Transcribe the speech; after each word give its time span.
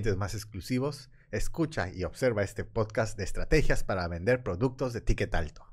más 0.00 0.34
exclusivos, 0.34 1.10
escucha 1.30 1.92
y 1.92 2.04
observa 2.04 2.42
este 2.42 2.64
podcast 2.64 3.18
de 3.18 3.24
estrategias 3.24 3.84
para 3.84 4.08
vender 4.08 4.42
productos 4.42 4.92
de 4.94 5.02
ticket 5.02 5.34
alto. 5.34 5.66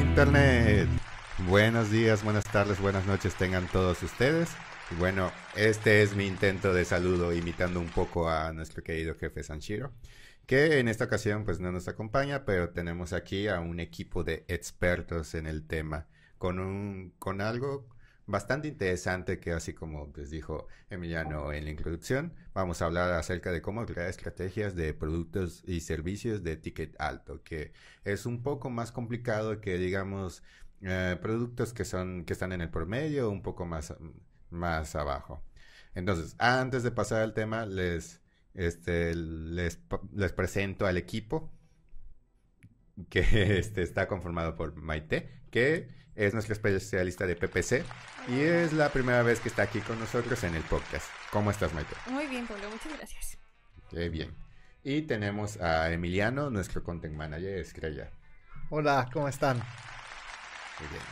Internet. 0.00 0.88
Buenos 1.48 1.90
días, 1.90 2.22
buenas 2.22 2.44
tardes, 2.44 2.80
buenas 2.80 3.06
noches 3.06 3.34
tengan 3.34 3.66
todos 3.68 4.02
ustedes. 4.02 4.48
Bueno, 4.98 5.32
este 5.56 6.02
es 6.02 6.14
mi 6.14 6.26
intento 6.26 6.72
de 6.72 6.84
saludo 6.84 7.32
imitando 7.32 7.80
un 7.80 7.88
poco 7.88 8.30
a 8.30 8.52
nuestro 8.52 8.82
querido 8.82 9.14
jefe 9.16 9.42
Sanshiro 9.42 9.92
que 10.48 10.78
en 10.80 10.88
esta 10.88 11.04
ocasión 11.04 11.44
pues 11.44 11.60
no 11.60 11.72
nos 11.72 11.88
acompaña, 11.88 12.46
pero 12.46 12.70
tenemos 12.70 13.12
aquí 13.12 13.48
a 13.48 13.60
un 13.60 13.80
equipo 13.80 14.24
de 14.24 14.46
expertos 14.48 15.34
en 15.34 15.46
el 15.46 15.66
tema, 15.66 16.06
con, 16.38 16.58
un, 16.58 17.12
con 17.18 17.42
algo 17.42 17.86
bastante 18.26 18.68
interesante 18.68 19.40
que 19.40 19.52
así 19.52 19.74
como 19.74 20.10
les 20.16 20.30
dijo 20.30 20.66
Emiliano 20.88 21.52
en 21.52 21.64
la 21.66 21.70
introducción, 21.70 22.32
vamos 22.54 22.80
a 22.80 22.86
hablar 22.86 23.12
acerca 23.12 23.52
de 23.52 23.60
cómo 23.60 23.84
crear 23.84 24.08
estrategias 24.08 24.74
de 24.74 24.94
productos 24.94 25.62
y 25.66 25.80
servicios 25.80 26.42
de 26.42 26.56
ticket 26.56 26.98
alto, 26.98 27.42
que 27.42 27.72
es 28.04 28.24
un 28.24 28.42
poco 28.42 28.70
más 28.70 28.90
complicado 28.90 29.60
que 29.60 29.76
digamos 29.76 30.42
eh, 30.80 31.18
productos 31.20 31.74
que 31.74 31.84
son 31.84 32.24
que 32.24 32.32
están 32.32 32.52
en 32.52 32.62
el 32.62 32.70
promedio, 32.70 33.28
un 33.30 33.42
poco 33.42 33.66
más, 33.66 33.94
más 34.48 34.96
abajo. 34.96 35.44
Entonces, 35.94 36.36
antes 36.38 36.82
de 36.82 36.90
pasar 36.90 37.20
al 37.20 37.34
tema, 37.34 37.66
les 37.66 38.22
este, 38.58 39.14
les, 39.14 39.78
les 40.14 40.32
presento 40.32 40.86
al 40.86 40.96
equipo 40.96 41.52
que 43.08 43.20
este, 43.58 43.82
está 43.82 44.08
conformado 44.08 44.56
por 44.56 44.74
Maite, 44.74 45.42
que 45.50 45.88
es 46.16 46.34
nuestra 46.34 46.54
especialista 46.54 47.26
de 47.26 47.36
PPC 47.36 47.84
y 48.28 48.40
es 48.40 48.72
la 48.72 48.90
primera 48.90 49.22
vez 49.22 49.38
que 49.38 49.48
está 49.48 49.62
aquí 49.62 49.78
con 49.80 50.00
nosotros 50.00 50.42
en 50.42 50.56
el 50.56 50.62
podcast. 50.62 51.06
¿Cómo 51.30 51.52
estás, 51.52 51.72
Maite? 51.72 51.94
Muy 52.10 52.26
bien, 52.26 52.46
Pablo, 52.48 52.68
muchas 52.68 52.92
gracias. 52.96 53.38
Qué 53.90 54.08
bien. 54.08 54.34
Y 54.82 55.02
tenemos 55.02 55.58
a 55.58 55.92
Emiliano, 55.92 56.50
nuestro 56.50 56.82
content 56.82 57.14
manager 57.14 57.58
estrella. 57.58 58.10
Hola, 58.70 59.08
¿cómo 59.12 59.28
están? 59.28 59.58
Muy 60.80 60.88
bien. 60.90 61.02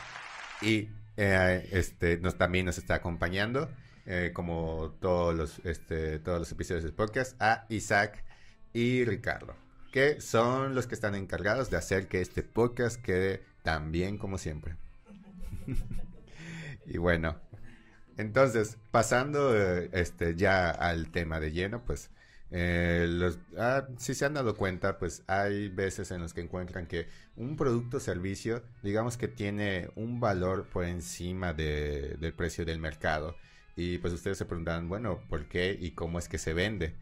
Y 0.62 0.90
eh, 1.16 1.68
este, 1.70 2.18
nos, 2.18 2.36
también 2.36 2.66
nos 2.66 2.76
está 2.78 2.96
acompañando 2.96 3.70
eh, 4.06 4.30
como 4.32 4.96
todos 5.00 5.34
los, 5.34 5.58
este, 5.64 6.18
todos 6.18 6.38
los 6.38 6.52
episodios 6.52 6.84
del 6.84 6.92
podcast, 6.92 7.40
a 7.40 7.66
Isaac 7.68 8.24
y 8.72 9.04
Ricardo, 9.04 9.54
que 9.92 10.20
son 10.20 10.74
los 10.74 10.86
que 10.86 10.94
están 10.94 11.14
encargados 11.14 11.70
de 11.70 11.76
hacer 11.76 12.08
que 12.08 12.20
este 12.20 12.42
podcast 12.42 13.00
quede 13.00 13.42
tan 13.62 13.92
bien 13.92 14.18
como 14.18 14.38
siempre. 14.38 14.76
y 16.86 16.98
bueno, 16.98 17.40
entonces, 18.16 18.78
pasando 18.90 19.56
eh, 19.56 19.90
este, 19.92 20.36
ya 20.36 20.70
al 20.70 21.10
tema 21.10 21.40
de 21.40 21.52
lleno, 21.52 21.82
pues 21.84 22.10
eh, 22.50 23.06
los, 23.08 23.38
ah, 23.58 23.86
si 23.98 24.14
se 24.14 24.24
han 24.24 24.34
dado 24.34 24.56
cuenta, 24.56 24.98
pues 24.98 25.22
hay 25.26 25.68
veces 25.68 26.10
en 26.10 26.22
los 26.22 26.32
que 26.32 26.40
encuentran 26.40 26.86
que 26.86 27.08
un 27.36 27.56
producto 27.56 27.98
o 27.98 28.00
servicio, 28.00 28.62
digamos 28.82 29.16
que 29.16 29.28
tiene 29.28 29.90
un 29.96 30.20
valor 30.20 30.66
por 30.68 30.84
encima 30.84 31.52
de, 31.52 32.16
del 32.18 32.32
precio 32.32 32.64
del 32.64 32.78
mercado. 32.78 33.36
Y 33.76 33.98
pues 33.98 34.14
ustedes 34.14 34.38
se 34.38 34.46
preguntan, 34.46 34.88
bueno, 34.88 35.20
¿por 35.28 35.48
qué 35.48 35.76
y 35.78 35.90
cómo 35.90 36.18
es 36.18 36.28
que 36.28 36.38
se 36.38 36.54
vende? 36.54 36.94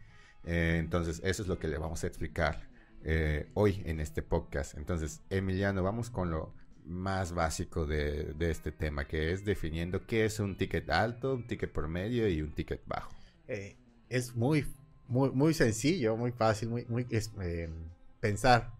Eh, 0.43 0.75
entonces, 0.77 1.21
eso 1.23 1.41
es 1.41 1.47
lo 1.47 1.57
que 1.57 1.69
le 1.69 1.77
vamos 1.77 2.03
a 2.03 2.07
explicar 2.07 2.67
eh, 3.03 3.49
hoy 3.53 3.81
en 3.85 4.01
este 4.01 4.21
podcast. 4.21 4.77
Entonces, 4.77 5.21
Emiliano, 5.29 5.83
vamos 5.83 6.09
con 6.09 6.29
lo 6.29 6.53
más 6.83 7.31
básico 7.31 7.85
de, 7.85 8.35
este 8.39 8.73
tema, 8.73 9.07
que 9.07 9.31
es 9.31 9.45
definiendo 9.45 10.05
qué 10.05 10.25
es 10.25 10.39
un 10.41 10.57
ticket 10.57 10.89
alto, 10.89 11.35
un 11.35 11.47
ticket 11.47 11.71
promedio 11.71 12.27
y 12.27 12.41
un 12.41 12.51
ticket 12.51 12.81
bajo. 12.85 13.09
Eh, 13.47 13.77
es 14.09 14.35
muy, 14.35 14.67
muy, 15.07 15.31
muy 15.31 15.53
sencillo, 15.53 16.17
muy 16.17 16.33
fácil, 16.33 16.69
muy, 16.69 16.85
muy 16.89 17.07
pensar 18.19 18.73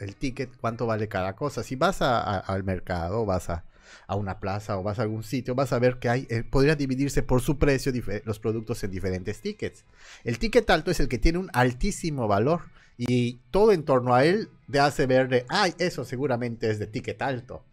el 0.00 0.16
ticket, 0.16 0.56
cuánto 0.60 0.86
vale 0.86 1.06
cada 1.06 1.36
cosa. 1.36 1.62
Si 1.62 1.76
vas 1.76 2.02
al 2.02 2.64
mercado, 2.64 3.24
vas 3.24 3.48
a, 3.48 3.64
a 4.06 4.16
una 4.16 4.40
plaza 4.40 4.78
o 4.78 4.82
vas 4.82 4.98
a 4.98 5.02
algún 5.02 5.22
sitio, 5.22 5.54
vas 5.54 5.72
a 5.72 5.78
ver 5.78 5.98
que 5.98 6.08
hay, 6.08 6.26
eh, 6.30 6.42
podría 6.42 6.76
dividirse 6.76 7.22
por 7.22 7.40
su 7.40 7.58
precio 7.58 7.92
los 8.24 8.38
productos 8.38 8.82
en 8.84 8.90
diferentes 8.90 9.40
tickets. 9.40 9.84
El 10.24 10.38
ticket 10.38 10.68
alto 10.70 10.90
es 10.90 11.00
el 11.00 11.08
que 11.08 11.18
tiene 11.18 11.38
un 11.38 11.50
altísimo 11.52 12.28
valor 12.28 12.62
y 12.96 13.40
todo 13.50 13.72
en 13.72 13.84
torno 13.84 14.14
a 14.14 14.24
él 14.24 14.48
te 14.70 14.80
hace 14.80 15.06
ver 15.06 15.28
de, 15.28 15.44
ay, 15.48 15.74
eso 15.78 16.04
seguramente 16.04 16.70
es 16.70 16.78
de 16.78 16.86
ticket 16.86 17.20
alto. 17.22 17.64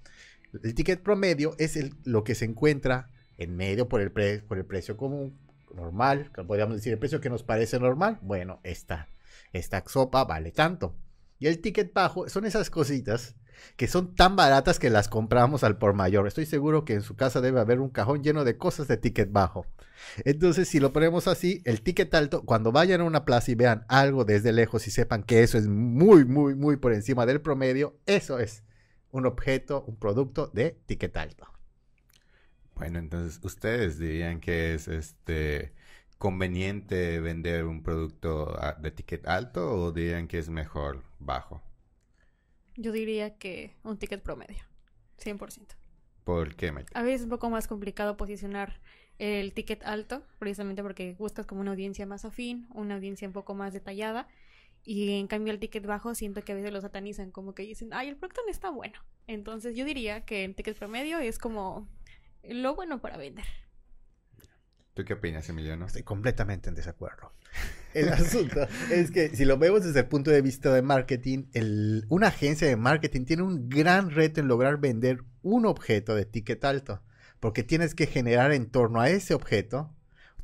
El 0.63 0.73
ticket 0.73 1.01
promedio 1.01 1.55
es 1.59 1.75
el, 1.75 1.93
lo 2.03 2.23
que 2.23 2.35
se 2.35 2.45
encuentra 2.45 3.09
en 3.37 3.55
medio 3.55 3.87
por 3.87 4.01
el, 4.01 4.11
por 4.11 4.57
el 4.57 4.65
precio 4.65 4.97
común, 4.97 5.37
normal, 5.73 6.31
podríamos 6.47 6.75
decir 6.75 6.93
el 6.93 6.99
precio 6.99 7.21
que 7.21 7.29
nos 7.29 7.43
parece 7.43 7.79
normal. 7.79 8.19
Bueno, 8.21 8.59
esta, 8.63 9.07
esta 9.53 9.83
sopa 9.87 10.25
vale 10.25 10.51
tanto. 10.51 10.95
Y 11.39 11.47
el 11.47 11.59
ticket 11.59 11.93
bajo 11.93 12.27
son 12.27 12.45
esas 12.45 12.69
cositas 12.69 13.35
que 13.75 13.87
son 13.87 14.15
tan 14.15 14.35
baratas 14.35 14.79
que 14.79 14.89
las 14.89 15.07
compramos 15.07 15.63
al 15.63 15.77
por 15.77 15.93
mayor. 15.93 16.27
Estoy 16.27 16.45
seguro 16.45 16.85
que 16.85 16.93
en 16.93 17.01
su 17.01 17.15
casa 17.15 17.41
debe 17.41 17.59
haber 17.59 17.79
un 17.79 17.89
cajón 17.89 18.23
lleno 18.23 18.43
de 18.43 18.57
cosas 18.57 18.87
de 18.87 18.97
ticket 18.97 19.31
bajo. 19.31 19.65
Entonces, 20.25 20.67
si 20.67 20.79
lo 20.79 20.93
ponemos 20.93 21.27
así, 21.27 21.61
el 21.65 21.81
ticket 21.81 22.13
alto, 22.13 22.43
cuando 22.43 22.71
vayan 22.71 23.01
a 23.01 23.05
una 23.05 23.25
plaza 23.25 23.51
y 23.51 23.55
vean 23.55 23.85
algo 23.87 24.25
desde 24.25 24.51
lejos 24.51 24.87
y 24.87 24.91
sepan 24.91 25.23
que 25.23 25.43
eso 25.43 25.57
es 25.57 25.67
muy, 25.67 26.25
muy, 26.25 26.55
muy 26.55 26.77
por 26.77 26.93
encima 26.93 27.25
del 27.25 27.41
promedio, 27.41 27.97
eso 28.05 28.39
es 28.39 28.63
un 29.11 29.25
objeto, 29.25 29.83
un 29.87 29.95
producto 29.97 30.47
de 30.53 30.77
ticket 30.85 31.15
alto. 31.17 31.47
Bueno, 32.75 32.99
entonces, 32.99 33.39
¿ustedes 33.43 33.99
dirían 33.99 34.39
que 34.39 34.73
es 34.73 34.87
este 34.87 35.73
conveniente 36.17 37.19
vender 37.19 37.65
un 37.65 37.83
producto 37.83 38.57
de 38.79 38.91
ticket 38.91 39.27
alto 39.27 39.73
o 39.73 39.91
dirían 39.91 40.27
que 40.27 40.39
es 40.39 40.49
mejor 40.49 41.03
bajo? 41.19 41.61
Yo 42.81 42.93
diría 42.93 43.37
que 43.37 43.75
un 43.83 43.97
ticket 43.97 44.23
promedio, 44.23 44.63
100%. 45.17 45.75
¿Por 46.23 46.55
qué, 46.55 46.71
Mike? 46.71 46.93
A 46.93 47.03
veces 47.03 47.19
es 47.19 47.23
un 47.25 47.29
poco 47.29 47.49
más 47.49 47.67
complicado 47.67 48.15
posicionar 48.15 48.79
el 49.17 49.53
ticket 49.53 49.83
alto, 49.83 50.23
precisamente 50.37 50.81
porque 50.81 51.13
buscas 51.19 51.45
como 51.45 51.59
una 51.59 51.71
audiencia 51.71 52.05
más 52.05 52.23
afín, 52.23 52.69
una 52.73 52.95
audiencia 52.95 53.27
un 53.27 53.33
poco 53.33 53.53
más 53.53 53.73
detallada. 53.73 54.29
Y 54.85 55.19
en 55.19 55.27
cambio 55.27 55.51
el 55.51 55.59
ticket 55.59 55.85
bajo 55.85 56.15
siento 56.15 56.41
que 56.41 56.53
a 56.53 56.55
veces 56.55 56.71
lo 56.71 56.79
satanizan, 56.79 57.31
como 57.31 57.53
que 57.53 57.63
dicen, 57.63 57.89
ay, 57.91 58.07
el 58.07 58.15
producto 58.15 58.43
no 58.45 58.51
está 58.51 58.69
bueno. 58.69 58.97
Entonces 59.27 59.75
yo 59.75 59.83
diría 59.83 60.23
que 60.23 60.45
el 60.45 60.55
ticket 60.55 60.77
promedio 60.77 61.19
es 61.19 61.37
como 61.37 61.85
lo 62.43 62.75
bueno 62.75 63.01
para 63.01 63.17
vender. 63.17 63.45
¿Tú 64.99 65.05
qué 65.05 65.13
opinas, 65.13 65.47
Emiliano? 65.47 65.85
Estoy 65.85 66.03
completamente 66.03 66.67
en 66.67 66.75
desacuerdo. 66.75 67.31
El 67.93 68.09
asunto 68.09 68.67
es 68.91 69.11
que 69.11 69.33
si 69.33 69.45
lo 69.45 69.57
vemos 69.57 69.85
desde 69.85 70.01
el 70.01 70.07
punto 70.07 70.29
de 70.29 70.41
vista 70.41 70.73
de 70.73 70.81
marketing, 70.81 71.45
el, 71.53 72.05
una 72.09 72.27
agencia 72.27 72.67
de 72.67 72.75
marketing 72.75 73.23
tiene 73.23 73.43
un 73.43 73.69
gran 73.69 74.11
reto 74.11 74.41
en 74.41 74.49
lograr 74.49 74.77
vender 74.77 75.23
un 75.41 75.65
objeto 75.65 76.15
de 76.15 76.25
ticket 76.25 76.65
alto, 76.65 77.01
porque 77.39 77.63
tienes 77.63 77.95
que 77.95 78.07
generar 78.07 78.51
en 78.51 78.69
torno 78.69 78.99
a 78.99 79.09
ese 79.09 79.33
objeto 79.33 79.95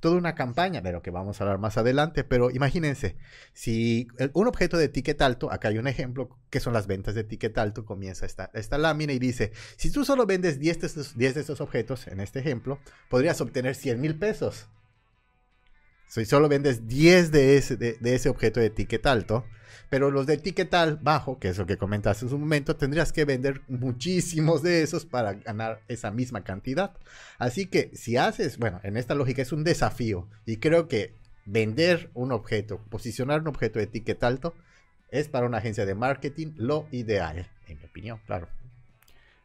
toda 0.06 0.18
una 0.18 0.36
campaña, 0.36 0.82
de 0.82 0.92
lo 0.92 1.02
que 1.02 1.10
vamos 1.10 1.42
a 1.42 1.44
hablar 1.44 1.58
más 1.58 1.80
adelante, 1.80 2.24
pero 2.24 2.52
imagínense, 2.52 3.16
si 3.54 4.08
un 4.34 4.46
objeto 4.46 4.78
de 4.78 4.88
ticket 4.88 5.20
alto, 5.20 5.52
acá 5.52 5.70
hay 5.70 5.80
un 5.80 5.88
ejemplo, 5.88 6.30
que 6.52 6.60
son 6.60 6.74
las 6.74 6.86
ventas 6.86 7.16
de 7.16 7.24
ticket 7.24 7.58
alto, 7.58 7.86
comienza 7.86 8.28
esta, 8.28 8.52
esta 8.54 8.78
lámina 8.78 9.14
y 9.14 9.18
dice, 9.18 9.52
si 9.78 9.90
tú 9.90 10.06
solo 10.06 10.28
vendes 10.28 10.60
10 10.60 10.80
de, 10.80 10.86
estos, 10.86 11.18
10 11.18 11.34
de 11.34 11.42
estos 11.42 11.60
objetos, 11.60 12.06
en 12.06 12.20
este 12.20 12.38
ejemplo, 12.38 12.78
podrías 13.10 13.42
obtener 13.42 13.74
100 13.74 14.00
mil 14.00 14.14
pesos. 14.14 14.68
Si 16.08 16.26
solo 16.26 16.48
vendes 16.48 16.88
10 16.88 17.32
de 17.32 17.58
ese, 17.58 17.78
de, 17.78 17.98
ese 18.04 18.30
objeto 18.30 18.60
de 18.60 18.70
ticket 18.70 19.06
alto, 19.06 19.46
pero 19.90 20.12
los 20.12 20.26
de 20.26 20.38
ticket 20.38 20.74
bajo, 21.02 21.40
que 21.40 21.50
es 21.50 21.58
lo 21.58 21.66
que 21.66 21.78
comentaste 21.78 22.26
en 22.26 22.30
su 22.30 22.38
momento, 22.38 22.76
tendrías 22.76 23.12
que 23.12 23.26
vender 23.26 23.62
muchísimos 23.68 24.64
de 24.64 24.82
esos 24.82 25.06
para 25.06 25.34
ganar 25.34 25.82
esa 25.88 26.12
misma 26.12 26.44
cantidad. 26.44 26.94
Así 27.38 27.68
que 27.68 27.92
si 27.94 28.18
haces, 28.18 28.58
bueno, 28.58 28.80
en 28.84 28.98
esta 28.98 29.16
lógica 29.16 29.42
es 29.42 29.52
un 29.52 29.64
desafío 29.64 30.28
y 30.46 30.58
creo 30.58 30.88
que 30.88 31.14
vender 31.46 32.10
un 32.14 32.32
objeto, 32.32 32.80
posicionar 32.90 33.42
un 33.42 33.48
objeto 33.48 33.80
de 33.80 33.88
ticket 33.88 34.24
alto, 34.24 34.56
es 35.12 35.28
para 35.28 35.46
una 35.46 35.60
agencia 35.60 35.86
de 35.86 35.96
marketing 35.96 36.54
lo 36.58 36.88
ideal, 36.92 37.50
en 37.68 37.80
mi 37.80 37.86
opinión, 37.86 38.20
claro. 38.26 38.48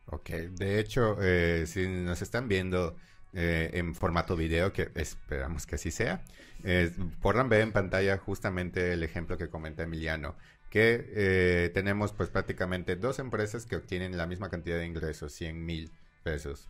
Ok, 0.07 0.31
de 0.31 0.81
hecho, 0.81 1.17
eh, 1.21 1.65
si 1.67 1.87
nos 1.87 2.21
están 2.23 2.49
viendo 2.49 2.97
eh, 3.33 3.71
en 3.75 3.95
formato 3.95 4.37
video, 4.37 4.73
que 4.73 4.91
esperamos 4.95 5.67
que 5.67 5.77
así 5.77 5.91
sea, 5.91 6.23
eh, 6.65 6.93
podrán 7.23 7.49
ver 7.49 7.63
en 7.63 7.73
pantalla 7.73 8.19
justamente 8.19 8.93
el 8.93 9.03
ejemplo 9.03 9.39
que 9.39 9.49
comenta 9.49 9.83
Emiliano, 9.83 10.37
que 10.71 11.07
eh, 11.15 11.71
tenemos 11.75 12.13
pues 12.13 12.29
prácticamente 12.29 12.97
dos 12.97 13.19
empresas 13.19 13.67
que 13.67 13.77
obtienen 13.77 14.17
la 14.17 14.27
misma 14.27 14.51
cantidad 14.51 14.79
de 14.79 14.87
ingresos, 14.87 15.33
100 15.33 15.65
mil 15.65 15.91
pesos. 16.23 16.69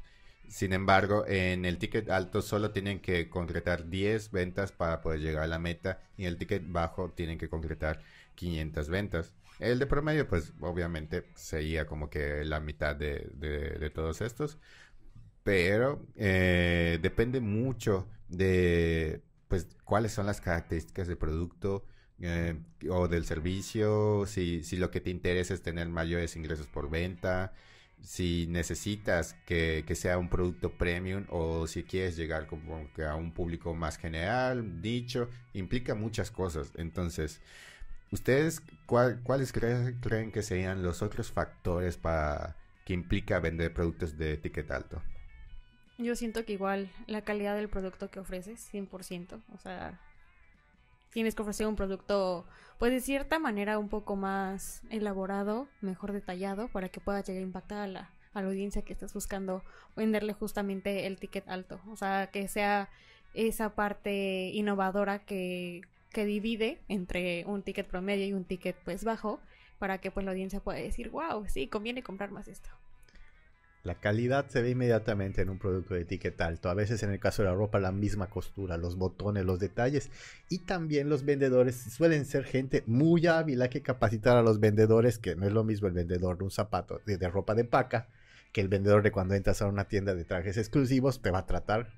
Sin 0.49 0.73
embargo, 0.73 1.25
en 1.29 1.65
el 1.65 1.79
ticket 1.79 2.11
alto 2.11 2.43
solo 2.43 2.73
tienen 2.73 3.01
que 3.01 3.29
concretar 3.29 3.89
10 3.89 4.33
ventas 4.33 4.73
para 4.73 5.01
poder 5.01 5.21
llegar 5.21 5.45
a 5.45 5.47
la 5.47 5.61
meta 5.61 6.01
y 6.17 6.23
en 6.23 6.29
el 6.29 6.39
ticket 6.39 6.65
bajo 6.67 7.11
tienen 7.11 7.39
que 7.39 7.49
concretar 7.49 8.01
500 8.35 8.89
ventas. 8.89 9.33
El 9.61 9.79
de 9.79 9.87
promedio, 9.87 10.27
pues 10.27 10.53
obviamente 10.61 11.25
sería 11.35 11.87
como 11.87 12.09
que 12.09 12.45
la 12.45 12.61
mitad 12.61 12.97
de, 12.97 13.31
de, 13.35 13.91
todos 13.91 14.23
estos. 14.23 14.59
Pero 15.51 16.01
eh, 16.15 17.01
depende 17.03 17.41
mucho 17.41 18.07
de 18.29 19.21
pues 19.49 19.67
cuáles 19.83 20.13
son 20.13 20.27
las 20.27 20.41
características 20.41 21.09
del 21.09 21.19
producto 21.19 21.85
eh, 22.21 22.55
o 22.89 23.09
del 23.09 23.25
servicio, 23.25 24.27
si, 24.27 24.63
si 24.63 24.77
lo 24.77 24.93
que 24.93 25.01
te 25.01 25.11
interesa 25.11 25.53
es 25.53 25.61
tener 25.61 25.89
mayores 25.89 26.37
ingresos 26.37 26.69
por 26.69 26.89
venta, 26.89 27.53
si 28.01 28.47
necesitas 28.49 29.35
que, 29.45 29.83
que, 29.85 29.97
sea 29.97 30.19
un 30.19 30.29
producto 30.29 30.71
premium 30.71 31.27
o 31.31 31.67
si 31.67 31.83
quieres 31.83 32.17
llegar 32.17 32.47
como 32.47 32.89
que 32.95 33.03
a 33.03 33.17
un 33.17 33.33
público 33.33 33.75
más 33.75 33.99
general, 33.99 34.81
dicho, 34.81 35.29
implica 35.53 35.97
muchas 35.97 36.31
cosas. 36.31 36.71
Entonces, 36.77 37.41
¿ustedes 38.13 38.63
cuáles 38.87 39.53
creen, 39.53 40.31
que 40.31 40.43
serían 40.45 40.85
los 40.85 41.03
otros 41.03 41.33
factores 41.33 41.97
para 41.97 42.55
que 42.85 42.93
implica 42.93 43.41
vender 43.41 43.75
productos 43.75 44.17
de 44.17 44.35
etiqueta 44.35 44.77
alto? 44.77 45.03
Yo 46.01 46.17
siento 46.17 46.47
que 46.47 46.55
igual 46.55 46.91
la 47.07 47.21
calidad 47.21 47.55
del 47.55 47.69
producto 47.69 48.11
que 48.11 48.21
ofreces, 48.21 48.67
100%, 48.73 49.43
o 49.55 49.59
sea, 49.59 50.01
tienes 51.13 51.35
que 51.35 51.43
ofrecer 51.43 51.67
un 51.67 51.77
producto, 51.77 52.47
pues 52.79 52.91
de 52.91 53.01
cierta 53.01 53.39
manera 53.39 53.79
un 53.79 53.91
poco 53.91 54.17
más 54.17 54.81
elaborado, 54.89 55.69
mejor 55.83 56.13
detallado, 56.13 56.69
para 56.69 56.89
que 56.89 57.01
pueda 57.01 57.23
llegar 57.23 57.43
a 57.43 57.47
impactar 57.47 57.79
a 57.81 57.87
la, 57.87 58.11
a 58.33 58.41
la 58.41 58.49
audiencia 58.49 58.81
que 58.81 58.95
estás 58.95 59.13
buscando 59.13 59.63
venderle 59.95 60.33
justamente 60.33 61.07
el 61.07 61.19
ticket 61.19 61.47
alto. 61.47 61.79
O 61.91 61.97
sea, 61.97 62.31
que 62.33 62.49
sea 62.49 62.89
esa 63.35 63.75
parte 63.75 64.53
innovadora 64.55 65.19
que, 65.27 65.83
que 66.13 66.25
divide 66.25 66.81
entre 66.89 67.45
un 67.45 67.63
ticket 67.63 67.87
promedio 67.87 68.27
y 68.27 68.33
un 68.33 68.45
ticket 68.45 68.77
pues 68.85 69.05
bajo, 69.05 69.39
para 69.79 69.99
que 69.99 70.11
pues 70.11 70.25
la 70.25 70.33
audiencia 70.33 70.61
pueda 70.61 70.79
decir, 70.79 71.11
wow, 71.11 71.47
sí, 71.47 71.67
conviene 71.67 72.03
comprar 72.03 72.31
más 72.31 72.49
esto. 72.49 72.71
La 73.83 73.95
calidad 73.95 74.47
se 74.49 74.61
ve 74.61 74.71
inmediatamente 74.71 75.41
en 75.41 75.49
un 75.49 75.59
producto 75.59 75.95
de 75.95 76.03
etiqueta 76.03 76.47
alto. 76.47 76.69
A 76.69 76.75
veces 76.75 77.03
en 77.03 77.13
el 77.13 77.19
caso 77.19 77.43
de 77.43 77.49
la 77.49 77.55
ropa 77.55 77.79
la 77.79 77.93
misma 77.93 78.29
costura, 78.29 78.77
los 78.77 78.97
botones, 78.97 79.47
los 79.47 79.59
detalles. 79.59 80.11
Y 80.51 80.59
también 80.59 81.09
los 81.09 81.25
vendedores 81.25 81.77
suelen 81.77 82.27
ser 82.27 82.45
gente 82.45 82.85
muy 82.87 83.27
hábil. 83.27 83.63
Hay 83.63 83.71
que 83.71 83.81
capacitar 83.81 84.37
a 84.37 84.43
los 84.43 84.61
vendedores, 84.61 85.19
que 85.19 85.35
no 85.35 85.47
es 85.47 85.53
lo 85.53 85.65
mismo 85.65 85.89
el 85.89 85.95
vendedor 85.95 86.37
de 86.37 86.45
un 86.45 86.51
zapato 86.51 87.01
de, 87.07 87.17
ropa 87.29 87.55
de 87.55 87.65
paca, 87.65 88.09
que 88.53 88.61
el 88.61 88.69
vendedor 88.69 89.03
de 89.03 89.13
cuando 89.13 89.35
entras 89.35 89.63
a 89.63 89.67
una 89.67 89.89
tienda 89.89 90.15
de 90.15 90.25
trajes 90.25 90.59
exclusivos 90.59 91.23
te 91.23 91.31
va 91.31 91.39
a 91.39 91.47
tratar. 91.47 91.89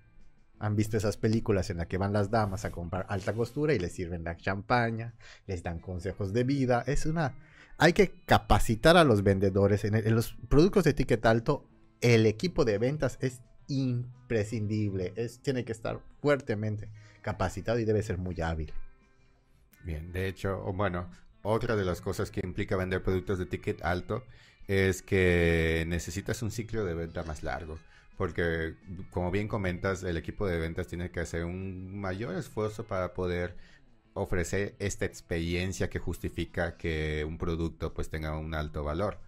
Han 0.60 0.76
visto 0.76 0.96
esas 0.96 1.16
películas 1.16 1.68
en 1.70 1.78
las 1.78 1.88
que 1.88 1.98
van 1.98 2.12
las 2.12 2.30
damas 2.30 2.64
a 2.64 2.70
comprar 2.70 3.06
alta 3.08 3.32
costura 3.32 3.74
y 3.74 3.80
les 3.80 3.90
sirven 3.90 4.22
la 4.22 4.36
champaña, 4.36 5.14
les 5.48 5.64
dan 5.64 5.80
consejos 5.80 6.32
de 6.32 6.44
vida. 6.44 6.84
Es 6.86 7.06
una... 7.06 7.34
Hay 7.78 7.92
que 7.94 8.12
capacitar 8.24 8.96
a 8.96 9.02
los 9.02 9.24
vendedores. 9.24 9.84
En, 9.84 9.96
en 9.96 10.14
los 10.14 10.36
productos 10.48 10.84
de 10.84 10.90
etiqueta 10.90 11.30
alto 11.30 11.71
el 12.02 12.26
equipo 12.26 12.64
de 12.64 12.78
ventas 12.78 13.16
es 13.20 13.40
imprescindible, 13.68 15.12
es, 15.16 15.40
tiene 15.40 15.64
que 15.64 15.72
estar 15.72 16.00
fuertemente 16.20 16.88
capacitado 17.22 17.78
y 17.78 17.84
debe 17.84 18.02
ser 18.02 18.18
muy 18.18 18.40
hábil. 18.40 18.72
Bien, 19.84 20.12
de 20.12 20.28
hecho, 20.28 20.60
bueno, 20.72 21.08
otra 21.42 21.76
de 21.76 21.84
las 21.84 22.00
cosas 22.00 22.30
que 22.30 22.40
implica 22.44 22.76
vender 22.76 23.02
productos 23.02 23.38
de 23.38 23.46
ticket 23.46 23.82
alto 23.82 24.24
es 24.68 25.02
que 25.02 25.84
necesitas 25.88 26.42
un 26.42 26.50
ciclo 26.50 26.84
de 26.84 26.94
venta 26.94 27.22
más 27.24 27.42
largo. 27.42 27.78
Porque, 28.16 28.74
como 29.10 29.30
bien 29.30 29.48
comentas, 29.48 30.02
el 30.02 30.16
equipo 30.16 30.46
de 30.46 30.58
ventas 30.58 30.86
tiene 30.86 31.10
que 31.10 31.20
hacer 31.20 31.44
un 31.44 31.98
mayor 31.98 32.34
esfuerzo 32.36 32.84
para 32.84 33.14
poder 33.14 33.56
ofrecer 34.14 34.76
esta 34.78 35.06
experiencia 35.06 35.88
que 35.88 35.98
justifica 35.98 36.76
que 36.76 37.24
un 37.26 37.38
producto 37.38 37.94
pues 37.94 38.10
tenga 38.10 38.36
un 38.38 38.54
alto 38.54 38.84
valor. 38.84 39.18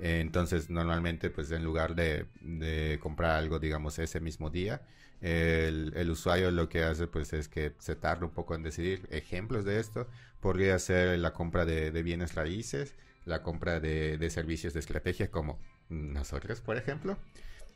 Entonces, 0.00 0.70
normalmente, 0.70 1.28
pues 1.28 1.50
en 1.50 1.62
lugar 1.62 1.94
de, 1.94 2.98
comprar 3.02 3.32
algo, 3.32 3.58
digamos, 3.58 3.98
ese 3.98 4.20
mismo 4.20 4.48
día, 4.48 4.82
el, 5.20 6.10
usuario 6.10 6.50
lo 6.50 6.68
que 6.68 6.82
hace, 6.82 7.06
pues 7.06 7.32
es 7.34 7.48
que 7.48 7.74
se 7.78 7.96
tarda 7.96 8.24
un 8.24 8.32
poco 8.32 8.54
en 8.54 8.62
decidir. 8.62 9.06
Ejemplos 9.10 9.64
de 9.64 9.78
esto 9.78 10.06
podría 10.40 10.78
ser 10.78 11.18
la 11.18 11.32
compra 11.34 11.66
de, 11.66 11.90
bienes 12.02 12.34
raíces, 12.34 12.94
la 13.26 13.42
compra 13.42 13.78
de, 13.78 14.30
servicios 14.30 14.72
de 14.72 14.80
estrategia 14.80 15.30
como 15.30 15.58
nosotros, 15.90 16.60
por 16.62 16.78
ejemplo. 16.78 17.18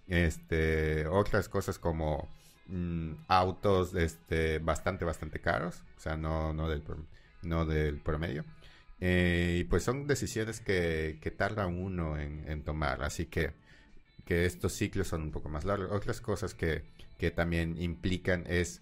Este, 0.08 1.06
otras 1.06 1.48
cosas 1.48 1.78
como 1.78 2.28
mm, 2.68 3.12
autos 3.28 3.94
este, 3.94 4.58
bastante, 4.60 5.04
bastante 5.04 5.40
caros, 5.40 5.82
o 5.96 6.00
sea, 6.00 6.16
no, 6.16 6.54
del, 6.68 6.82
no 7.42 7.66
del 7.66 7.98
promedio. 8.00 8.44
Eh, 9.06 9.58
y 9.60 9.64
pues 9.64 9.82
son 9.82 10.06
decisiones 10.06 10.60
que, 10.60 11.18
que 11.20 11.30
tarda 11.30 11.66
uno 11.66 12.18
en, 12.18 12.64
tomar, 12.64 13.02
así 13.02 13.26
que, 13.26 13.52
que, 14.24 14.46
estos 14.46 14.72
ciclos 14.72 15.08
son 15.08 15.24
un 15.24 15.30
poco 15.30 15.50
más 15.50 15.66
largos. 15.66 15.90
Otras 15.92 16.22
cosas 16.22 16.54
que, 16.54 16.84
que 17.18 17.30
también 17.30 17.76
implican 17.82 18.44
es 18.46 18.80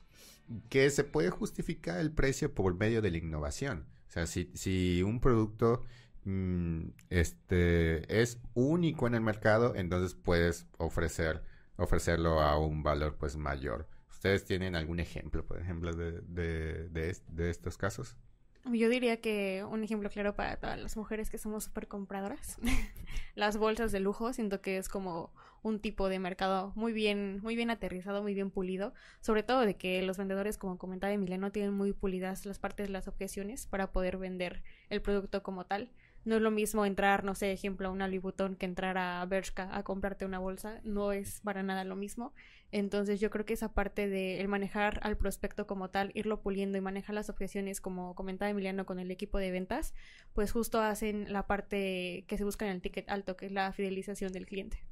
que 0.69 0.89
se 0.91 1.03
puede 1.03 1.31
justificar 1.31 1.99
el 1.99 2.13
precio 2.13 2.55
por 2.55 2.77
medio 2.77 3.03
de 3.03 3.11
la 3.11 3.19
innovación. 3.19 3.89
O 4.09 4.13
sea, 4.13 4.29
si, 4.29 4.49
si 4.55 5.03
un 5.03 5.19
producto 5.21 5.83
mm, 6.25 6.91
este, 7.11 8.23
es 8.23 8.39
único 8.55 9.09
en 9.09 9.17
el 9.17 9.23
mercado, 9.23 9.75
entonces 9.75 10.15
puedes 10.15 10.69
ofrecer, 10.79 11.43
ofrecerlo 11.77 12.41
a 12.41 12.61
un 12.61 12.85
valor 12.85 13.17
pues 13.19 13.37
mayor. 13.37 13.89
¿Ustedes 14.09 14.45
tienen 14.45 14.77
algún 14.77 15.01
ejemplo, 15.01 15.45
por 15.45 15.61
ejemplo, 15.61 15.93
de, 15.93 16.21
de, 16.21 16.89
de, 16.91 17.17
de 17.27 17.51
estos 17.51 17.77
casos? 17.77 18.17
Yo 18.65 18.89
diría 18.89 19.21
que 19.21 19.65
un 19.69 19.83
ejemplo 19.83 20.09
claro 20.09 20.37
para 20.37 20.57
todas 20.57 20.79
las 20.79 20.97
mujeres 20.97 21.31
que 21.31 21.39
somos 21.39 21.65
súper 21.65 21.89
compradoras, 21.89 22.59
las 23.35 23.57
bolsas 23.57 23.91
de 23.91 23.99
lujo, 23.99 24.33
siento 24.33 24.61
que 24.61 24.79
es 24.79 24.89
como 24.89 25.33
un 25.63 25.81
tipo 25.81 26.09
de 26.09 26.19
mercado 26.19 26.73
muy 26.77 26.93
bien, 26.93 27.41
muy 27.43 27.57
bien 27.57 27.71
aterrizado, 27.71 28.23
muy 28.23 28.35
bien 28.35 28.51
pulido, 28.51 28.95
sobre 29.21 29.43
todo 29.43 29.61
de 29.61 29.77
que 29.77 30.03
los 30.03 30.17
vendedores, 30.17 30.59
como 30.59 30.79
comentaba 30.79 31.13
Emiliano, 31.13 31.51
tienen 31.51 31.73
muy 31.73 31.93
pulidas 31.93 32.47
las 32.47 32.59
partes 32.59 32.91
las 32.91 33.09
objeciones 33.09 33.67
para 33.67 33.91
poder 33.93 34.17
vender 34.17 34.63
el 34.91 35.03
producto 35.03 35.43
como 35.43 35.67
tal. 35.67 35.91
No 36.25 36.37
es 36.37 36.43
lo 36.43 36.53
mismo 36.53 36.87
entrar, 36.87 37.25
no 37.25 37.35
sé, 37.35 37.51
ejemplo, 37.53 37.89
a 37.89 37.91
una 37.91 38.07
Louis 38.07 38.23
que 38.59 38.67
entrar 38.67 38.97
a 38.97 39.25
Bershka 39.27 39.77
a 39.77 39.83
comprarte 39.83 40.25
una 40.25 40.39
bolsa. 40.39 40.81
No 40.85 41.13
es 41.13 41.41
para 41.41 41.63
nada 41.65 41.85
lo 41.85 41.97
mismo. 41.97 42.33
Entonces 42.71 43.21
yo 43.21 43.29
creo 43.31 43.45
que 43.45 43.55
esa 43.55 43.75
parte 43.75 44.09
de 44.09 44.41
el 44.41 44.49
manejar 44.49 45.01
al 45.03 45.17
prospecto 45.17 45.67
como 45.67 45.91
tal, 45.91 46.13
irlo 46.15 46.41
puliendo 46.41 46.79
y 46.79 46.81
manejar 46.81 47.15
las 47.15 47.29
objeciones, 47.29 47.81
como 47.81 48.15
comentaba 48.15 48.51
Emiliano 48.51 48.87
con 48.87 49.01
el 49.01 49.11
equipo 49.11 49.39
de 49.39 49.51
ventas, 49.51 49.95
pues 50.33 50.53
justo 50.53 50.81
hacen 50.81 51.33
la 51.33 51.47
parte 51.47 52.25
que 52.29 52.39
se 52.39 52.45
busca 52.45 52.67
en 52.67 52.73
el 52.73 52.81
ticket 52.81 53.09
alto, 53.11 53.37
que 53.37 53.47
es 53.47 53.53
la 53.53 53.73
fidelización 53.73 54.33
del 54.33 54.47
cliente. 54.47 54.85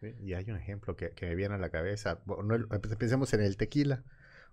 Sí, 0.00 0.14
y 0.20 0.34
hay 0.34 0.48
un 0.48 0.56
ejemplo 0.56 0.96
que, 0.96 1.12
me 1.20 1.34
viene 1.34 1.56
a 1.56 1.58
la 1.58 1.70
cabeza. 1.70 2.22
Bueno, 2.24 2.68
pensemos 2.98 3.34
en 3.34 3.42
el 3.42 3.56
tequila. 3.56 4.04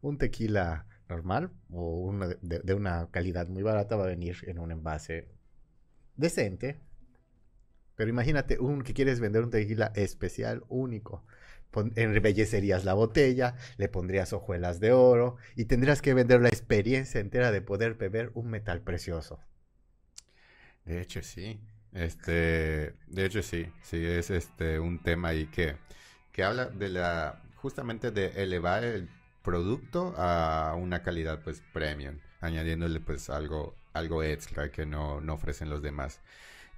Un 0.01 0.17
tequila 0.17 0.88
normal 1.07 1.51
o 1.72 2.13
de 2.41 2.74
una 2.74 3.10
calidad 3.12 3.48
muy 3.48 3.63
barata 3.63 3.95
va 3.95 4.05
a 4.05 4.07
venir 4.07 4.38
en 4.48 4.60
un 4.60 4.72
envase 4.72 5.38
decente. 6.19 6.79
Pero 7.95 8.09
imagínate 8.09 8.59
un 8.59 8.83
que 8.83 8.93
quieres 8.93 9.19
vender 9.19 9.43
un 9.43 9.49
tequila 9.49 9.91
especial, 9.95 10.63
único. 10.69 11.25
embellecerías 11.95 12.85
la 12.85 12.93
botella, 12.93 13.55
le 13.77 13.89
pondrías 13.89 14.33
hojuelas 14.33 14.79
de 14.79 14.91
oro 14.93 15.38
y 15.55 15.65
tendrías 15.65 16.01
que 16.01 16.13
vender 16.13 16.41
la 16.41 16.49
experiencia 16.49 17.19
entera 17.19 17.51
de 17.51 17.61
poder 17.61 17.95
beber 17.95 18.31
un 18.35 18.49
metal 18.49 18.81
precioso. 18.81 19.39
De 20.85 21.01
hecho, 21.01 21.21
sí. 21.21 21.59
Este, 21.93 22.93
de 23.07 23.25
hecho, 23.25 23.41
sí. 23.41 23.67
Sí, 23.81 24.03
es 24.05 24.29
este 24.29 24.79
un 24.79 25.01
tema 25.01 25.29
ahí 25.29 25.47
que, 25.47 25.75
que 26.31 26.43
habla 26.43 26.65
de 26.67 26.89
la, 26.89 27.41
justamente 27.55 28.11
de 28.11 28.43
elevar 28.43 28.83
el 28.83 29.09
producto 29.43 30.13
a 30.17 30.75
una 30.77 31.01
calidad 31.03 31.41
pues 31.43 31.61
premium, 31.73 32.19
añadiéndole 32.39 32.99
pues 32.99 33.29
algo 33.29 33.75
algo 33.93 34.24
extra 34.24 34.72
que 34.72 34.86
no, 34.86 35.22
ofrecen 35.29 35.69
los 35.69 35.81
demás. 35.81 36.19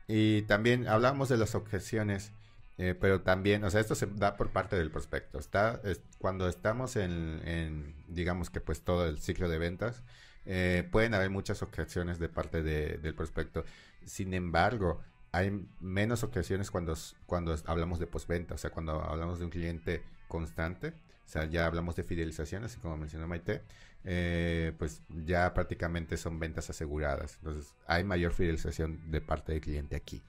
Y 0.08 0.44
también 0.44 0.88
hablamos 0.88 1.30
de 1.30 1.38
las 1.38 1.56
objeciones, 1.56 2.32
eh, 2.78 2.96
pero 3.00 3.22
también, 3.22 3.64
o 3.64 3.70
sea, 3.70 3.82
esto 3.82 3.96
se 3.96 4.08
da 4.08 4.38
por 4.38 4.50
parte 4.50 4.76
del 4.76 4.92
prospecto. 4.92 5.40
Está, 5.40 5.82
cuando 6.20 6.48
estamos 6.48 6.96
en, 6.96 7.96
digamos 8.08 8.50
que 8.50 8.62
pues 8.62 8.82
todo 8.82 9.08
el 9.08 9.20
ciclo 9.20 9.50
de 9.50 9.58
ventas, 9.58 10.04
eh, 10.46 10.88
pueden 10.92 11.14
haber 11.14 11.30
muchas 11.30 11.62
objeciones 11.62 12.20
de 12.20 12.30
parte 12.30 12.64
del 12.64 13.14
prospecto. 13.16 13.64
Sin 14.06 14.34
embargo, 14.34 15.02
hay 15.32 15.66
menos 15.80 16.24
objeciones 16.24 16.72
cuando, 16.72 16.96
cuando 17.26 17.56
hablamos 17.66 18.00
de 18.00 18.08
postventa, 18.08 18.56
o 18.56 18.58
sea, 18.58 18.72
cuando 18.72 19.02
hablamos 19.02 19.40
de 19.40 19.46
un 19.46 19.52
cliente 19.52 20.04
constante, 20.28 20.90
o 20.90 21.30
sea, 21.32 21.46
ya 21.46 21.66
hablamos 21.66 21.96
de 21.96 22.04
fidelización, 22.04 22.64
así 22.66 22.78
como 22.80 22.98
mencionó 22.98 23.28
Maite, 23.28 23.62
eh, 24.04 24.74
pues 24.78 25.04
ya 25.10 25.54
prácticamente 25.54 26.18
son 26.18 26.40
ventas 26.40 26.70
aseguradas. 26.70 27.36
Entonces 27.38 27.76
hay 27.88 28.04
mayor 28.04 28.34
fidelización 28.34 29.12
de 29.12 29.22
parte 29.22 29.52
del 29.54 29.62
cliente 29.62 29.96
aquí. 29.96 30.24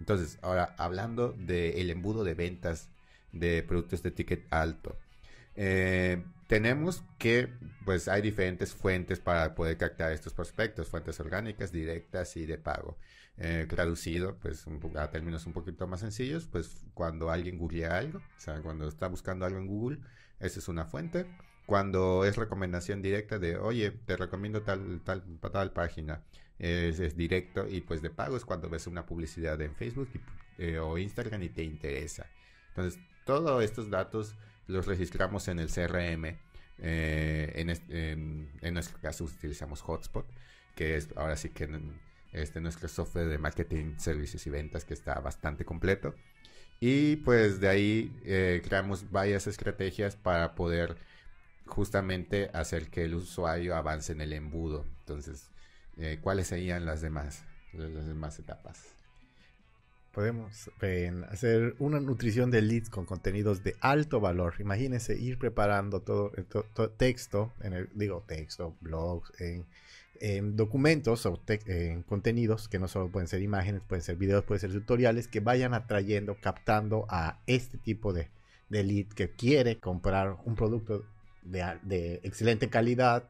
Entonces, 0.00 0.38
ahora 0.42 0.74
hablando 0.78 1.32
del 1.32 1.90
embudo 1.90 2.24
de 2.24 2.34
ventas 2.34 2.90
de 3.32 3.62
productos 3.62 4.02
de 4.02 4.10
ticket 4.12 4.46
alto. 4.50 4.98
eh, 5.56 6.24
tenemos 6.46 7.02
que, 7.18 7.48
pues 7.84 8.08
hay 8.08 8.22
diferentes 8.22 8.74
fuentes 8.74 9.20
para 9.20 9.54
poder 9.54 9.76
captar 9.76 10.12
estos 10.12 10.32
prospectos, 10.34 10.88
fuentes 10.88 11.20
orgánicas, 11.20 11.72
directas 11.72 12.36
y 12.36 12.46
de 12.46 12.58
pago. 12.58 12.98
Eh, 13.36 13.66
traducido, 13.68 14.36
pues 14.38 14.64
a 14.96 15.10
términos 15.10 15.46
un 15.46 15.52
poquito 15.52 15.86
más 15.86 16.00
sencillos, 16.00 16.48
pues 16.50 16.86
cuando 16.94 17.30
alguien 17.30 17.58
googlea 17.58 17.96
algo, 17.98 18.18
o 18.18 18.40
sea, 18.40 18.60
cuando 18.62 18.88
está 18.88 19.08
buscando 19.08 19.44
algo 19.46 19.58
en 19.58 19.66
Google, 19.68 19.98
esa 20.40 20.58
es 20.58 20.68
una 20.68 20.86
fuente. 20.86 21.26
Cuando 21.68 22.24
es 22.24 22.36
recomendación 22.36 23.02
directa 23.02 23.38
de, 23.38 23.58
oye, 23.58 23.90
te 23.90 24.16
recomiendo 24.16 24.62
tal, 24.62 25.02
tal, 25.04 25.22
tal 25.52 25.70
página, 25.74 26.22
es, 26.58 27.14
directo 27.14 27.68
y 27.68 27.82
pues 27.82 28.00
de 28.00 28.08
pago 28.08 28.38
es 28.38 28.46
cuando 28.46 28.70
ves 28.70 28.86
una 28.86 29.04
publicidad 29.04 29.60
en 29.60 29.74
Facebook 29.74 30.08
eh, 30.56 30.78
o 30.78 30.96
Instagram 30.96 31.42
y 31.42 31.50
te 31.50 31.62
interesa. 31.62 32.24
Entonces, 32.70 32.98
todos 33.26 33.62
estos 33.62 33.90
datos 33.90 34.34
los 34.66 34.86
registramos 34.86 35.46
en 35.48 35.58
el 35.58 35.68
CRM. 35.68 36.38
Eh, 36.78 37.52
en, 38.62 38.72
nuestro 38.72 38.98
caso 39.02 39.24
utilizamos 39.24 39.82
Hotspot, 39.82 40.24
que 40.74 40.96
es 40.96 41.10
ahora 41.16 41.36
sí 41.36 41.50
que 41.50 41.68
este 42.32 42.62
nuestro 42.62 42.88
software 42.88 43.28
de 43.28 43.36
marketing, 43.36 43.98
servicios 43.98 44.46
y 44.46 44.48
ventas 44.48 44.86
que 44.86 44.94
está 44.94 45.20
bastante 45.20 45.66
completo. 45.66 46.14
Y 46.80 47.16
pues 47.16 47.60
de 47.60 47.68
ahí 47.68 48.18
eh, 48.24 48.62
creamos 48.64 49.10
varias 49.10 49.46
estrategias 49.46 50.16
para 50.16 50.54
poder 50.54 50.96
justamente 51.68 52.50
hacer 52.52 52.88
que 52.88 53.04
el 53.04 53.14
usuario 53.14 53.76
avance 53.76 54.12
en 54.12 54.20
el 54.20 54.32
embudo. 54.32 54.84
Entonces, 55.00 55.50
eh, 55.96 56.18
¿cuáles 56.20 56.48
serían 56.48 56.84
las 56.84 57.00
demás, 57.00 57.44
las 57.72 58.06
demás 58.06 58.38
etapas? 58.38 58.82
Podemos 60.12 60.70
hacer 61.30 61.76
una 61.78 62.00
nutrición 62.00 62.50
de 62.50 62.62
leads 62.62 62.90
con 62.90 63.04
contenidos 63.04 63.62
de 63.62 63.76
alto 63.80 64.20
valor. 64.20 64.54
Imagínense 64.58 65.16
ir 65.16 65.38
preparando 65.38 66.00
todo, 66.00 66.32
todo 66.48 66.90
texto, 66.90 67.52
digo 67.94 68.24
texto, 68.26 68.74
blogs, 68.80 69.32
en 70.20 70.56
documentos 70.56 71.24
o 71.26 71.40
en 71.66 72.02
contenidos 72.02 72.68
que 72.68 72.78
no 72.78 72.88
solo 72.88 73.10
pueden 73.10 73.28
ser 73.28 73.42
imágenes, 73.42 73.82
pueden 73.86 74.02
ser 74.02 74.16
videos, 74.16 74.44
pueden 74.44 74.60
ser 74.60 74.72
tutoriales 74.72 75.28
que 75.28 75.40
vayan 75.40 75.74
atrayendo, 75.74 76.36
captando 76.40 77.06
a 77.08 77.40
este 77.46 77.78
tipo 77.78 78.12
de, 78.12 78.28
de 78.68 78.82
lead 78.82 79.06
que 79.08 79.30
quiere 79.30 79.78
comprar 79.78 80.36
un 80.44 80.56
producto 80.56 81.04
de, 81.50 82.20
excelente 82.22 82.68
calidad, 82.68 83.28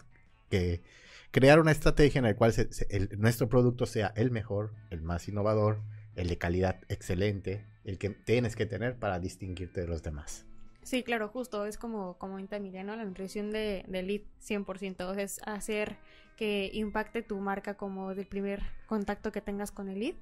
que 0.50 0.82
crear 1.30 1.60
una 1.60 1.72
estrategia 1.72 2.18
en 2.18 2.24
la 2.24 2.36
cual 2.36 2.54
nuestro 3.18 3.48
producto 3.48 3.86
sea 3.86 4.12
el 4.16 4.30
mejor, 4.30 4.72
el 4.90 5.02
más 5.02 5.28
innovador, 5.28 5.80
el 6.16 6.28
de 6.28 6.38
calidad 6.38 6.80
excelente, 6.88 7.64
el 7.84 7.98
que 7.98 8.10
tienes 8.10 8.56
que 8.56 8.66
tener 8.66 8.96
para 8.96 9.18
distinguirte 9.20 9.82
de 9.82 9.88
los 9.88 10.02
demás. 10.02 10.44
Sí, 10.82 11.02
claro, 11.02 11.28
justo, 11.28 11.66
es 11.66 11.76
como, 11.76 12.16
como 12.16 12.38
¿no? 12.38 12.96
La 12.96 13.04
nutrición 13.04 13.50
de, 13.50 13.84
de 13.88 14.02
lead 14.02 14.22
100%, 14.42 15.18
es 15.18 15.40
hacer 15.44 15.96
que 16.36 16.70
impacte 16.72 17.22
tu 17.22 17.38
marca 17.40 17.74
como 17.74 18.14
del 18.14 18.26
primer 18.26 18.62
contacto 18.86 19.30
que 19.30 19.40
tengas 19.40 19.70
con 19.70 19.88
el 19.88 19.98
lead. 19.98 20.14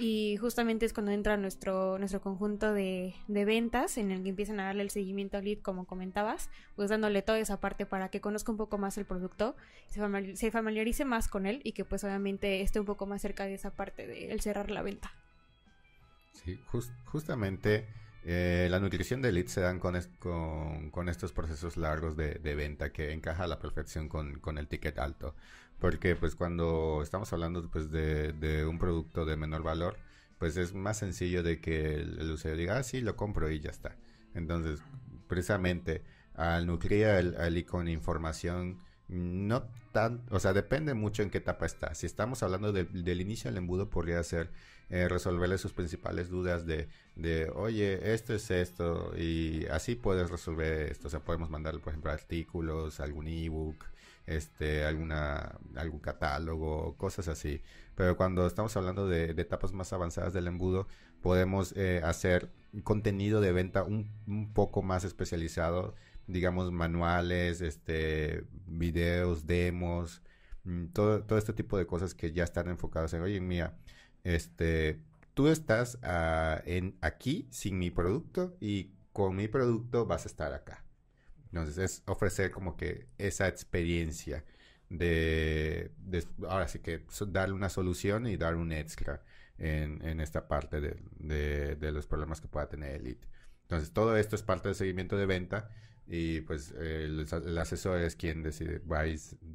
Y 0.00 0.36
justamente 0.36 0.86
es 0.86 0.92
cuando 0.92 1.10
entra 1.10 1.36
nuestro, 1.36 1.98
nuestro 1.98 2.20
conjunto 2.20 2.72
de, 2.72 3.14
ventas 3.26 3.98
en 3.98 4.12
el 4.12 4.22
que 4.22 4.28
empiezan 4.28 4.60
a 4.60 4.66
darle 4.66 4.84
el 4.84 4.90
seguimiento 4.90 5.36
al 5.36 5.44
lead, 5.44 5.58
como 5.58 5.86
comentabas, 5.86 6.50
pues 6.76 6.88
dándole 6.88 7.20
toda 7.20 7.40
esa 7.40 7.58
parte 7.58 7.84
para 7.84 8.08
que 8.08 8.20
conozca 8.20 8.52
un 8.52 8.58
poco 8.58 8.78
más 8.78 8.96
el 8.96 9.06
producto, 9.06 9.56
se, 9.88 10.50
familiarice 10.52 11.04
más 11.04 11.26
con 11.26 11.46
él 11.46 11.60
y 11.64 11.72
que 11.72 11.84
pues 11.84 12.04
obviamente 12.04 12.60
esté 12.60 12.78
un 12.78 12.86
poco 12.86 13.06
más 13.06 13.20
cerca 13.20 13.44
de 13.44 13.54
esa 13.54 13.70
parte 13.74 14.06
de 14.06 14.30
el 14.30 14.40
cerrar 14.40 14.70
la 14.70 14.82
venta. 14.82 15.12
Sí, 16.32 16.60
justamente 17.06 17.88
eh, 18.30 18.68
la 18.70 18.78
nutrición 18.78 19.22
de 19.22 19.32
lead 19.32 19.46
se 19.46 19.62
dan 19.62 19.78
con, 19.80 19.98
con, 20.90 21.08
estos 21.08 21.32
procesos 21.32 21.78
largos 21.78 22.14
de, 22.14 22.54
venta 22.54 22.92
que 22.92 23.12
encaja 23.12 23.44
a 23.44 23.46
la 23.46 23.58
perfección 23.58 24.10
con, 24.10 24.58
el 24.58 24.68
ticket 24.68 24.98
alto. 24.98 25.34
Porque 25.78 26.14
pues 26.14 26.34
cuando 26.34 27.00
estamos 27.02 27.32
hablando 27.32 27.66
pues, 27.70 27.90
de, 27.90 28.66
un 28.68 28.78
producto 28.78 29.24
de 29.24 29.38
menor 29.38 29.62
valor, 29.62 29.96
pues 30.36 30.58
es 30.58 30.74
más 30.74 30.98
sencillo 30.98 31.42
de 31.42 31.58
que 31.62 31.94
el, 31.94 32.30
usuario 32.30 32.58
diga, 32.58 32.76
ah, 32.76 32.82
sí, 32.82 33.00
lo 33.00 33.16
compro 33.16 33.50
y 33.50 33.60
ya 33.60 33.70
está. 33.70 33.96
Entonces, 34.34 34.80
precisamente 35.26 36.02
al 36.34 36.66
nutrir 36.66 37.06
al, 37.06 37.54
lead 37.54 37.64
con 37.64 37.88
información 37.88 38.78
no 39.08 39.62
tan, 39.92 40.22
o 40.28 40.38
sea, 40.38 40.52
depende 40.52 40.92
mucho 40.92 41.22
en 41.22 41.30
qué 41.30 41.38
etapa 41.38 41.64
está. 41.64 41.94
Si 41.94 42.04
estamos 42.04 42.42
hablando 42.42 42.74
del 42.74 43.20
inicio 43.22 43.50
del 43.50 43.56
embudo, 43.56 43.88
podría 43.88 44.22
ser 44.22 44.50
eh, 44.90 45.08
resolverle 45.08 45.58
sus 45.58 45.72
principales 45.72 46.30
dudas 46.30 46.64
de, 46.66 46.88
de, 47.14 47.50
oye, 47.50 48.14
esto 48.14 48.34
es 48.34 48.50
esto, 48.50 49.12
y 49.16 49.66
así 49.66 49.96
puedes 49.96 50.30
resolver 50.30 50.90
esto. 50.90 51.08
O 51.08 51.10
sea, 51.10 51.20
podemos 51.20 51.50
mandarle, 51.50 51.80
por 51.80 51.92
ejemplo, 51.92 52.10
artículos, 52.10 53.00
algún 53.00 53.28
ebook, 53.28 53.84
este, 54.26 54.84
alguna, 54.84 55.58
algún 55.76 56.00
catálogo, 56.00 56.96
cosas 56.96 57.28
así. 57.28 57.62
Pero 57.94 58.16
cuando 58.16 58.46
estamos 58.46 58.76
hablando 58.76 59.08
de, 59.08 59.30
etapas 59.30 59.72
más 59.72 59.92
avanzadas 59.92 60.32
del 60.32 60.46
embudo, 60.46 60.86
podemos 61.22 61.72
eh, 61.76 62.00
hacer 62.04 62.50
contenido 62.84 63.40
de 63.40 63.52
venta 63.52 63.82
un, 63.82 64.10
un, 64.26 64.52
poco 64.52 64.82
más 64.82 65.04
especializado, 65.04 65.94
digamos 66.26 66.70
manuales, 66.72 67.60
este, 67.60 68.44
videos, 68.66 69.46
demos, 69.46 70.22
mm, 70.64 70.86
todo, 70.88 71.22
todo 71.24 71.38
este 71.38 71.52
tipo 71.52 71.78
de 71.78 71.86
cosas 71.86 72.14
que 72.14 72.32
ya 72.32 72.44
están 72.44 72.68
enfocadas 72.68 73.12
en, 73.14 73.22
oye, 73.22 73.40
mía, 73.40 73.76
este, 74.24 75.00
tú 75.34 75.48
estás 75.48 75.98
ah, 76.02 76.62
en 76.66 76.96
aquí 77.00 77.48
sin 77.50 77.78
mi 77.78 77.90
producto 77.90 78.56
y 78.60 78.92
con 79.12 79.36
mi 79.36 79.48
producto 79.48 80.06
vas 80.06 80.24
a 80.24 80.28
estar 80.28 80.52
acá. 80.52 80.84
Entonces 81.46 81.78
es 81.78 82.02
ofrecer 82.06 82.50
como 82.50 82.76
que 82.76 83.08
esa 83.18 83.48
experiencia 83.48 84.44
de, 84.90 85.90
ahora 86.48 86.68
sí 86.68 86.78
que 86.80 87.04
darle 87.28 87.54
una 87.54 87.68
solución 87.68 88.26
y 88.26 88.36
dar 88.36 88.56
un 88.56 88.72
extra 88.72 89.22
en, 89.58 90.04
en 90.06 90.20
esta 90.20 90.48
parte 90.48 90.80
de, 90.80 91.76
de, 91.76 91.92
los 91.92 92.06
problemas 92.06 92.40
que 92.40 92.48
pueda 92.48 92.68
tener 92.68 92.96
Elite. 92.96 93.28
Entonces 93.62 93.92
todo 93.92 94.16
esto 94.16 94.36
es 94.36 94.42
parte 94.42 94.68
del 94.68 94.74
seguimiento 94.74 95.16
de 95.16 95.26
venta 95.26 95.70
y 96.06 96.40
pues 96.42 96.70
el, 96.72 97.26
el 97.30 97.58
asesor 97.58 98.00
es 98.00 98.16
quien 98.16 98.42
decide 98.42 98.80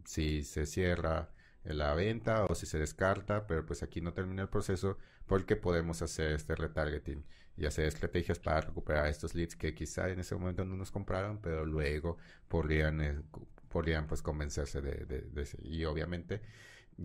si 0.05 0.43
se 0.43 0.65
cierra 0.65 1.32
la 1.63 1.93
venta 1.93 2.46
o 2.46 2.55
si 2.55 2.65
se 2.65 2.79
descarta, 2.79 3.48
pero 3.48 3.65
pues 3.65 3.84
aquí 3.84 4.01
no 4.01 4.13
termina 4.13 4.43
el 4.43 4.50
proceso 4.50 4.98
porque 5.27 5.55
podemos 5.55 6.01
hacer 6.01 6.32
este 6.32 6.55
retargeting 6.55 7.24
y 7.55 7.65
hacer 7.65 7.86
estrategias 7.86 8.39
para 8.39 8.62
recuperar 8.62 9.08
estos 9.08 9.36
leads 9.36 9.55
que 9.55 9.74
quizá 9.74 10.10
en 10.10 10.20
ese 10.20 10.36
momento 10.36 10.65
no 10.65 10.75
nos 10.75 10.91
compraron, 10.91 11.39
pero 11.39 11.65
luego 11.65 12.17
podrían, 12.48 13.01
eh, 13.01 13.22
podrían 13.70 14.08
pues 14.08 14.22
convencerse 14.22 14.82
de, 14.82 15.05
de, 15.05 15.48
y 15.62 15.86
obviamente 15.86 16.41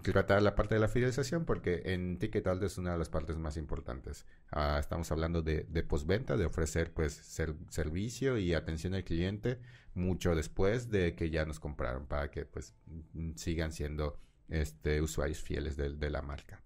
tratar 0.03 0.43
la 0.43 0.55
parte 0.55 0.75
de 0.75 0.81
la 0.81 0.89
fidelización 0.89 1.45
porque 1.45 1.83
en 1.87 2.19
Ticket 2.19 2.47
es 2.63 2.79
una 2.79 2.93
de 2.93 2.99
las 2.99 3.09
partes 3.09 3.37
más 3.39 3.57
importantes. 3.57 4.27
Ah, 4.51 4.77
estamos 4.79 5.11
hablando 5.13 5.43
de, 5.43 5.65
de 5.69 5.83
postventa, 5.83 6.37
de 6.37 6.47
ofrecer 6.47 6.93
pues 6.93 7.15
servicio 7.71 8.39
y 8.39 8.55
atención 8.55 8.95
al 8.95 9.05
cliente 9.05 9.59
mucho 9.95 10.35
después 10.35 10.91
de 10.91 11.15
que 11.15 11.31
ya 11.31 11.45
nos 11.45 11.59
compraron 11.59 12.07
para 12.07 12.31
que 12.31 12.45
pues 12.45 12.75
sigan 13.37 13.73
siendo 13.73 14.19
este, 14.49 15.01
usuarios 15.03 15.41
fieles 15.41 15.77
de, 15.77 16.11
la 16.11 16.23
marca. 16.23 16.61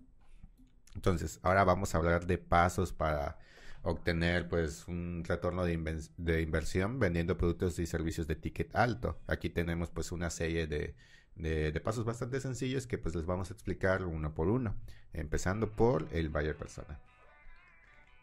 Entonces, 0.94 1.40
ahora 1.42 1.64
vamos 1.64 1.94
a 1.94 1.98
hablar 1.98 2.26
de 2.26 2.38
pasos 2.38 2.92
para 2.92 3.38
obtener 3.82 4.48
pues 4.48 4.86
un 4.86 5.24
retorno 5.26 5.64
de, 5.64 6.08
de, 6.16 6.42
inversión 6.42 6.98
vendiendo 6.98 7.36
productos 7.36 7.78
y 7.78 7.86
servicios 7.86 8.26
de 8.26 8.36
ticket 8.36 8.74
alto. 8.76 9.18
Aquí 9.26 9.50
tenemos 9.50 9.90
pues 9.90 10.12
una 10.12 10.30
serie 10.30 10.66
de, 10.66 10.94
de, 11.34 11.80
pasos 11.80 12.04
bastante 12.04 12.40
sencillos 12.40 12.86
que 12.86 12.98
pues 12.98 13.14
les 13.14 13.26
vamos 13.26 13.50
a 13.50 13.54
explicar 13.54 14.04
uno 14.04 14.34
por 14.34 14.48
uno, 14.48 14.76
empezando 15.12 15.72
por 15.72 16.08
el 16.12 16.28
buyer 16.28 16.56
persona. 16.56 17.00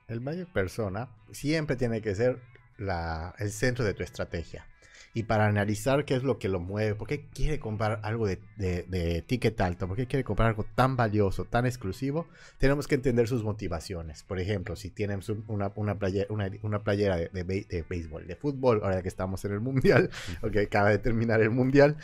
El 0.07 0.19
buyer 0.21 0.47
persona 0.47 1.09
siempre 1.31 1.75
tiene 1.75 2.01
que 2.01 2.15
ser 2.15 2.41
la, 2.79 3.35
el 3.39 3.51
centro 3.51 3.85
de 3.85 3.93
tu 3.93 4.03
estrategia 4.03 4.65
y 5.13 5.23
para 5.23 5.47
analizar 5.47 6.05
qué 6.05 6.15
es 6.15 6.23
lo 6.23 6.37
que 6.37 6.49
lo 6.49 6.59
mueve, 6.59 6.95
por 6.95 7.07
qué 7.07 7.25
quiere 7.33 7.59
comprar 7.59 7.99
algo 8.03 8.27
de, 8.27 8.39
de, 8.57 9.23
ticket 9.25 9.59
alto, 9.59 9.87
por 9.87 9.97
qué 9.97 10.05
quiere 10.07 10.23
comprar 10.23 10.49
algo 10.49 10.65
tan 10.75 10.95
valioso, 10.95 11.45
tan 11.45 11.65
exclusivo, 11.65 12.27
tenemos 12.57 12.87
que 12.87 12.95
entender 12.95 13.27
sus 13.27 13.43
motivaciones. 13.43 14.23
Por 14.23 14.39
ejemplo, 14.39 14.75
si 14.75 14.89
tienes 14.89 15.29
una, 15.47 15.71
una, 15.75 15.97
playera, 15.97 16.27
una, 16.29 16.79
playera 16.79 17.17
de, 17.17 17.29
de, 17.29 17.85
béisbol, 17.89 18.27
de 18.27 18.35
fútbol, 18.35 18.81
ahora 18.83 19.01
que 19.01 19.09
estamos 19.09 19.43
en 19.45 19.53
el 19.53 19.59
mundial, 19.59 20.09
que 20.51 20.61
acaba 20.61 20.89
de 20.89 20.99
terminar 20.99 21.41
el 21.41 21.49
mundial, 21.49 21.97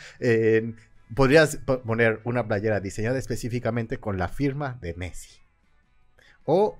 podrías 1.14 1.58
poner 1.84 2.20
una 2.24 2.48
playera 2.48 2.80
diseñada 2.80 3.18
específicamente 3.18 3.98
con 3.98 4.18
la 4.18 4.28
firma 4.28 4.78
de 4.80 4.94
Messi. 4.94 5.45
O 6.48 6.78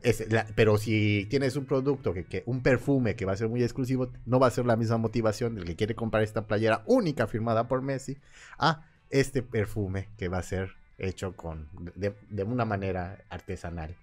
pero 0.54 0.78
si 0.78 1.26
tienes 1.28 1.56
un 1.56 1.66
producto, 1.66 2.14
que, 2.14 2.44
un 2.46 2.62
perfume 2.62 3.16
que 3.16 3.24
va 3.24 3.32
a 3.32 3.36
ser 3.36 3.48
muy 3.48 3.64
exclusivo, 3.64 4.12
no 4.24 4.38
va 4.38 4.46
a 4.46 4.50
ser 4.52 4.64
la 4.64 4.76
misma 4.76 4.96
motivación 4.96 5.56
del 5.56 5.64
que 5.64 5.74
quiere 5.74 5.96
comprar 5.96 6.22
esta 6.22 6.46
playera 6.46 6.84
única 6.86 7.26
firmada 7.26 7.66
por 7.66 7.82
Messi 7.82 8.16
a 8.58 8.86
este 9.10 9.42
perfume 9.42 10.08
que 10.16 10.28
va 10.28 10.38
a 10.38 10.42
ser 10.44 10.70
hecho 10.98 11.34
con, 11.36 11.68
de, 11.96 12.14
una 12.44 12.64
manera 12.64 13.24
artesanal. 13.28 13.96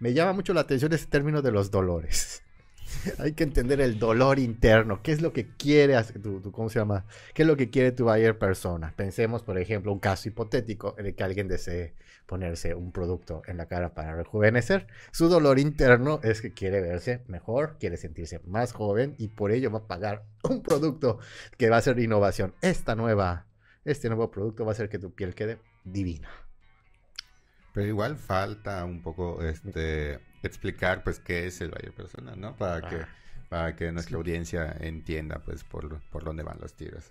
Me 0.00 0.14
llama 0.14 0.32
mucho 0.32 0.52
la 0.52 0.62
atención 0.62 0.92
ese 0.92 1.06
término 1.06 1.42
de 1.42 1.52
los 1.52 1.70
dolores. 1.70 2.42
hay 3.18 3.32
que 3.34 3.44
entender 3.44 3.80
el 3.80 4.00
dolor 4.00 4.40
interno. 4.40 5.00
¿Qué 5.00 5.12
es 5.12 5.22
lo 5.22 5.32
que 5.32 5.46
quiere 5.46 5.96
tu, 6.20 6.40
tu- 6.40 6.50
¿cómo 6.50 6.70
se 6.70 6.80
llama? 6.80 7.04
¿Qué 7.34 7.42
es 7.42 7.48
lo 7.48 7.56
que 7.56 7.70
quiere 7.70 7.92
tu 7.92 8.04
buyer 8.04 8.36
persona? 8.36 8.92
Pensemos, 8.96 9.44
por 9.44 9.58
ejemplo, 9.58 9.92
un 9.92 10.00
caso 10.00 10.28
hipotético 10.28 10.96
en 10.98 11.06
el 11.06 11.14
que 11.14 11.22
alguien 11.22 11.46
desee 11.46 11.94
ponerse 12.28 12.74
un 12.74 12.92
producto 12.92 13.42
en 13.46 13.56
la 13.56 13.66
cara 13.66 13.94
para 13.94 14.14
rejuvenecer. 14.14 14.86
Su 15.12 15.28
dolor 15.28 15.58
interno 15.58 16.20
es 16.22 16.42
que 16.42 16.52
quiere 16.52 16.82
verse 16.82 17.24
mejor, 17.26 17.78
quiere 17.80 17.96
sentirse 17.96 18.40
más 18.44 18.72
joven 18.72 19.14
y 19.18 19.28
por 19.28 19.50
ello 19.50 19.70
va 19.70 19.78
a 19.78 19.86
pagar 19.86 20.26
un 20.44 20.62
producto 20.62 21.18
que 21.56 21.70
va 21.70 21.78
a 21.78 21.82
ser 21.82 21.98
innovación. 21.98 22.54
Esta 22.60 22.94
nueva, 22.94 23.46
este 23.84 24.08
nuevo 24.08 24.30
producto 24.30 24.64
va 24.66 24.72
a 24.72 24.74
hacer 24.74 24.90
que 24.90 24.98
tu 24.98 25.14
piel 25.14 25.34
quede 25.34 25.58
divina. 25.84 26.28
Pero 27.72 27.86
igual 27.86 28.16
falta 28.16 28.84
un 28.84 29.02
poco 29.02 29.42
este 29.42 30.20
explicar 30.42 31.02
pues 31.02 31.20
qué 31.20 31.46
es 31.46 31.60
el 31.62 31.70
buyer 31.70 31.92
persona, 31.92 32.36
¿no? 32.36 32.56
Para 32.56 32.88
que 32.88 33.06
para 33.48 33.74
que 33.74 33.90
nuestra 33.90 34.18
audiencia 34.18 34.76
entienda 34.80 35.38
pues 35.38 35.64
por, 35.64 36.02
por 36.10 36.24
dónde 36.24 36.42
van 36.42 36.58
los 36.60 36.74
tiros. 36.74 37.10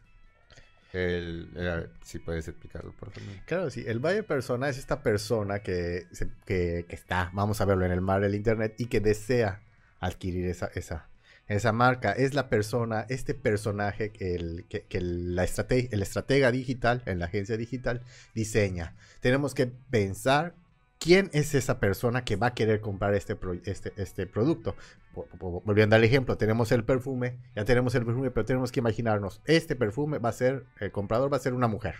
El, 0.97 1.49
eh, 1.55 1.87
si 2.03 2.19
puedes 2.19 2.47
explicarlo, 2.47 2.91
por 2.93 3.11
favor. 3.11 3.29
Claro, 3.45 3.69
sí. 3.69 3.83
El 3.85 3.99
buyer 3.99 4.25
persona 4.25 4.67
es 4.69 4.77
esta 4.77 5.03
persona 5.03 5.59
que, 5.59 6.07
que, 6.45 6.85
está, 6.89 7.29
vamos 7.33 7.61
a 7.61 7.65
verlo 7.65 7.85
en 7.85 7.91
el 7.91 8.01
mar 8.01 8.21
del 8.21 8.33
internet 8.35 8.73
y 8.77 8.87
que 8.87 8.99
desea 8.99 9.61
adquirir 9.99 10.47
esa, 10.47 10.71
esa, 10.73 11.07
esa 11.47 11.71
marca. 11.71 12.11
Es 12.13 12.33
la 12.33 12.49
persona, 12.49 13.05
este 13.09 13.33
personaje 13.33 14.11
el, 14.19 14.65
que, 14.69 14.81
que 14.81 14.99
la 15.01 15.43
estrate- 15.43 15.89
el 15.91 16.01
estratega 16.01 16.51
digital 16.51 17.03
en 17.05 17.19
la 17.19 17.25
agencia 17.25 17.57
digital 17.57 18.01
diseña. 18.33 18.93
Tenemos 19.19 19.53
que 19.53 19.67
pensar 19.67 20.53
quién 20.99 21.29
es 21.33 21.53
esa 21.55 21.79
persona 21.79 22.23
que 22.23 22.35
va 22.35 22.47
a 22.47 22.53
querer 22.53 22.81
comprar 22.81 23.13
este, 23.13 23.37
este, 23.65 23.93
este 23.97 24.25
producto. 24.27 24.75
Vo- 25.15 25.27
vo- 25.39 25.61
Volviendo 25.63 25.95
al 25.95 26.03
ejemplo, 26.03 26.37
tenemos 26.37 26.71
el 26.71 26.83
perfume, 26.83 27.37
ya 27.55 27.65
tenemos 27.65 27.95
el 27.95 28.05
perfume, 28.05 28.31
pero 28.31 28.45
tenemos 28.45 28.71
que 28.71 28.79
imaginarnos, 28.79 29.41
este 29.45 29.75
perfume 29.75 30.19
va 30.19 30.29
a 30.29 30.33
ser, 30.33 30.65
el 30.79 30.91
comprador 30.91 31.31
va 31.31 31.37
a 31.37 31.41
ser 31.41 31.53
una 31.53 31.67
mujer 31.67 31.95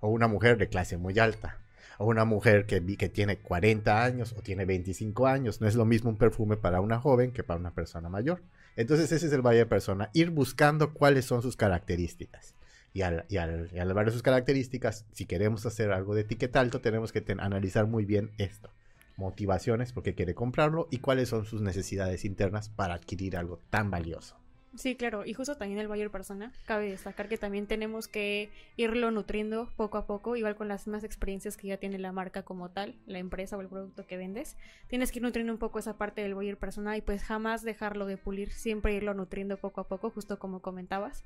o 0.00 0.08
una 0.08 0.28
mujer 0.28 0.58
de 0.58 0.68
clase 0.68 0.96
muy 0.98 1.18
alta, 1.18 1.58
o 1.98 2.06
una 2.06 2.24
mujer 2.24 2.66
que, 2.66 2.84
que 2.96 3.08
tiene 3.08 3.38
40 3.38 4.02
años 4.04 4.34
o 4.36 4.42
tiene 4.42 4.64
25 4.64 5.26
años. 5.26 5.60
No 5.60 5.68
es 5.68 5.76
lo 5.76 5.84
mismo 5.84 6.10
un 6.10 6.16
perfume 6.18 6.56
para 6.56 6.80
una 6.80 6.98
joven 6.98 7.30
que 7.30 7.44
para 7.44 7.60
una 7.60 7.70
persona 7.70 8.08
mayor. 8.08 8.42
Entonces 8.76 9.12
ese 9.12 9.26
es 9.28 9.32
el 9.32 9.40
valle 9.42 9.58
de 9.58 9.66
persona, 9.66 10.10
ir 10.12 10.30
buscando 10.30 10.92
cuáles 10.92 11.24
son 11.24 11.40
sus 11.40 11.56
características. 11.56 12.54
Y 12.94 13.02
al, 13.02 13.26
y 13.28 13.38
al, 13.38 13.68
y 13.72 13.92
ver 13.92 14.12
sus 14.12 14.22
características, 14.22 15.04
si 15.12 15.26
queremos 15.26 15.66
hacer 15.66 15.90
algo 15.90 16.14
de 16.14 16.22
etiqueta 16.22 16.60
alto, 16.60 16.80
tenemos 16.80 17.12
que 17.12 17.24
analizar 17.38 17.86
muy 17.88 18.04
bien 18.04 18.30
esto. 18.38 18.70
Motivaciones, 19.16 19.92
porque 19.92 20.14
quiere 20.14 20.34
comprarlo, 20.34 20.86
y 20.92 20.98
cuáles 20.98 21.28
son 21.28 21.44
sus 21.44 21.60
necesidades 21.60 22.24
internas 22.24 22.68
para 22.68 22.94
adquirir 22.94 23.36
algo 23.36 23.58
tan 23.68 23.90
valioso. 23.90 24.36
Sí, 24.76 24.96
claro, 24.96 25.24
y 25.24 25.34
justo 25.34 25.56
también 25.56 25.78
el 25.78 25.86
buyer 25.86 26.10
persona, 26.10 26.52
cabe 26.66 26.90
destacar 26.90 27.28
que 27.28 27.38
también 27.38 27.66
tenemos 27.66 28.08
que 28.08 28.50
irlo 28.76 29.12
nutriendo 29.12 29.68
poco 29.76 29.98
a 29.98 30.06
poco, 30.06 30.34
igual 30.34 30.56
con 30.56 30.66
las 30.66 30.88
más 30.88 31.04
experiencias 31.04 31.56
que 31.56 31.68
ya 31.68 31.76
tiene 31.76 31.98
la 31.98 32.10
marca 32.10 32.42
como 32.42 32.70
tal, 32.70 32.96
la 33.06 33.20
empresa 33.20 33.56
o 33.56 33.60
el 33.60 33.68
producto 33.68 34.04
que 34.06 34.16
vendes. 34.16 34.56
Tienes 34.88 35.12
que 35.12 35.18
ir 35.18 35.22
nutriendo 35.22 35.52
un 35.52 35.60
poco 35.60 35.78
esa 35.78 35.96
parte 35.96 36.22
del 36.22 36.34
buyer 36.34 36.58
persona 36.58 36.96
y 36.96 37.02
pues 37.02 37.22
jamás 37.22 37.62
dejarlo 37.62 38.06
de 38.06 38.16
pulir, 38.16 38.50
siempre 38.50 38.94
irlo 38.94 39.14
nutriendo 39.14 39.56
poco 39.56 39.80
a 39.80 39.86
poco, 39.86 40.10
justo 40.10 40.40
como 40.40 40.60
comentabas, 40.60 41.22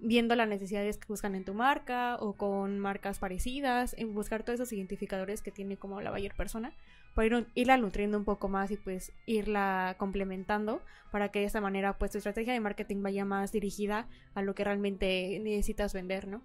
viendo 0.00 0.34
las 0.34 0.48
necesidades 0.48 0.96
que 0.96 1.06
buscan 1.08 1.34
en 1.34 1.44
tu 1.44 1.54
marca 1.54 2.16
o 2.16 2.32
con 2.32 2.78
marcas 2.78 3.18
parecidas, 3.18 3.94
en 3.98 4.14
buscar 4.14 4.42
todos 4.42 4.60
esos 4.60 4.72
identificadores 4.72 5.42
que 5.42 5.50
tiene 5.50 5.76
como 5.76 6.00
la 6.00 6.10
buyer 6.10 6.34
persona 6.34 6.72
para 7.14 7.26
ir, 7.26 7.46
irla 7.54 7.76
nutriendo 7.76 8.18
un 8.18 8.24
poco 8.24 8.48
más 8.48 8.70
y 8.70 8.76
pues 8.76 9.12
irla 9.26 9.96
complementando 9.98 10.82
para 11.10 11.30
que 11.30 11.40
de 11.40 11.44
esta 11.44 11.60
manera 11.60 11.98
pues 11.98 12.12
tu 12.12 12.18
estrategia 12.18 12.52
de 12.52 12.60
marketing 12.60 13.02
vaya 13.02 13.24
más 13.24 13.52
dirigida 13.52 14.08
a 14.34 14.42
lo 14.42 14.54
que 14.54 14.64
realmente 14.64 15.38
necesitas 15.42 15.92
vender, 15.92 16.26
¿no? 16.28 16.42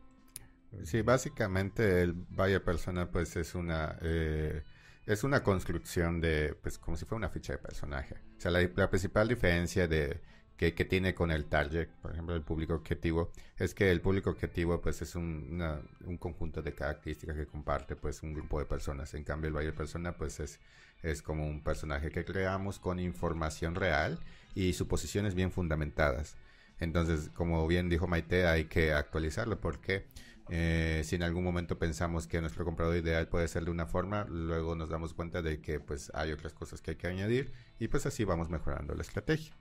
Sí, 0.84 1.02
básicamente 1.02 2.02
el 2.02 2.14
buyer 2.14 2.64
persona 2.64 3.10
pues 3.10 3.36
es 3.38 3.56
una 3.56 3.98
eh, 4.02 4.64
es 5.06 5.24
una 5.24 5.44
construcción 5.44 6.20
de 6.20 6.56
pues 6.62 6.78
como 6.78 6.98
si 6.98 7.06
fuera 7.06 7.18
una 7.18 7.30
ficha 7.30 7.54
de 7.54 7.60
personaje. 7.60 8.16
O 8.38 8.42
sea, 8.42 8.52
la 8.52 8.90
principal 8.90 9.28
diferencia 9.28 9.88
de 9.88 10.20
que, 10.58 10.72
tiene 10.72 11.14
con 11.14 11.32
el 11.32 11.46
target, 11.46 11.90
por 12.02 12.12
ejemplo, 12.12 12.36
el 12.36 12.42
público 12.42 12.74
objetivo, 12.74 13.32
es 13.58 13.74
que 13.74 13.92
el 13.92 14.02
público 14.02 14.30
objetivo 14.30 14.80
pues 14.82 15.02
es 15.02 15.16
un, 15.16 15.62
un 16.06 16.18
conjunto 16.18 16.62
de 16.62 16.74
características 16.74 17.36
que 17.36 17.46
comparte 17.46 17.96
pues 17.96 18.24
un 18.24 18.34
grupo 18.34 18.60
de 18.60 18.66
personas. 18.66 19.14
En 19.14 19.24
cambio, 19.24 19.50
el 19.50 19.54
buyer 19.54 19.76
persona 19.76 20.14
pues 20.16 20.40
es, 20.40 20.60
es 21.04 21.22
como 21.22 21.46
un 21.46 21.62
personaje 21.62 22.10
que 22.10 22.24
creamos 22.24 22.80
con 22.80 23.00
información 23.00 23.76
real 23.76 24.20
y 24.54 24.74
suposiciones 24.74 25.36
bien 25.36 25.52
fundamentadas. 25.52 26.38
Entonces, 26.80 27.30
como 27.34 27.68
bien 27.68 27.90
dijo 27.90 28.08
Maite, 28.08 28.48
hay 28.48 28.66
que 28.66 28.94
actualizarlo 28.94 29.60
porque 29.60 30.06
eh, 30.50 31.02
si 31.04 31.16
en 31.16 31.24
algún 31.24 31.44
momento 31.44 31.80
pensamos 31.80 32.28
que 32.28 32.40
nuestro 32.40 32.66
comprador 32.66 32.96
ideal 32.96 33.28
puede 33.28 33.48
ser 33.48 33.66
de 33.66 33.72
una 33.72 33.88
forma, 33.88 34.26
luego 34.30 34.76
nos 34.76 34.90
damos 34.90 35.14
cuenta 35.14 35.42
de 35.42 35.60
que 35.60 35.80
pues 35.80 36.12
hay 36.14 36.32
otras 36.32 36.54
cosas 36.54 36.82
que 36.82 36.92
hay 36.92 36.98
que 36.98 37.08
añadir 37.08 37.52
y 37.80 37.88
pues 37.88 38.06
así 38.06 38.24
vamos 38.24 38.50
mejorando 38.50 38.94
la 38.94 39.02
estrategia. 39.02 39.54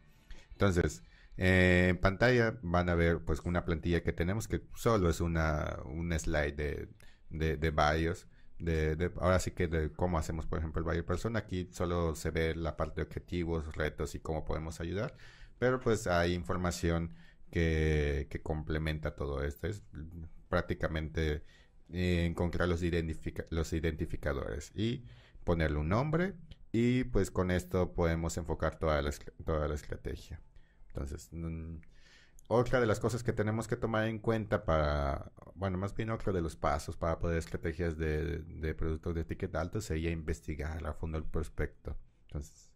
Entonces, 0.55 1.03
eh, 1.37 1.89
en 1.91 1.99
pantalla 2.01 2.59
van 2.63 2.89
a 2.89 2.95
ver 2.95 3.25
pues 3.25 3.41
una 3.45 3.65
plantilla 3.65 4.03
que 4.03 4.13
tenemos 4.13 4.49
que 4.49 4.63
solo 4.75 5.11
es 5.11 5.21
una, 5.21 5.79
un 5.85 6.13
slide 6.19 6.55
de, 6.57 6.89
de, 7.31 7.57
de. 7.57 7.71
De, 8.59 8.95
de- 8.97 9.11
ahora 9.21 9.41
sí 9.41 9.51
que 9.51 9.67
de 9.67 9.91
cómo 9.93 10.17
hacemos, 10.19 10.47
por 10.47 10.59
ejemplo, 10.61 10.79
el 10.81 10.85
buyer 10.85 11.05
persona. 11.05 11.41
Aquí 11.41 11.69
solo 11.73 12.15
se 12.15 12.31
ve 12.31 12.55
la 12.55 12.77
parte 12.77 13.01
de 13.01 13.03
objetivos, 13.07 13.75
retos 13.77 14.15
y 14.15 14.21
cómo 14.21 14.45
podemos 14.45 14.81
ayudar. 14.81 15.17
Pero 15.59 15.81
pues 15.81 16.07
hay 16.07 16.35
información 16.35 17.15
que, 17.51 18.29
que 18.31 18.43
complementa 18.43 19.17
todo 19.17 19.43
esto. 19.43 19.67
Es 19.67 19.83
prácticamente 20.49 21.43
eh, 21.93 22.25
encontrar 22.27 22.69
los, 22.69 22.83
identifica- 22.83 23.47
los 23.51 23.73
identificadores 23.73 24.73
y 24.75 25.05
ponerle 25.45 25.79
un 25.79 25.89
nombre 25.89 26.35
y 26.77 27.05
pues 27.05 27.31
con 27.31 27.53
esto 27.53 27.93
podemos 27.93 28.37
enfocar 28.37 28.77
toda 28.81 29.01
la, 29.01 29.13
toda 29.45 29.69
la 29.69 29.77
estrategia. 29.77 30.41
Entonces, 30.89 31.31
otra 32.49 32.81
de 32.81 32.87
las 32.87 32.99
cosas 32.99 33.23
que 33.23 33.33
tenemos 33.33 33.69
que 33.69 33.77
tomar 33.77 34.09
en 34.09 34.19
cuenta 34.19 34.65
para, 34.65 35.31
bueno, 35.55 35.79
más 35.79 35.95
bien 35.95 36.11
otro 36.11 36.33
de 36.33 36.43
los 36.43 36.57
pasos 36.57 36.97
para 36.97 37.21
poder 37.21 37.39
estrategias 37.39 37.97
de, 37.97 38.41
de 38.41 38.75
productos 38.75 39.15
de 39.15 39.21
etiqueta 39.21 39.61
alto 39.61 39.81
sería 39.81 40.11
investigar 40.11 40.85
a 40.85 40.95
fondo 40.95 41.17
el 41.17 41.23
prospecto. 41.23 41.97
Entonces, 42.27 42.73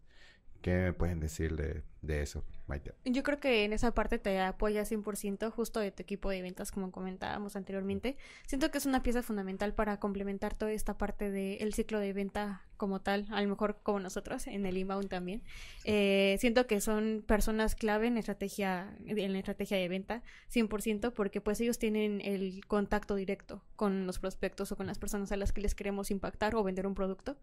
¿qué 0.61 0.75
me 0.75 0.93
pueden 0.93 1.19
decir 1.19 1.57
de, 1.57 1.83
de 2.01 2.21
eso, 2.21 2.43
Maite? 2.67 2.93
Yo 3.05 3.23
creo 3.23 3.39
que 3.39 3.65
en 3.65 3.73
esa 3.73 3.93
parte 3.93 4.19
te 4.19 4.39
apoya 4.39 4.83
100% 4.83 5.51
justo 5.51 5.79
de 5.79 5.91
tu 5.91 6.01
equipo 6.03 6.29
de 6.29 6.41
ventas, 6.41 6.71
como 6.71 6.91
comentábamos 6.91 7.55
anteriormente. 7.55 8.17
Siento 8.47 8.71
que 8.71 8.77
es 8.77 8.85
una 8.85 9.03
pieza 9.03 9.23
fundamental 9.23 9.73
para 9.73 9.99
complementar 9.99 10.55
toda 10.55 10.71
esta 10.71 10.97
parte 10.97 11.31
del 11.31 11.73
ciclo 11.73 11.99
de 11.99 12.13
venta 12.13 12.63
como 12.79 13.01
tal, 13.01 13.27
a 13.31 13.41
lo 13.41 13.49
mejor 13.49 13.79
como 13.83 13.99
nosotros, 13.99 14.47
en 14.47 14.65
el 14.65 14.77
inbound 14.77 15.09
también. 15.09 15.43
Eh, 15.83 16.37
siento 16.39 16.65
que 16.65 16.79
son 16.79 17.25
personas 17.27 17.75
clave 17.75 18.07
en 18.07 18.17
estrategia, 18.17 18.95
en 19.05 19.33
la 19.33 19.39
estrategia 19.39 19.75
de 19.75 19.89
venta, 19.89 20.23
100%, 20.49 21.11
porque 21.11 21.41
pues 21.41 21.59
ellos 21.59 21.77
tienen 21.77 22.21
el 22.21 22.65
contacto 22.65 23.15
directo 23.15 23.61
con 23.75 24.07
los 24.07 24.17
prospectos 24.19 24.71
o 24.71 24.77
con 24.77 24.87
las 24.87 24.97
personas 24.97 25.31
a 25.33 25.37
las 25.37 25.51
que 25.51 25.59
les 25.59 25.75
queremos 25.75 26.09
impactar 26.09 26.55
o 26.55 26.63
vender 26.63 26.87
un 26.87 26.95
producto. 26.95 27.37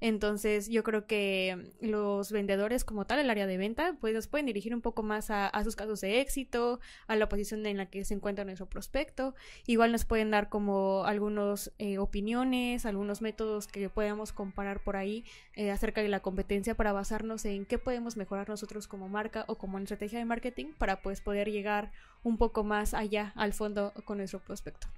Entonces, 0.00 0.68
yo 0.68 0.82
creo 0.82 1.06
que 1.06 1.72
los 1.80 2.30
vendedores 2.30 2.84
como 2.84 3.06
tal, 3.06 3.18
el 3.18 3.30
área 3.30 3.46
de 3.46 3.56
venta, 3.56 3.96
pues 4.02 4.14
nos 4.14 4.26
pueden 4.26 4.46
dirigir 4.46 4.74
un 4.74 4.80
poco 4.80 5.04
más 5.04 5.30
a, 5.30 5.46
a 5.46 5.62
sus 5.62 5.76
casos 5.76 6.00
de 6.00 6.20
éxito, 6.20 6.80
a 7.06 7.14
la 7.14 7.28
posición 7.28 7.64
en 7.66 7.76
la 7.76 7.86
que 7.86 8.04
se 8.04 8.14
encuentra 8.14 8.44
nuestro 8.44 8.66
prospecto. 8.66 9.36
Igual 9.64 9.92
nos 9.92 10.04
pueden 10.04 10.32
dar 10.32 10.48
como 10.48 11.04
algunos 11.04 11.70
eh, 11.78 11.98
opiniones, 11.98 12.84
algunos 12.84 13.22
métodos 13.22 13.68
que 13.68 13.88
podamos 13.88 14.32
comparar 14.32 14.82
por 14.82 14.96
ahí 14.96 15.24
eh, 15.54 15.70
acerca 15.70 16.02
de 16.02 16.08
la 16.08 16.18
competencia 16.18 16.74
para 16.74 16.92
basarnos 16.92 17.44
en 17.44 17.64
qué 17.64 17.78
podemos 17.78 18.16
mejorar 18.16 18.48
nosotros 18.48 18.88
como 18.88 19.08
marca 19.08 19.44
o 19.46 19.56
como 19.56 19.78
estrategia 19.78 20.18
de 20.18 20.24
marketing 20.24 20.72
para 20.76 21.00
pues 21.00 21.20
poder 21.20 21.52
llegar 21.52 21.92
un 22.24 22.38
poco 22.38 22.64
más 22.64 22.94
allá 22.94 23.32
al 23.36 23.52
fondo 23.52 23.92
con 24.04 24.18
nuestro 24.18 24.40
prospecto. 24.40 24.88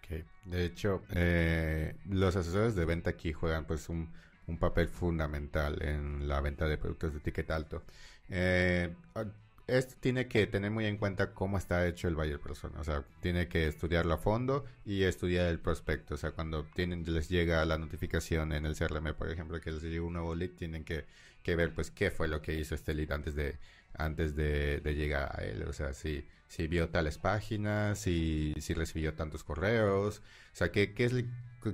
Ok, 0.00 0.24
De 0.46 0.64
hecho, 0.64 1.02
eh, 1.14 1.94
los 2.08 2.34
asesores 2.34 2.74
de 2.74 2.84
venta 2.84 3.10
aquí 3.10 3.32
juegan 3.32 3.64
pues 3.64 3.88
un, 3.88 4.12
un 4.46 4.58
papel 4.58 4.88
fundamental 4.88 5.82
en 5.82 6.28
la 6.28 6.40
venta 6.40 6.66
de 6.66 6.78
productos 6.78 7.14
de 7.14 7.20
ticket 7.20 7.50
alto. 7.50 7.82
Eh, 8.28 8.94
ah, 9.14 9.24
esto 9.66 9.94
tiene 10.00 10.26
que 10.26 10.46
tener 10.46 10.70
muy 10.70 10.86
en 10.86 10.96
cuenta 10.96 11.32
cómo 11.32 11.56
está 11.56 11.86
hecho 11.86 12.08
el 12.08 12.16
buyer 12.16 12.40
persona, 12.40 12.80
o 12.80 12.84
sea, 12.84 13.04
tiene 13.20 13.48
que 13.48 13.68
estudiarlo 13.68 14.14
a 14.14 14.18
fondo 14.18 14.64
y 14.84 15.04
estudiar 15.04 15.46
el 15.46 15.60
prospecto, 15.60 16.14
o 16.14 16.16
sea, 16.16 16.32
cuando 16.32 16.64
tienen, 16.64 17.04
les 17.06 17.28
llega 17.28 17.64
la 17.64 17.78
notificación 17.78 18.52
en 18.52 18.66
el 18.66 18.76
CRM, 18.76 19.14
por 19.14 19.30
ejemplo, 19.30 19.60
que 19.60 19.70
les 19.70 19.82
llega 19.82 20.02
un 20.04 20.14
nuevo 20.14 20.34
lead, 20.34 20.50
tienen 20.50 20.84
que, 20.84 21.06
que 21.42 21.56
ver 21.56 21.72
pues 21.74 21.90
qué 21.90 22.10
fue 22.10 22.28
lo 22.28 22.42
que 22.42 22.54
hizo 22.54 22.74
este 22.74 22.92
lead 22.94 23.12
antes 23.12 23.34
de, 23.34 23.58
antes 23.94 24.34
de, 24.36 24.80
llegar 24.84 25.30
a 25.38 25.44
él, 25.44 25.62
o 25.64 25.72
sea, 25.72 25.94
si, 25.94 26.26
si 26.48 26.66
vio 26.66 26.88
tales 26.88 27.18
páginas, 27.18 27.98
si, 27.98 28.54
si 28.58 28.74
recibió 28.74 29.14
tantos 29.14 29.44
correos, 29.44 30.18
o 30.52 30.56
sea, 30.56 30.72
qué, 30.72 30.92
qué, 30.94 31.04
es, 31.04 31.12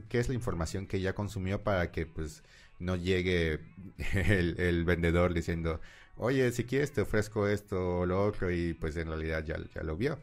qué 0.08 0.18
es 0.18 0.28
la 0.28 0.34
información 0.34 0.86
que 0.86 1.00
ya 1.00 1.14
consumió 1.14 1.62
para 1.62 1.90
que 1.90 2.06
pues 2.06 2.42
no 2.78 2.96
llegue 2.96 3.60
el, 4.14 4.84
vendedor 4.84 5.34
diciendo, 5.34 5.80
oye, 6.16 6.50
si 6.52 6.64
quieres 6.64 6.92
te 6.92 7.02
ofrezco 7.02 7.48
esto 7.48 8.00
o 8.00 8.06
lo 8.06 8.24
otro 8.24 8.50
y 8.50 8.74
pues 8.74 8.96
en 8.96 9.08
realidad 9.08 9.44
ya, 9.44 9.56
ya 9.74 9.82
lo 9.82 9.96
vio. 9.96 10.18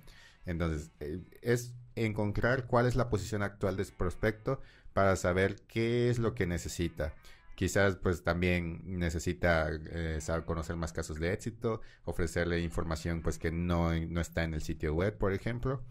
Entonces, 0.45 0.91
eh, 0.99 1.21
es 1.41 1.73
encontrar 1.95 2.67
cuál 2.67 2.85
es 2.85 2.95
la 2.95 3.09
posición 3.09 3.41
actual 3.43 3.77
de 3.77 3.83
ese 3.83 3.93
prospecto 3.93 4.61
para 4.93 5.15
saber 5.15 5.57
qué 5.67 6.09
es 6.09 6.19
lo 6.19 6.35
que 6.35 6.47
necesita. 6.47 7.13
Quizás 7.55 7.95
pues 7.95 8.23
también 8.23 8.81
necesita 8.85 9.69
eh, 9.71 10.19
saber 10.21 10.45
conocer 10.45 10.75
más 10.75 10.91
casos 10.91 11.19
de 11.19 11.33
éxito, 11.33 11.81
ofrecerle 12.03 12.59
información 12.59 13.21
pues 13.21 13.39
que 13.39 13.51
no, 13.51 13.93
no 13.93 14.21
está 14.21 14.43
en 14.43 14.53
el 14.53 14.61
sitio 14.61 14.93
web, 14.93 15.17
por 15.17 15.33
ejemplo, 15.33 15.81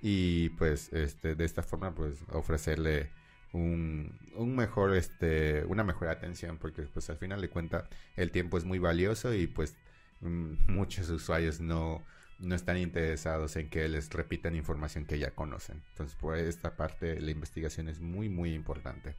y 0.00 0.50
pues 0.50 0.92
este, 0.92 1.36
de 1.36 1.44
esta 1.44 1.62
forma 1.62 1.94
pues 1.94 2.16
ofrecerle 2.32 3.10
un, 3.52 4.18
un, 4.34 4.56
mejor 4.56 4.94
este 4.96 5.64
una 5.66 5.84
mejor 5.84 6.08
atención 6.08 6.58
porque 6.58 6.82
pues 6.82 7.10
al 7.10 7.18
final 7.18 7.40
de 7.40 7.48
cuenta 7.48 7.88
el 8.16 8.30
tiempo 8.30 8.56
es 8.56 8.64
muy 8.64 8.78
valioso 8.78 9.34
y 9.34 9.46
pues 9.46 9.76
mm, 10.20 10.72
muchos 10.72 11.10
usuarios 11.10 11.60
no 11.60 12.02
no 12.42 12.54
están 12.54 12.76
interesados 12.76 13.56
en 13.56 13.70
que 13.70 13.88
les 13.88 14.10
repitan 14.10 14.56
información 14.56 15.04
que 15.04 15.18
ya 15.18 15.30
conocen. 15.30 15.82
Entonces, 15.90 16.16
por 16.16 16.36
esta 16.36 16.76
parte, 16.76 17.20
la 17.20 17.30
investigación 17.30 17.88
es 17.88 18.00
muy, 18.00 18.28
muy 18.28 18.52
importante. 18.52 19.14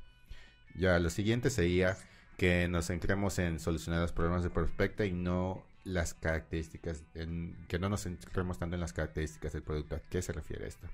Ya, 0.75 0.99
lo 0.99 1.09
siguiente 1.09 1.49
sería 1.49 1.97
que 2.37 2.67
nos 2.67 2.87
centremos 2.87 3.39
en 3.39 3.59
solucionar 3.59 4.01
los 4.01 4.11
problemas 4.11 4.43
de 4.43 4.49
prospecto 4.49 5.03
y 5.03 5.13
no 5.13 5.65
las 5.85 6.13
características, 6.13 7.03
en, 7.13 7.55
que 7.67 7.79
no 7.79 7.89
nos 7.89 8.03
centremos 8.03 8.59
tanto 8.59 8.75
en 8.75 8.81
las 8.81 8.93
características 8.93 9.53
del 9.53 9.63
producto. 9.63 9.95
¿A 9.95 9.99
qué 9.99 10.21
se 10.21 10.33
refiere 10.33 10.67
esto? 10.67 10.87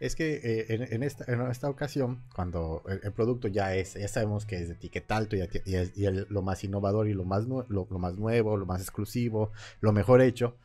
Es 0.00 0.16
que 0.16 0.40
eh, 0.42 0.66
en, 0.68 1.02
esta, 1.02 1.24
en, 1.32 1.40
esta, 1.50 1.68
ocasión, 1.68 2.22
cuando 2.34 2.82
el, 2.88 3.12
producto 3.12 3.48
ya 3.48 3.74
es, 3.74 3.96
sabemos 4.10 4.46
que 4.46 4.56
es 4.56 4.68
de 4.68 5.04
alto 5.08 5.36
y, 5.36 5.40
es 5.40 5.92
lo 6.28 6.42
más 6.42 6.62
innovador 6.64 7.08
y 7.08 7.14
lo 7.14 7.24
más, 7.24 7.44
lo, 7.46 7.86
más 7.98 8.14
nuevo, 8.14 8.56
lo 8.56 8.66
más 8.66 8.80
exclusivo, 8.80 9.52
lo 9.80 9.92
mejor 9.92 10.20
hecho, 10.20 10.56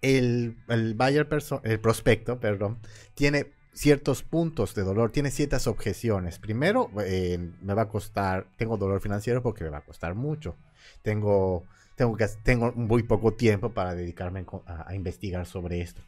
el, 0.00 0.56
el 0.68 0.94
buyer 0.94 1.28
el 1.62 1.80
prospecto, 1.80 2.40
perdón, 2.40 2.78
tiene 3.14 3.52
ciertos 3.72 4.22
puntos 4.22 4.74
de 4.74 4.82
dolor, 4.82 5.10
tiene 5.10 5.30
ciertas 5.30 5.66
objeciones. 5.66 6.38
Primero, 6.38 6.90
eh, 7.04 7.38
me 7.62 7.74
va 7.74 7.82
a 7.82 7.88
costar, 7.88 8.46
tengo 8.56 8.76
dolor 8.76 9.00
financiero 9.00 9.42
porque 9.42 9.64
me 9.64 9.70
va 9.70 9.78
a 9.78 9.84
costar 9.84 10.14
mucho. 10.14 10.56
Tengo, 11.02 11.64
tengo, 11.96 12.16
tengo 12.42 12.72
muy 12.72 13.02
poco 13.02 13.32
tiempo 13.32 13.70
para 13.70 13.94
dedicarme 13.94 14.44
a, 14.66 14.94
investigar 14.94 15.46
sobre 15.46 15.80
esto. 15.80 16.02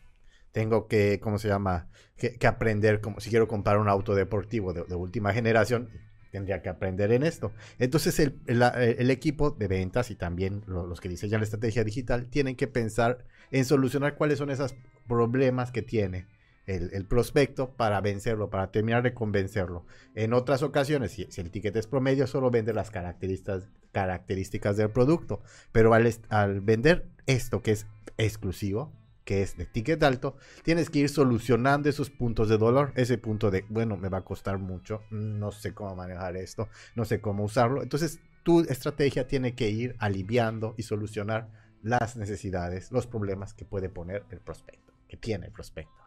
Tengo 0.54 0.86
que, 0.86 1.18
¿cómo 1.20 1.40
se 1.40 1.48
llama? 1.48 1.88
Que, 2.16 2.38
aprender, 2.46 3.00
como 3.00 3.18
si 3.18 3.28
quiero 3.28 3.48
comprar 3.48 3.76
un 3.76 3.88
auto 3.88 4.14
deportivo 4.14 4.72
de, 4.72 4.94
última 4.94 5.32
generación, 5.32 5.90
tendría 6.30 6.62
que 6.62 6.68
aprender 6.68 7.10
en 7.10 7.24
esto. 7.24 7.50
Entonces 7.80 8.20
el, 8.20 9.10
equipo 9.10 9.50
de 9.50 9.66
ventas 9.66 10.12
y 10.12 10.14
también 10.14 10.62
los 10.68 11.00
que 11.00 11.08
diseñan 11.08 11.40
la 11.40 11.44
estrategia 11.44 11.82
digital 11.82 12.28
tienen 12.30 12.54
que 12.54 12.68
pensar 12.68 13.24
en 13.50 13.64
solucionar 13.64 14.14
cuáles 14.14 14.38
son 14.38 14.48
esos 14.48 14.76
problemas 15.08 15.72
que 15.72 15.82
tiene 15.82 16.28
el, 16.66 17.04
prospecto 17.04 17.74
para 17.74 18.00
vencerlo, 18.00 18.48
para 18.48 18.70
terminar 18.70 19.02
de 19.02 19.12
convencerlo. 19.12 19.84
En 20.14 20.32
otras 20.32 20.62
ocasiones, 20.62 21.10
si, 21.10 21.26
el 21.40 21.50
ticket 21.50 21.74
es 21.74 21.88
promedio, 21.88 22.28
solo 22.28 22.52
vende 22.52 22.72
las 22.72 22.92
características, 22.92 23.68
características 23.90 24.76
del 24.76 24.90
producto. 24.90 25.42
Pero 25.72 25.94
al, 25.94 26.08
al 26.28 26.60
vender 26.60 27.08
esto 27.26 27.60
que 27.60 27.72
es 27.72 27.88
exclusivo, 28.18 28.92
que 29.24 29.42
es 29.42 29.56
de 29.56 29.66
ticket 29.66 30.02
alto, 30.02 30.36
tienes 30.62 30.90
que 30.90 31.00
ir 31.00 31.08
solucionando 31.08 31.88
esos 31.88 32.10
puntos 32.10 32.48
de 32.48 32.58
dolor, 32.58 32.92
ese 32.96 33.18
punto 33.18 33.50
de, 33.50 33.64
bueno, 33.68 33.96
me 33.96 34.08
va 34.08 34.18
a 34.18 34.24
costar 34.24 34.58
mucho, 34.58 35.02
no 35.10 35.50
sé 35.50 35.72
cómo 35.72 35.96
manejar 35.96 36.36
esto, 36.36 36.68
no 36.94 37.04
sé 37.04 37.20
cómo 37.20 37.44
usarlo. 37.44 37.82
Entonces, 37.82 38.20
tu 38.42 38.60
estrategia 38.60 39.26
tiene 39.26 39.54
que 39.54 39.70
ir 39.70 39.96
aliviando 39.98 40.74
y 40.76 40.82
solucionar 40.82 41.48
las 41.82 42.16
necesidades, 42.16 42.92
los 42.92 43.06
problemas 43.06 43.54
que 43.54 43.64
puede 43.64 43.88
poner 43.88 44.24
el 44.30 44.40
prospecto, 44.40 44.92
que 45.08 45.16
tiene 45.16 45.46
el 45.46 45.52
prospecto. 45.52 46.04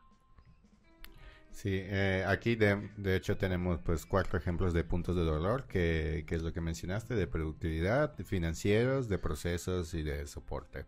Sí, 1.51 1.71
eh, 1.73 2.23
aquí 2.27 2.56
de, 2.56 2.91
de, 2.97 3.15
hecho 3.15 3.36
tenemos 3.36 3.80
pues 3.84 4.06
cuatro 4.06 4.38
ejemplos 4.38 4.73
de 4.73 4.84
puntos 4.84 5.15
de 5.15 5.23
dolor, 5.23 5.65
que, 5.65 6.23
es 6.30 6.43
lo 6.43 6.53
que 6.53 6.62
mencionaste, 6.62 7.15
de 7.15 7.25
productividad, 7.25 8.15
financieros, 8.25 9.10
de 9.10 9.17
procesos 9.17 9.95
y 9.95 10.03
de 10.03 10.27
soporte. 10.27 10.86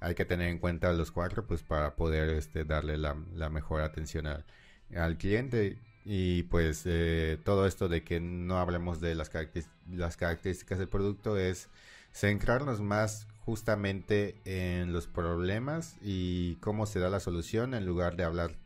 Hay 0.00 0.14
que 0.14 0.24
tener 0.24 0.48
en 0.48 0.58
cuenta 0.58 0.92
los 0.92 1.10
cuatro 1.10 1.46
pues 1.46 1.62
para 1.62 1.96
poder 1.96 2.30
este, 2.30 2.64
darle 2.64 2.96
la, 2.98 3.16
la 3.34 3.50
mejor 3.50 3.82
atención 3.82 4.26
al 4.26 5.18
cliente. 5.18 5.78
Y 6.10 6.44
pues 6.44 6.84
eh, 6.86 7.38
todo 7.44 7.66
esto 7.66 7.86
de 7.86 8.02
que 8.02 8.18
no 8.18 8.58
hablemos 8.58 8.98
de 8.98 9.14
las, 9.14 9.28
características 9.28 10.78
del 10.78 10.88
producto 10.88 11.36
es 11.36 11.68
centrarnos 12.14 12.80
más 12.80 13.26
justamente 13.44 14.40
en 14.46 14.94
los 14.94 15.06
problemas 15.06 15.98
y 16.00 16.56
cómo 16.56 16.86
se 16.86 16.98
da 16.98 17.10
la 17.10 17.20
solución 17.20 17.74
en 17.74 17.84
lugar 17.84 18.16
de 18.16 18.24
hablar, 18.24 18.56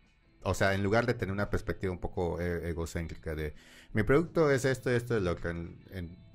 o 0.42 0.54
sea, 0.54 0.74
en 0.74 0.84
lugar 0.84 1.04
de 1.06 1.14
tener 1.14 1.32
una 1.32 1.50
perspectiva 1.50 1.92
un 1.92 1.98
poco 1.98 2.40
e, 2.40 2.70
egocéntrica 2.70 3.34
de 3.34 3.54
mi 3.92 4.04
producto 4.04 4.48
es 4.48 4.64
esto, 4.64 4.90
esto 4.90 5.16
es 5.16 5.22
lo 5.24 5.34
que 5.34 5.52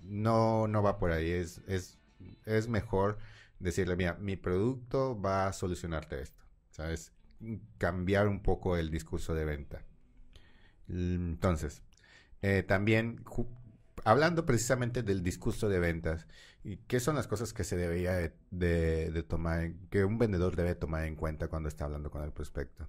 no, 0.04 0.68
no 0.68 0.84
va 0.84 0.98
por 0.98 1.12
ahí, 1.14 1.32
es, 1.32 1.62
es, 1.68 1.98
es 2.46 2.68
mejor 2.68 3.18
decirle, 3.60 3.96
mira, 3.96 4.16
mi 4.16 4.36
producto 4.36 5.20
va 5.20 5.48
a 5.48 5.54
solucionarte 5.54 6.22
esto, 6.22 6.44
¿sabes? 6.72 7.14
Cambiar 7.78 8.28
un 8.28 8.42
poco 8.42 8.78
el 8.78 8.92
discurso 8.92 9.34
de 9.34 9.46
venta. 9.46 9.84
Entonces, 10.88 11.82
eh, 12.42 12.64
también 12.64 13.24
hablando 14.04 14.46
precisamente 14.46 15.04
del 15.04 15.24
discurso 15.24 15.70
de 15.70 15.80
ventas, 15.80 16.28
¿qué 16.88 17.00
son 17.00 17.16
las 17.16 17.28
cosas 17.28 17.54
que 17.54 17.64
se 17.64 17.78
debería 17.78 18.32
de, 18.52 19.26
tomar, 19.28 19.74
que 19.90 20.06
un 20.06 20.18
vendedor 20.18 20.56
debe 20.56 20.76
tomar 20.76 21.06
en 21.06 21.16
cuenta 21.16 21.48
cuando 21.48 21.70
está 21.70 21.86
hablando 21.86 22.12
con 22.12 22.24
el 22.24 22.32
prospecto? 22.32 22.88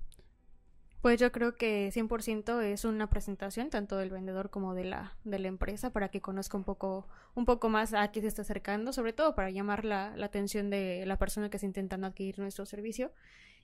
Pues 1.01 1.21
yo 1.21 1.31
creo 1.31 1.55
que 1.55 1.91
100% 1.93 2.61
es 2.61 2.85
una 2.85 3.09
presentación 3.09 3.71
tanto 3.71 3.97
del 3.97 4.11
vendedor 4.11 4.51
como 4.51 4.75
de 4.75 4.85
la, 4.85 5.17
de 5.25 5.39
la 5.39 5.49
empresa 5.49 5.91
para 5.93 6.09
que 6.09 6.21
conozca 6.21 6.57
un 6.57 6.65
poco, 6.65 7.07
un 7.35 7.45
poco 7.45 7.69
más 7.69 7.95
a 7.95 8.11
qué 8.11 8.21
se 8.21 8.27
está 8.27 8.43
acercando, 8.43 8.93
sobre 8.93 9.13
todo 9.13 9.37
para 9.37 9.51
llamar 9.51 9.85
la, 9.85 10.17
la 10.17 10.27
atención 10.27 10.71
de 10.71 11.05
la 11.07 11.17
persona 11.17 11.51
que 11.51 11.57
está 11.57 11.67
intentando 11.67 12.09
adquirir 12.09 12.41
nuestro 12.41 12.67
servicio 12.67 13.13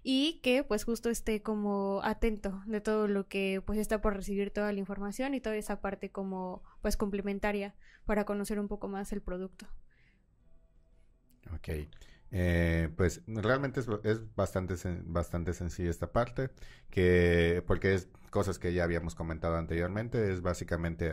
y 0.05 0.41
que 0.43 0.63
pues 0.63 0.85
justo 0.85 1.11
esté 1.11 1.43
como 1.43 2.01
atento 2.05 2.63
de 2.67 2.81
todo 2.81 3.09
lo 3.09 3.27
que 3.27 3.63
pues 3.65 3.79
está 3.79 4.01
por 4.01 4.15
recibir 4.15 4.51
toda 4.53 4.71
la 4.71 4.79
información 4.79 5.35
y 5.35 5.41
toda 5.41 5.57
esa 5.57 5.81
parte 5.81 6.11
como 6.11 6.63
pues 6.83 6.97
complementaria 6.97 7.75
para 8.05 8.25
conocer 8.25 8.61
un 8.61 8.69
poco 8.69 8.87
más 8.87 9.13
el 9.13 9.23
producto. 9.23 9.67
Ok. 11.53 11.89
Eh, 12.37 12.89
pues 12.97 13.23
realmente 13.29 13.79
es, 13.79 13.87
es, 14.03 14.35
bastante, 14.35 14.75
bastante 15.05 15.55
sencilla 15.55 15.89
esta 15.89 16.11
parte, 16.11 16.51
que, 16.91 17.63
porque 17.65 17.95
es 17.95 18.09
cosas 18.31 18.59
que 18.59 18.75
ya 18.75 18.83
habíamos 18.83 19.15
comentado 19.15 19.57
anteriormente, 19.57 20.33
es 20.33 20.41
básicamente 20.43 21.13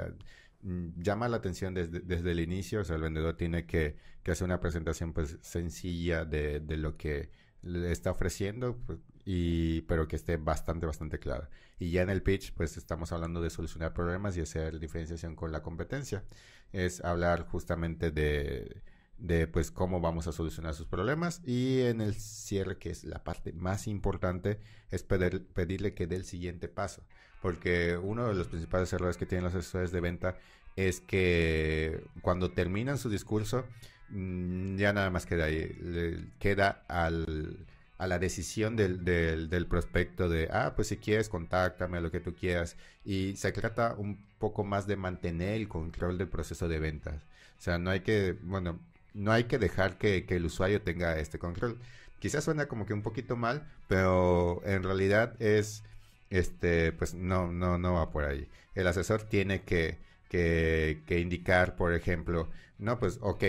mm, 0.64 1.00
llama 1.00 1.30
la 1.30 1.38
atención 1.38 1.76
desde, 1.76 2.00
desde, 2.00 2.32
el 2.32 2.40
inicio, 2.40 2.82
o 2.82 2.84
sea, 2.84 2.96
el 2.96 3.04
vendedor 3.04 3.38
tiene 3.38 3.68
que, 3.68 3.98
que 4.24 4.32
hacer 4.32 4.46
una 4.46 4.60
presentación 4.60 5.14
pues 5.14 5.38
sencilla 5.42 6.26
de, 6.26 6.60
de 6.60 6.78
lo 6.78 6.98
que 6.98 7.30
le 7.62 7.92
está 7.92 8.10
ofreciendo, 8.10 8.78
pues, 8.88 8.98
y, 9.24 9.82
pero 9.82 10.08
que 10.08 10.16
esté 10.16 10.38
bastante, 10.38 10.88
bastante 10.88 11.20
clara. 11.20 11.50
Y 11.78 11.92
ya 11.92 12.02
en 12.02 12.10
el 12.10 12.24
pitch, 12.24 12.54
pues 12.54 12.78
estamos 12.78 13.12
hablando 13.12 13.42
de 13.42 13.52
solucionar 13.52 13.94
problemas 13.94 14.36
y 14.38 14.42
hacer 14.42 14.80
diferenciación 14.80 15.36
con 15.36 15.52
la 15.52 15.62
competencia. 15.62 16.24
Es 16.72 17.04
hablar 17.04 17.46
justamente 17.46 18.10
de, 18.10 18.82
de 19.22 19.48
pues 19.48 19.72
cómo 19.72 20.02
vamos 20.02 20.28
a 20.28 20.32
solucionar 20.32 20.74
sus 20.74 20.88
problemas 20.88 21.42
y 21.46 21.82
en 21.82 22.02
el 22.02 22.16
cierre 22.16 22.78
que 22.78 22.90
es 22.90 23.04
la 23.04 23.24
parte 23.24 23.54
más 23.54 23.88
importante 23.88 24.60
es 24.90 25.04
pedirle 25.04 25.94
que 25.94 26.08
dé 26.08 26.18
el 26.18 26.26
siguiente 26.26 26.68
paso 26.68 27.04
porque 27.42 27.98
uno 27.98 28.28
de 28.28 28.36
los 28.36 28.48
principales 28.48 28.92
errores 28.94 29.18
que 29.18 29.26
tienen 29.26 29.46
los 29.46 29.56
asesores 29.56 29.92
de 29.92 30.02
venta 30.02 30.36
es 30.76 31.02
que 31.02 32.04
cuando 32.22 32.52
terminan 32.52 32.98
su 32.98 33.10
discurso 33.10 33.66
Mm, 34.12 34.78
ya 34.78 34.94
nada 34.94 35.10
más 35.10 35.26
queda 35.26 35.46
ahí. 35.46 36.32
queda 36.40 36.84
al, 36.88 37.66
a 37.98 38.08
la 38.08 38.20
decisión 38.20 38.76
del, 38.76 39.04
del, 39.06 39.68
prospecto 39.68 40.30
de, 40.30 40.50
ah, 40.52 40.74
pues 40.76 40.90
si 40.90 40.98
quieres, 40.98 41.30
contáctame, 41.30 42.02
lo 42.02 42.12
que 42.12 42.20
tú 42.20 42.36
quieras. 42.36 42.76
Y 43.06 43.36
se 43.38 43.52
trata 43.52 43.96
un 43.98 44.18
poco 44.40 44.64
más 44.64 44.88
de 44.88 44.98
mantener 44.98 45.54
el 45.56 45.68
control 45.68 46.18
del 46.18 46.28
proceso 46.30 46.68
de 46.68 46.80
ventas. 46.80 47.24
O 47.58 47.62
sea, 47.62 47.78
no 47.78 47.90
hay 47.92 48.02
que, 48.02 48.34
bueno, 48.44 48.80
no 49.14 49.32
hay 49.32 49.46
que 49.46 49.58
dejar 49.60 49.98
que, 49.98 50.26
el 50.30 50.46
usuario 50.46 50.82
tenga 50.82 51.18
este 51.20 51.40
control. 51.40 51.78
Quizás 52.20 52.44
suena 52.44 52.68
como 52.68 52.86
que 52.86 52.94
un 52.94 53.02
poquito 53.02 53.36
mal, 53.36 53.68
pero 53.88 54.62
en 54.66 54.84
realidad 54.84 55.36
es, 55.42 55.84
este, 56.30 56.92
pues 56.94 57.14
no, 57.14 57.52
no, 57.52 57.78
no 57.78 57.94
va 57.94 58.12
por 58.12 58.26
ahí. 58.26 58.48
El 58.76 58.88
asesor 58.88 59.24
tiene 59.24 59.64
que, 59.64 59.98
que, 60.30 61.02
que 61.08 61.20
indicar, 61.20 61.76
por 61.76 61.94
ejemplo, 61.94 62.50
no, 62.80 63.00
pues, 63.00 63.20
ok, 63.22 63.44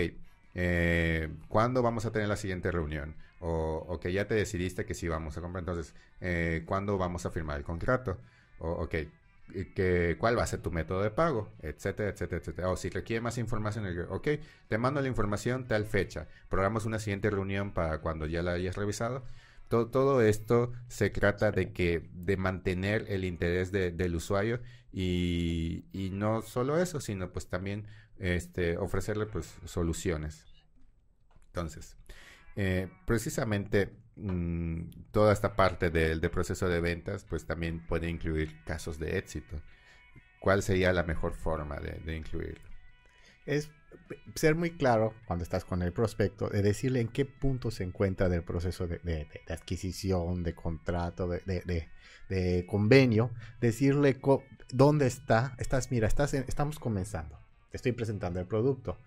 eh, 0.55 1.29
¿cuándo 1.47 1.81
vamos 1.81 2.05
a 2.05 2.11
tener 2.11 2.27
la 2.27 2.35
siguiente 2.37 2.71
reunión? 2.71 3.15
O, 3.39 3.99
que 4.01 4.13
ya 4.13 4.27
te 4.27 4.35
decidiste 4.35 4.85
que 4.85 4.93
sí 4.93 5.07
vamos 5.07 5.37
a 5.37 5.41
comprar, 5.41 5.61
entonces, 5.63 5.93
eh, 6.21 6.63
¿cuándo 6.65 6.97
vamos 6.97 7.25
a 7.25 7.31
firmar 7.31 7.57
el 7.57 7.63
contrato? 7.65 8.17
O, 8.59 8.71
ok, 8.71 8.95
que, 9.75 10.15
cuál 10.19 10.37
va 10.37 10.43
a 10.43 10.47
ser 10.47 10.61
tu 10.61 10.71
método 10.71 11.01
de 11.01 11.11
pago, 11.11 11.51
etcétera, 11.59 12.09
etcétera, 12.09 12.39
etcétera. 12.39 12.69
O 12.69 12.77
si 12.77 12.89
requiere 12.89 13.21
más 13.21 13.37
información, 13.37 13.85
ok, 14.09 14.27
te 14.67 14.77
mando 14.77 15.01
la 15.01 15.07
información 15.07 15.67
tal 15.67 15.85
fecha. 15.85 16.27
Programamos 16.49 16.85
una 16.85 16.99
siguiente 16.99 17.29
reunión 17.29 17.71
para 17.71 17.99
cuando 18.01 18.25
ya 18.25 18.41
la 18.41 18.53
hayas 18.53 18.75
revisado. 18.75 19.23
Todo, 19.67 19.87
todo 19.89 20.21
esto 20.21 20.71
se 20.87 21.09
trata 21.09 21.51
de 21.51 21.71
que 21.71 22.09
de 22.13 22.37
mantener 22.37 23.05
el 23.09 23.25
interés 23.25 23.71
del 23.71 24.15
usuario 24.15 24.61
y, 24.91 25.85
y, 25.91 26.11
no 26.11 26.41
solo 26.43 26.77
eso, 26.77 26.99
sino 27.01 27.31
pues 27.31 27.47
también 27.47 27.87
este, 28.19 28.77
ofrecerle 28.77 29.25
pues 29.25 29.55
soluciones. 29.65 30.45
Entonces, 31.47 31.97
eh, 32.55 32.89
precisamente 33.05 33.91
Mm, 34.15 34.89
toda 35.11 35.33
esta 35.33 35.55
parte 35.55 35.89
del 35.89 36.21
proceso 36.29 36.69
de 36.69 36.79
ventas, 36.81 37.25
pues 37.27 37.45
también 37.45 37.85
puede 37.85 38.09
incluir 38.09 38.63
casos 38.63 38.99
de 38.99 39.17
éxito. 39.17 39.59
¿Cuál 40.39 40.61
sería 40.61 40.93
la 40.93 41.03
mejor 41.03 41.33
forma 41.33 41.77
de, 41.79 42.15
incluirlo? 42.15 42.69
Es 43.45 43.71
ser 44.35 44.55
muy 44.55 44.71
claro 44.71 45.13
cuando 45.25 45.43
estás 45.43 45.65
con 45.65 45.81
el 45.81 45.93
prospecto, 45.93 46.49
de 46.49 46.61
decirle 46.61 47.01
en 47.01 47.07
qué 47.07 47.25
punto 47.25 47.71
se 47.71 47.83
encuentra 47.83 48.29
del 48.29 48.43
proceso 48.43 48.87
de, 48.87 49.27
adquisición, 49.49 50.43
de 50.43 50.53
contrato, 50.53 51.27
de, 51.27 52.65
convenio, 52.67 53.31
decirle 53.61 54.19
dónde 54.71 55.07
está, 55.07 55.55
estás, 55.57 55.91
mira, 55.91 56.07
estás 56.07 56.33
estamos 56.33 56.77
comenzando, 56.79 57.39
te 57.71 57.77
estoy 57.77 57.93
presentando 57.93 58.39
el 58.39 58.47
producto, 58.47 58.99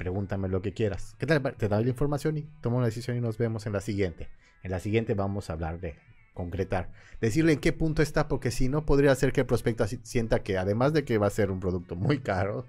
pregúntame 0.00 0.48
lo 0.48 0.62
que 0.62 0.72
quieras. 0.72 1.14
¿Qué 1.18 1.26
tal? 1.26 1.42
Te 1.58 1.68
doy 1.68 1.84
la 1.84 1.90
información 1.90 2.38
y 2.38 2.48
tomo 2.62 2.78
una 2.78 2.86
decisión 2.86 3.18
y 3.18 3.20
nos 3.20 3.36
vemos 3.36 3.66
en 3.66 3.74
la 3.74 3.82
siguiente. 3.82 4.30
En 4.62 4.70
la 4.70 4.80
siguiente 4.80 5.12
vamos 5.12 5.50
a 5.50 5.52
hablar 5.52 5.78
de 5.78 5.94
concretar. 6.32 6.90
Decirle 7.20 7.52
en 7.52 7.60
qué 7.60 7.74
punto 7.74 8.00
está, 8.00 8.26
porque 8.26 8.50
si 8.50 8.70
no, 8.70 8.86
podría 8.86 9.14
ser 9.14 9.34
que 9.34 9.42
el 9.42 9.46
prospecto 9.46 9.86
sienta 9.86 10.42
que 10.42 10.56
además 10.56 10.94
de 10.94 11.04
que 11.04 11.18
va 11.18 11.26
a 11.26 11.30
ser 11.30 11.50
un 11.50 11.60
producto 11.60 11.96
muy 11.96 12.20
caro, 12.20 12.64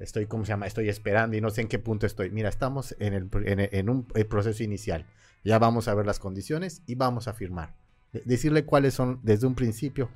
estoy, 0.00 0.26
¿cómo 0.26 0.44
se 0.44 0.48
llama? 0.48 0.66
Estoy 0.66 0.88
esperando 0.88 1.36
y 1.36 1.40
no 1.40 1.50
sé 1.50 1.60
en 1.60 1.68
qué 1.68 1.78
punto 1.78 2.06
estoy. 2.06 2.30
Mira, 2.30 2.48
estamos 2.48 2.96
en, 2.98 3.14
el, 3.14 3.30
en, 3.46 3.88
un 3.88 4.04
proceso 4.28 4.64
inicial. 4.64 5.06
Ya 5.44 5.60
vamos 5.60 5.86
a 5.86 5.94
ver 5.94 6.06
las 6.06 6.18
condiciones 6.18 6.82
y 6.86 6.96
vamos 6.96 7.28
a 7.28 7.34
firmar. 7.34 7.76
Decirle 8.24 8.64
cuáles 8.64 8.94
son 8.94 9.20
desde 9.22 9.46
un 9.46 9.54
principio 9.54 10.10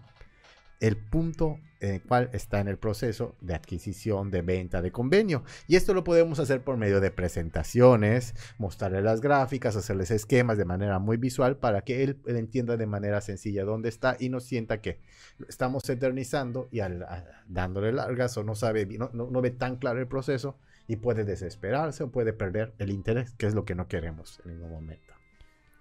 el 0.81 0.97
punto 0.97 1.61
en 1.81 1.95
el 1.95 2.03
cual 2.03 2.31
está 2.33 2.61
en 2.61 2.69
el 2.69 2.79
proceso 2.79 3.37
de 3.41 3.55
adquisición, 3.55 4.31
de 4.31 4.43
venta, 4.43 4.83
de 4.83 4.93
convenio. 4.93 5.45
Y 5.67 5.77
esto 5.77 5.95
lo 5.95 6.05
podemos 6.05 6.39
hacer 6.39 6.63
por 6.63 6.77
medio 6.77 7.01
de 7.01 7.11
presentaciones, 7.11 8.35
mostrarle 8.59 9.03
las 9.03 9.21
gráficas, 9.21 9.77
hacerles 9.77 10.11
esquemas 10.11 10.59
de 10.59 10.65
manera 10.65 10.99
muy 10.99 11.17
visual 11.17 11.57
para 11.57 11.83
que 11.83 12.03
él, 12.03 12.21
entienda 12.27 12.77
de 12.77 12.87
manera 12.87 13.21
sencilla 13.21 13.65
dónde 13.65 13.89
está 13.89 14.17
y 14.19 14.29
no 14.29 14.41
sienta 14.41 14.81
que 14.81 15.01
estamos 15.49 15.89
eternizando 15.89 16.69
y 16.71 16.81
al, 16.81 17.07
dándole 17.47 17.93
largas 17.93 18.37
o 18.37 18.45
no 18.45 18.55
sabe, 18.55 18.87
no, 18.87 19.11
no 19.13 19.41
ve 19.41 19.51
tan 19.51 19.77
claro 19.77 20.01
el 20.01 20.09
proceso 20.09 20.59
y 20.87 20.97
puede 20.97 21.25
desesperarse 21.25 22.03
o 22.03 22.11
puede 22.11 22.33
perder 22.33 22.75
el 22.79 22.91
interés, 22.91 23.35
que 23.35 23.47
es 23.47 23.55
lo 23.55 23.65
que 23.65 23.75
no 23.75 23.89
queremos 23.89 24.41
en 24.45 24.53
ningún 24.53 24.71
momento. 24.71 25.18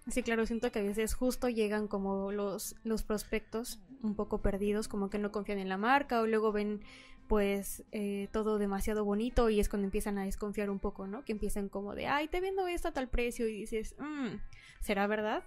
Sí, 0.10 0.24
claro, 0.24 0.46
siento 0.46 0.72
que 0.72 0.80
a 0.80 0.84
veces 0.84 1.14
justo 1.14 1.50
llegan 1.50 1.88
como 1.88 2.32
los, 2.32 2.76
los 2.84 3.04
prospectos 3.04 3.80
un 4.02 4.16
poco 4.16 4.42
perdidos, 4.42 4.88
como 4.88 5.10
que 5.10 5.20
no 5.20 5.32
confían 5.32 5.60
en 5.60 5.68
la 5.68 5.78
marca 5.78 6.22
o 6.22 6.28
luego 6.28 6.52
ven 6.52 6.82
pues 7.28 7.84
eh, 7.92 8.30
todo 8.32 8.58
demasiado 8.58 9.04
bonito 9.04 9.50
y 9.50 9.60
es 9.60 9.68
cuando 9.68 9.86
empiezan 9.86 10.18
a 10.18 10.24
desconfiar 10.24 10.70
un 10.70 10.80
poco, 10.80 11.08
¿no? 11.08 11.26
Que 11.26 11.34
empiezan 11.34 11.68
como 11.68 11.94
de, 11.94 12.08
ay, 12.08 12.30
te 12.30 12.40
vendo 12.40 12.68
esto 12.68 12.88
a 12.88 12.94
tal 12.94 13.10
precio 13.10 13.50
y 13.50 13.54
dices, 13.54 13.96
mmm, 14.00 14.38
¿será 14.80 15.08
verdad? 15.08 15.44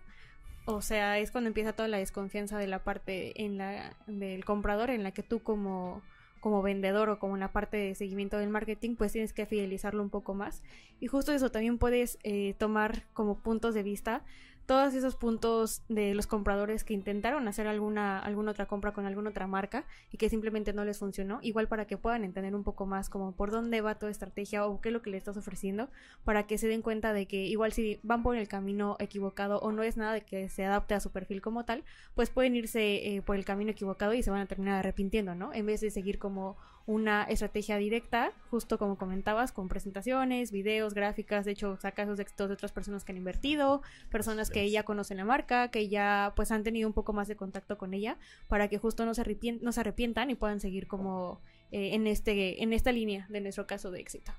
O 0.66 0.82
sea, 0.82 1.18
es 1.18 1.30
cuando 1.30 1.48
empieza 1.48 1.72
toda 1.72 1.88
la 1.88 1.96
desconfianza 1.96 2.58
de 2.58 2.66
la 2.66 2.84
parte 2.84 3.42
en 3.42 3.56
la, 3.56 3.96
del 4.06 4.44
comprador 4.44 4.90
en 4.90 5.02
la 5.02 5.12
que 5.12 5.22
tú 5.22 5.42
como 5.42 6.02
como 6.40 6.62
vendedor 6.62 7.10
o 7.10 7.18
como 7.18 7.34
una 7.34 7.52
parte 7.52 7.76
de 7.76 7.94
seguimiento 7.94 8.38
del 8.38 8.48
marketing, 8.48 8.96
pues 8.96 9.12
tienes 9.12 9.32
que 9.32 9.46
fidelizarlo 9.46 10.02
un 10.02 10.10
poco 10.10 10.34
más. 10.34 10.62
Y 10.98 11.06
justo 11.06 11.32
eso 11.32 11.50
también 11.50 11.78
puedes 11.78 12.18
eh, 12.22 12.54
tomar 12.58 13.04
como 13.12 13.38
puntos 13.40 13.74
de 13.74 13.82
vista 13.82 14.24
todos 14.66 14.94
esos 14.94 15.16
puntos 15.16 15.82
de 15.88 16.14
los 16.14 16.26
compradores 16.26 16.84
que 16.84 16.94
intentaron 16.94 17.48
hacer 17.48 17.66
alguna, 17.66 18.18
alguna 18.18 18.52
otra 18.52 18.66
compra 18.66 18.92
con 18.92 19.06
alguna 19.06 19.30
otra 19.30 19.46
marca 19.46 19.84
y 20.12 20.16
que 20.16 20.28
simplemente 20.28 20.72
no 20.72 20.84
les 20.84 20.98
funcionó, 20.98 21.40
igual 21.42 21.68
para 21.68 21.86
que 21.86 21.96
puedan 21.96 22.24
entender 22.24 22.54
un 22.54 22.62
poco 22.62 22.86
más 22.86 23.08
como 23.08 23.32
por 23.32 23.50
dónde 23.50 23.80
va 23.80 23.98
tu 23.98 24.06
estrategia 24.06 24.66
o 24.66 24.80
qué 24.80 24.90
es 24.90 24.92
lo 24.92 25.02
que 25.02 25.10
le 25.10 25.16
estás 25.16 25.36
ofreciendo, 25.36 25.88
para 26.24 26.46
que 26.46 26.58
se 26.58 26.68
den 26.68 26.82
cuenta 26.82 27.12
de 27.12 27.26
que 27.26 27.46
igual 27.46 27.72
si 27.72 28.00
van 28.02 28.22
por 28.22 28.36
el 28.36 28.48
camino 28.48 28.96
equivocado 29.00 29.58
o 29.58 29.72
no 29.72 29.82
es 29.82 29.96
nada 29.96 30.12
de 30.12 30.22
que 30.22 30.48
se 30.48 30.64
adapte 30.64 30.94
a 30.94 31.00
su 31.00 31.10
perfil 31.10 31.40
como 31.40 31.64
tal, 31.64 31.84
pues 32.14 32.30
pueden 32.30 32.56
irse 32.56 33.16
eh, 33.16 33.22
por 33.22 33.36
el 33.36 33.44
camino 33.44 33.70
equivocado 33.70 34.14
y 34.14 34.22
se 34.22 34.30
van 34.30 34.40
a 34.40 34.46
terminar 34.46 34.78
arrepintiendo, 34.78 35.34
¿no? 35.34 35.52
En 35.52 35.66
vez 35.66 35.80
de 35.80 35.90
seguir 35.90 36.18
como 36.18 36.56
una 36.90 37.22
estrategia 37.22 37.76
directa, 37.76 38.32
justo 38.50 38.76
como 38.76 38.98
comentabas, 38.98 39.52
con 39.52 39.68
presentaciones, 39.68 40.50
videos, 40.50 40.92
gráficas, 40.92 41.44
de 41.44 41.52
hecho, 41.52 41.78
saca 41.80 42.02
esos 42.02 42.18
éxitos 42.18 42.48
de 42.48 42.54
otras 42.54 42.72
personas 42.72 43.04
que 43.04 43.12
han 43.12 43.18
invertido, 43.18 43.80
personas 44.10 44.50
que 44.50 44.68
ya 44.68 44.82
conocen 44.82 45.18
la 45.18 45.24
marca, 45.24 45.70
que 45.70 45.88
ya 45.88 46.32
pues 46.34 46.50
han 46.50 46.64
tenido 46.64 46.88
un 46.88 46.92
poco 46.92 47.12
más 47.12 47.28
de 47.28 47.36
contacto 47.36 47.78
con 47.78 47.94
ella, 47.94 48.18
para 48.48 48.66
que 48.66 48.78
justo 48.78 49.06
no 49.06 49.14
se, 49.14 49.38
no 49.60 49.70
se 49.70 49.80
arrepientan 49.80 50.30
y 50.30 50.34
puedan 50.34 50.58
seguir 50.58 50.88
como 50.88 51.40
eh, 51.70 51.94
en, 51.94 52.08
este, 52.08 52.60
en 52.60 52.72
esta 52.72 52.90
línea 52.90 53.24
de 53.28 53.40
nuestro 53.40 53.68
caso 53.68 53.92
de 53.92 54.00
éxito. 54.00 54.32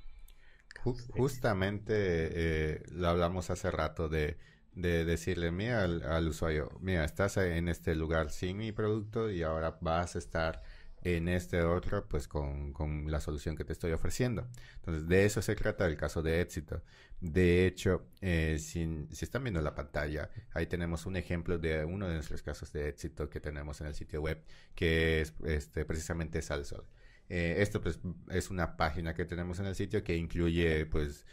Justamente 0.83 1.93
eh, 1.95 2.83
lo 2.91 3.07
hablamos 3.07 3.49
hace 3.49 3.71
rato 3.71 4.09
de, 4.09 4.35
de 4.73 5.05
decirle 5.05 5.51
mira 5.51 5.83
al, 5.83 6.27
usuario, 6.27 6.69
mira, 6.81 7.05
estás 7.05 7.37
en 7.37 7.69
este 7.69 7.95
lugar 7.95 8.29
sin 8.29 8.57
mi 8.57 8.73
producto 8.73 9.29
y 9.29 9.41
ahora 9.41 9.77
vas 9.79 10.15
a 10.15 10.19
estar 10.19 10.63
en 11.03 11.27
este 11.27 11.61
otro, 11.63 12.07
pues 12.07 12.27
con, 12.27 12.73
la 13.07 13.19
solución 13.19 13.55
que 13.55 13.63
te 13.63 13.73
estoy 13.73 13.91
ofreciendo. 13.91 14.47
Entonces, 14.75 15.07
de 15.07 15.25
eso 15.25 15.41
se 15.41 15.55
trata 15.55 15.87
el 15.87 15.97
caso 15.97 16.21
de 16.21 16.41
éxito. 16.41 16.83
De 17.19 17.65
hecho, 17.65 18.07
eh, 18.21 18.57
si, 18.59 19.07
están 19.11 19.43
viendo 19.43 19.61
la 19.61 19.75
pantalla, 19.75 20.29
ahí 20.53 20.67
tenemos 20.67 21.05
un 21.05 21.15
ejemplo 21.15 21.57
de 21.57 21.85
uno 21.85 22.07
de 22.07 22.15
nuestros 22.15 22.41
casos 22.41 22.71
de 22.73 22.89
éxito 22.89 23.29
que 23.29 23.39
tenemos 23.39 23.81
en 23.81 23.87
el 23.87 23.95
sitio 23.95 24.21
web, 24.21 24.43
que 24.75 25.21
es 25.21 25.33
este, 25.45 25.85
precisamente 25.85 26.41
Salsol. 26.41 26.85
Eh, 27.29 27.61
esto 27.61 27.81
pues, 27.81 27.99
es 28.29 28.49
una 28.49 28.75
página 28.75 29.13
que 29.13 29.25
tenemos 29.25 29.59
en 29.59 29.67
el 29.67 29.75
sitio 29.75 30.03
que 30.03 30.17
incluye 30.17 30.85
pues 30.85 31.25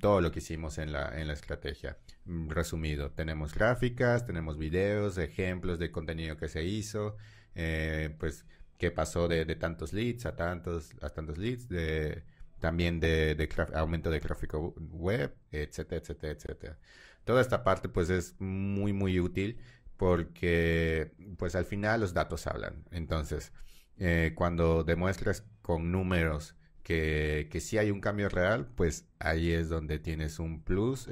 todo 0.00 0.20
lo 0.20 0.32
que 0.32 0.40
hicimos 0.40 0.78
en 0.78 0.92
la, 0.92 1.20
en 1.20 1.26
la 1.28 1.32
estrategia. 1.34 1.98
Mm, 2.24 2.50
resumido, 2.50 3.12
tenemos 3.12 3.54
gráficas, 3.54 4.26
tenemos 4.26 4.58
videos, 4.58 5.18
ejemplos 5.18 5.78
de 5.78 5.90
contenido 5.90 6.36
que 6.36 6.48
se 6.48 6.64
hizo, 6.64 7.16
eh, 7.54 8.14
pues 8.18 8.44
que 8.78 8.90
pasó 8.90 9.28
de, 9.28 9.44
tantos 9.56 9.92
leads 9.92 10.24
a 10.26 10.36
tantos, 10.36 10.94
a 11.02 11.10
tantos 11.10 11.36
leads, 11.36 11.68
de, 11.68 12.22
también 12.60 13.00
de, 13.00 13.48
aumento 13.74 14.10
de 14.10 14.20
tráfico 14.20 14.74
web, 14.92 15.34
etcétera, 15.50 16.00
etcétera, 16.00 16.32
etcétera. 16.32 16.78
Toda 17.24 17.42
esta 17.42 17.64
parte 17.64 17.88
pues 17.88 18.08
es 18.10 18.36
muy, 18.40 18.92
muy 18.92 19.20
útil 19.20 19.58
porque 19.96 21.12
pues 21.36 21.54
al 21.56 21.64
final 21.64 22.00
los 22.00 22.14
datos 22.14 22.46
hablan. 22.46 22.84
Entonces, 22.92 23.52
eh, 23.98 24.32
cuando 24.34 24.84
demuestras 24.84 25.44
con 25.60 25.90
números 25.92 26.54
que, 26.84 27.48
que 27.50 27.60
sí 27.60 27.78
hay 27.78 27.90
un 27.90 28.00
cambio 28.00 28.28
real, 28.28 28.68
pues 28.76 29.08
ahí 29.18 29.50
es 29.50 29.68
donde 29.68 29.98
tienes 29.98 30.38
un 30.38 30.62
plus 30.62 31.08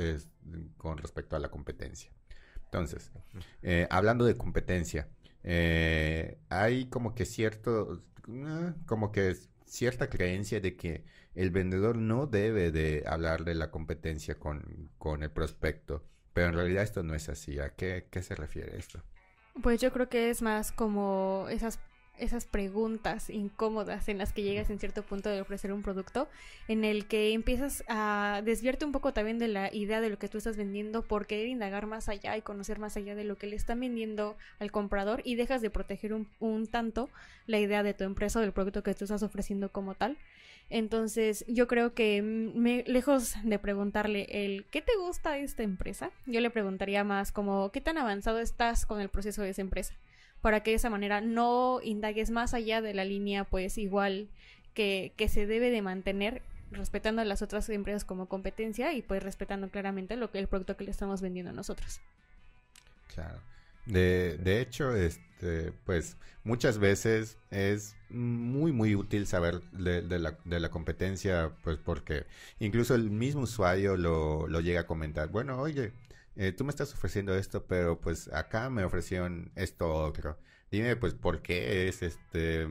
con 0.79 0.99
respecto 0.99 1.37
a 1.37 1.41
la 1.41 1.51
competencia. 1.51 2.11
Entonces, 2.65 3.11
eh, 3.63 3.87
hablando 3.91 4.25
de 4.25 4.37
competencia, 4.37 5.09
eh, 5.47 6.39
hay 6.49 6.87
como 6.91 7.15
que 7.15 7.25
cierto, 7.25 8.03
eh, 8.29 8.75
como 8.85 9.13
que 9.13 9.37
cierta 9.65 10.11
creencia 10.11 10.61
de 10.61 10.77
que 10.77 11.05
el 11.35 11.51
vendedor 11.51 11.97
no 11.97 12.27
debe 12.27 12.73
de 12.73 13.05
hablar 13.07 13.45
de 13.45 13.55
la 13.55 13.71
competencia 13.71 14.39
con, 14.39 14.91
con 14.99 15.23
el 15.23 15.31
prospecto, 15.31 16.05
pero 16.33 16.49
en 16.49 16.55
realidad 16.55 16.83
esto 16.83 17.03
no 17.03 17.15
es 17.15 17.29
así. 17.29 17.61
¿A 17.61 17.71
qué, 17.71 18.09
qué 18.11 18.23
se 18.23 18.35
refiere 18.35 18.77
esto? 18.77 19.01
Pues 19.63 19.81
yo 19.81 19.93
creo 19.93 20.09
que 20.09 20.31
es 20.31 20.43
más 20.43 20.73
como 20.73 21.47
esas 21.49 21.79
esas 22.19 22.45
preguntas 22.45 23.31
incómodas 23.31 24.09
en 24.09 24.19
las 24.19 24.33
que 24.33 24.43
llegas 24.43 24.71
en 24.71 24.79
cierto 24.79 25.03
punto 25.03 25.29
de 25.29 25.41
ofrecer 25.41 25.73
un 25.73 25.83
producto, 25.83 26.29
en 26.69 26.85
el 26.85 27.07
que 27.07 27.33
empiezas 27.33 27.85
a 27.89 28.43
desviarte 28.45 28.85
un 28.85 28.93
poco 28.93 29.13
también 29.13 29.39
de 29.39 29.49
la 29.49 29.73
idea 29.75 30.01
de 30.01 30.11
lo 30.11 30.19
que 30.19 30.29
tú 30.29 30.39
estás 30.39 30.57
vendiendo 30.57 31.03
por 31.03 31.27
querer 31.27 31.49
indagar 31.49 31.87
más 31.87 32.09
allá 32.09 32.37
y 32.37 32.43
conocer 32.43 32.79
más 32.79 32.97
allá 32.97 33.15
de 33.15 33.25
lo 33.25 33.37
que 33.37 33.47
le 33.47 33.57
están 33.57 33.81
vendiendo 33.81 34.37
al 34.59 34.71
comprador 34.71 35.23
y 35.25 35.35
dejas 35.35 35.63
de 35.63 35.71
proteger 35.71 36.15
un, 36.15 36.29
un 36.41 36.67
tanto 36.67 37.09
la 37.47 37.59
idea 37.59 37.83
de 37.83 37.95
tu 37.95 38.05
empresa 38.05 38.39
o 38.39 38.43
del 38.43 38.53
producto 38.53 38.83
que 38.83 38.95
tú 38.95 39.05
estás 39.05 39.23
ofreciendo 39.23 39.71
como 39.71 39.95
tal. 39.95 40.17
Entonces, 40.69 41.45
yo 41.47 41.69
creo 41.69 41.95
que 41.95 42.23
me, 42.23 42.83
lejos 42.87 43.35
de 43.45 43.59
preguntarle 43.59 44.27
el 44.31 44.65
¿qué 44.71 44.83
te 44.83 44.97
gusta 44.97 45.33
de 45.33 45.43
esta 45.43 45.63
empresa? 45.63 46.11
Yo 46.27 46.41
le 46.41 46.51
preguntaría 46.51 47.05
más 47.05 47.31
como 47.31 47.71
¿qué 47.71 47.81
tan 47.81 47.99
avanzado 47.99 48.41
estás 48.41 48.85
con 48.85 49.01
el 49.01 49.09
proceso 49.09 49.43
de 49.43 49.51
esa 49.51 49.61
empresa? 49.61 49.95
Para 50.47 50.63
que 50.63 50.71
de 50.71 50.77
esa 50.77 50.91
manera 50.91 51.21
no 51.21 51.81
indagues 51.83 52.31
más 52.31 52.55
allá 52.55 52.81
de 52.81 52.95
la 52.95 53.05
línea, 53.05 53.43
pues 53.43 53.79
igual 53.79 54.29
que, 54.75 55.13
que 55.17 55.29
se 55.29 55.45
debe 55.45 55.71
de 55.71 55.83
mantener 55.83 56.41
respetando 56.71 57.21
a 57.21 57.25
las 57.25 57.43
otras 57.43 57.69
empresas 57.69 58.05
como 58.05 58.29
competencia 58.29 58.93
y 58.93 59.03
pues 59.03 59.25
respetando 59.25 59.69
claramente 59.71 60.15
lo 60.15 60.31
que 60.31 60.39
el 60.39 60.47
producto 60.47 60.77
que 60.77 60.85
le 60.85 60.93
estamos 60.93 61.21
vendiendo 61.21 61.51
a 61.51 61.53
nosotros. 61.53 62.01
Claro. 63.13 63.41
De, 63.87 64.39
de 64.39 64.61
hecho, 64.61 64.95
este, 64.95 65.73
pues 65.85 66.17
muchas 66.45 66.79
veces 66.79 67.39
es 67.51 67.97
muy, 68.09 68.71
muy 68.71 68.95
útil 68.95 69.27
saber 69.27 69.61
de, 69.73 70.01
de, 70.03 70.21
la, 70.21 70.39
de 70.45 70.61
la 70.61 70.71
competencia, 70.71 71.51
pues 71.65 71.77
porque 71.77 72.25
incluso 72.61 72.95
el 72.95 73.11
mismo 73.11 73.43
usuario 73.43 73.97
lo, 73.97 74.47
lo 74.47 74.61
llega 74.61 74.83
a 74.83 74.87
comentar. 74.87 75.29
Bueno, 75.29 75.61
oye, 75.61 75.93
eh, 76.37 76.53
tú 76.53 76.65
me 76.65 76.71
estás 76.71 76.93
ofreciendo 76.93 77.35
esto, 77.35 77.65
pero 77.67 78.01
pues 78.01 78.29
acá 78.33 78.69
me 78.71 78.85
ofrecieron 78.85 79.51
esto 79.55 79.93
otro. 79.93 80.39
Dime, 80.71 80.97
pues, 80.97 81.15
¿por 81.15 81.43
qué 81.43 81.89
es 81.89 82.03
este 82.03 82.69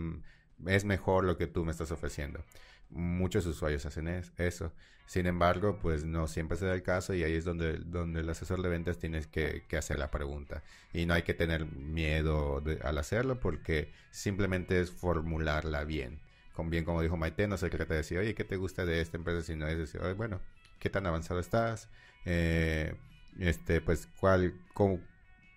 es 0.67 0.85
mejor 0.85 1.25
lo 1.25 1.37
que 1.37 1.47
tú 1.47 1.65
me 1.65 1.71
estás 1.71 1.91
ofreciendo? 1.91 2.43
Muchos 2.89 3.45
usuarios 3.45 3.85
hacen 3.85 4.07
eso. 4.37 4.71
Sin 5.07 5.27
embargo, 5.27 5.79
pues 5.79 6.03
no 6.03 6.27
siempre 6.27 6.57
se 6.57 6.65
da 6.65 6.73
el 6.73 6.81
caso 6.83 7.13
y 7.13 7.23
ahí 7.23 7.33
es 7.33 7.45
donde, 7.45 7.77
donde 7.77 8.21
el 8.21 8.29
asesor 8.29 8.61
de 8.61 8.69
ventas 8.69 8.97
tienes 8.97 9.27
que, 9.27 9.63
hacer 9.77 9.99
la 9.99 10.09
pregunta. 10.09 10.63
Y 10.93 11.05
no 11.05 11.13
hay 11.13 11.23
que 11.23 11.33
tener 11.33 11.65
miedo 11.65 12.63
al 12.83 12.97
hacerlo 12.97 13.39
porque 13.39 13.91
simplemente 14.11 14.79
es 14.79 14.91
formularla 14.91 15.83
bien. 15.83 16.19
Con 16.53 16.69
bien, 16.69 16.85
como 16.85 17.01
dijo 17.01 17.17
Maite, 17.17 17.47
no 17.47 17.57
se 17.57 17.69
trata 17.69 17.93
de 17.93 17.99
decir, 17.99 18.17
oye, 18.17 18.33
¿qué 18.33 18.43
te 18.45 18.55
gusta 18.57 18.85
de 18.85 19.01
esta 19.01 19.17
empresa? 19.17 19.41
Sino 19.43 19.67
es 19.67 19.77
decir, 19.77 20.01
oye, 20.01 20.13
bueno, 20.13 20.39
¿qué 20.79 20.89
tan 20.89 21.05
avanzado 21.05 21.39
estás? 21.39 21.89
Eh, 22.25 22.95
este, 23.39 23.81
pues, 23.81 24.07
cuál, 24.19 24.53
cómo, 24.73 24.99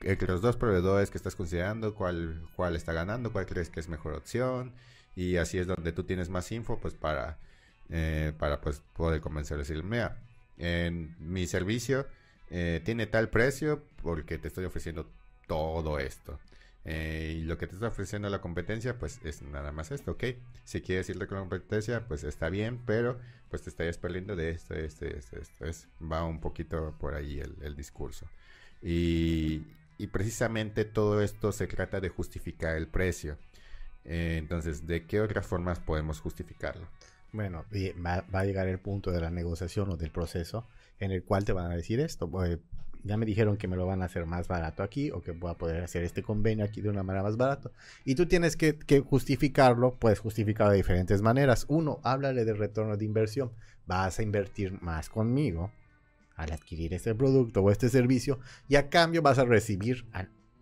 entre 0.01 0.29
los 0.29 0.43
dos 0.43 0.57
proveedores 0.57 1.11
que 1.11 1.19
estás 1.19 1.35
considerando, 1.35 1.95
cuál, 1.95 2.43
cuál 2.57 2.77
está 2.77 2.93
ganando, 2.93 3.33
cuál 3.33 3.47
crees 3.47 3.71
que 3.71 3.81
es 3.81 3.89
mejor 3.89 4.15
opción. 4.15 4.73
Y 5.17 5.37
así 5.37 5.59
es 5.59 5.67
donde 5.67 5.93
tú 5.93 6.05
tienes 6.05 6.29
más 6.29 6.51
info, 6.53 6.79
pues, 6.79 6.95
para, 6.95 7.39
eh, 7.91 8.33
para 8.39 8.61
pues, 8.61 8.83
poder 8.95 9.21
convencer 9.21 9.59
decir, 9.59 9.83
mira, 9.83 10.19
en 10.59 11.17
mi 11.19 11.47
servicio 11.47 12.07
eh, 12.51 12.81
tiene 12.85 13.07
tal 13.07 13.29
precio 13.29 13.85
porque 14.03 14.39
te 14.39 14.49
estoy 14.49 14.65
ofreciendo 14.65 15.07
todo 15.47 15.99
esto. 15.99 16.39
Eh, 16.85 17.37
y 17.41 17.43
lo 17.43 17.59
que 17.59 17.67
te 17.67 17.75
está 17.75 17.89
ofreciendo 17.89 18.29
la 18.31 18.41
competencia, 18.41 18.99
pues 18.99 19.21
es 19.25 19.43
nada 19.43 19.73
más 19.73 19.91
esto, 19.91 20.13
¿ok? 20.13 20.25
Si 20.65 20.81
quieres 20.81 21.09
irte 21.11 21.27
con 21.27 21.37
la 21.37 21.43
competencia, 21.43 22.07
pues 22.07 22.25
está 22.25 22.49
bien, 22.49 22.81
pero 22.87 23.19
pues 23.51 23.63
te 23.63 23.71
estarías 23.71 23.99
perdiendo 23.99 24.37
de 24.37 24.51
esto, 24.51 24.75
esto, 24.75 25.05
esto, 25.07 25.39
esto. 25.39 25.67
Es, 25.67 25.89
va 26.01 26.25
un 26.25 26.41
poquito 26.41 26.95
por 26.99 27.15
ahí 27.15 27.41
el, 27.41 27.57
el 27.63 27.77
discurso. 27.77 28.27
Y, 28.83 29.65
y, 29.99 30.07
precisamente 30.07 30.85
todo 30.85 31.21
esto 31.23 31.53
se 31.53 31.67
trata 31.67 32.01
de 32.01 32.09
justificar 32.09 32.77
el 32.77 32.87
precio. 32.87 33.37
Eh, 34.05 34.37
entonces, 34.39 34.87
¿de 34.87 35.05
qué 35.05 35.21
otras 35.21 35.47
formas 35.47 35.81
podemos 35.81 36.21
justificarlo? 36.21 36.87
Bueno, 37.33 37.65
va, 38.05 38.25
va, 38.35 38.41
a 38.41 38.45
llegar 38.45 38.69
el 38.69 38.79
punto 38.79 39.11
de 39.11 39.21
la 39.21 39.31
negociación 39.31 39.91
o 39.91 39.97
del 39.97 40.11
proceso 40.11 40.67
en 41.01 41.11
el 41.11 41.23
cual 41.25 41.45
te 41.45 41.53
van 41.53 41.71
a 41.71 41.77
decir 41.77 42.01
esto. 42.01 42.31
Pues, 42.31 42.59
ya 43.05 43.17
me 43.17 43.27
dijeron 43.27 43.57
que 43.57 43.69
me 43.69 43.77
lo 43.77 43.87
van 43.87 44.03
a 44.03 44.07
hacer 44.07 44.27
más 44.27 44.49
barato 44.49 44.83
aquí 44.83 45.11
o 45.11 45.21
que 45.21 45.33
voy 45.33 45.51
a 45.51 45.55
poder 45.55 45.83
hacer 45.83 46.03
este 46.05 46.23
convenio 46.23 46.65
aquí 46.65 46.81
de 46.81 46.89
una 46.89 47.03
manera 47.03 47.23
más 47.23 47.37
barato. 47.37 47.73
Y 48.05 48.15
tú 48.15 48.27
tienes 48.27 48.57
que, 48.57 48.77
justificarlo, 49.01 49.95
puedes 49.95 50.19
justificarlo 50.19 50.73
de 50.73 50.79
diferentes 50.79 51.23
maneras. 51.23 51.65
Uno, 51.69 52.01
háblale 52.03 52.45
de 52.45 52.55
retorno 52.55 52.97
de 52.97 53.05
inversión. 53.05 53.53
Vas 53.87 54.19
a 54.19 54.23
invertir 54.23 54.81
más 54.83 55.09
conmigo 55.09 55.73
al 56.37 56.53
adquirir 56.53 56.95
este 56.95 57.15
producto 57.15 57.63
o 57.63 57.71
este 57.71 57.89
servicio 57.89 58.39
y 58.69 58.77
a 58.77 58.89
cambio 58.89 59.23
vas 59.23 59.39
a 59.39 59.45
recibir, 59.45 60.07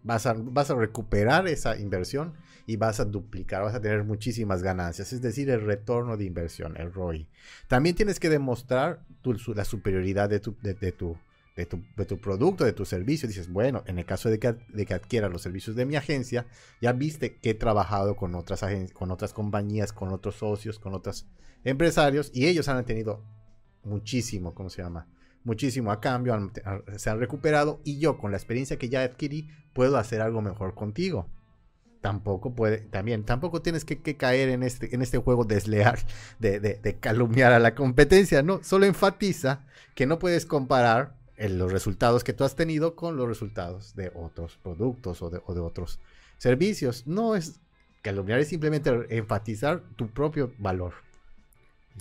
vas 0.03 0.25
a, 0.25 0.33
vas 0.35 0.71
a 0.71 0.75
recuperar 0.75 1.47
esa 1.49 1.77
inversión 1.77 2.33
y 2.67 2.77
vas 2.77 2.99
a 2.99 3.05
duplicar, 3.05 3.63
vas 3.63 3.75
a 3.75 3.81
tener 3.81 4.03
muchísimas 4.03 4.63
ganancias, 4.63 5.13
es 5.13 5.21
decir, 5.21 5.51
el 5.51 5.61
retorno 5.61 6.17
de 6.17 6.25
inversión, 6.25 6.77
el 6.79 6.93
ROI. 6.93 7.29
También 7.69 7.95
tienes 7.95 8.19
que 8.19 8.31
demostrar 8.31 9.01
la 9.55 9.65
superioridad 9.65 10.31
de 10.31 10.41
tu, 10.41 10.57
de 10.63 10.93
tu 10.93 11.17
de 11.57 11.65
tu, 11.65 12.21
producto, 12.21 12.65
de 12.65 12.73
tu 12.73 12.85
servicio. 12.85 13.27
Dices, 13.27 13.51
bueno, 13.51 13.83
en 13.87 13.99
el 13.99 14.05
caso 14.05 14.29
de 14.29 14.39
que, 14.39 14.57
de 14.69 14.87
que 14.87 14.95
adquieras 14.95 15.33
los 15.33 15.43
servicios 15.43 15.75
de 15.75 15.87
mi 15.87 15.97
agencia, 15.97 16.47
ya 16.83 16.93
viste 16.93 17.37
que 17.37 17.51
he 17.51 17.55
trabajado 17.55 18.15
con 18.15 18.35
otras, 18.35 18.65
con 18.93 19.11
otras 19.11 19.33
compañías, 19.33 19.93
con 19.93 20.11
otros 20.11 20.37
socios, 20.37 20.79
con 20.79 20.95
otros 20.95 21.27
empresarios 21.65 22.31
y 22.35 22.47
ellos 22.47 22.69
han 22.69 22.85
tenido 22.85 23.25
muchísimo, 23.83 24.55
¿cómo 24.55 24.69
se 24.69 24.83
llama? 24.83 25.09
Muchísimo 25.45 25.93
a 25.93 26.01
cambio, 26.01 26.53
se 26.97 27.09
han 27.09 27.21
recuperado 27.21 27.81
y 27.85 27.99
yo 27.99 28.19
con 28.19 28.33
la 28.33 28.37
experiencia 28.37 28.79
que 28.79 28.89
ya 28.89 29.03
adquirí 29.03 29.49
puedo 29.73 29.97
hacer 29.97 30.21
algo 30.21 30.43
mejor 30.43 30.75
contigo. 30.75 31.31
Tampoco 32.03 32.55
puede, 32.55 32.79
también, 32.79 33.25
tampoco 33.25 33.63
tienes 33.63 33.85
que, 33.85 34.01
que 34.01 34.17
caer 34.17 34.51
en 34.51 34.63
este, 34.63 34.95
en 34.95 35.03
este 35.03 35.19
juego 35.19 35.45
desleal 35.45 35.99
de, 36.39 36.61
de, 36.61 36.75
de 36.75 36.99
calumniar 36.99 37.53
a 37.53 37.59
la 37.59 37.75
competencia, 37.75 38.43
¿no? 38.43 38.63
Solo 38.63 38.87
enfatiza 38.87 39.65
que 39.95 40.07
no 40.07 40.19
puedes 40.19 40.47
comparar 40.47 41.16
los 41.39 41.73
resultados 41.73 42.25
que 42.25 42.33
tú 42.33 42.45
has 42.45 42.57
tenido 42.57 42.97
con 42.97 43.17
los 43.17 43.29
resultados 43.29 43.95
de 43.95 44.11
otros 44.15 44.59
productos 44.63 45.23
o 45.23 45.31
de, 45.31 45.41
o 45.45 45.55
de 45.55 45.61
otros 45.61 46.01
servicios. 46.39 47.07
No 47.07 47.37
es 47.37 47.61
calumniar, 48.03 48.41
es 48.41 48.49
simplemente 48.49 48.91
enfatizar 49.11 49.83
tu 49.97 50.09
propio 50.09 50.53
valor. 50.59 50.95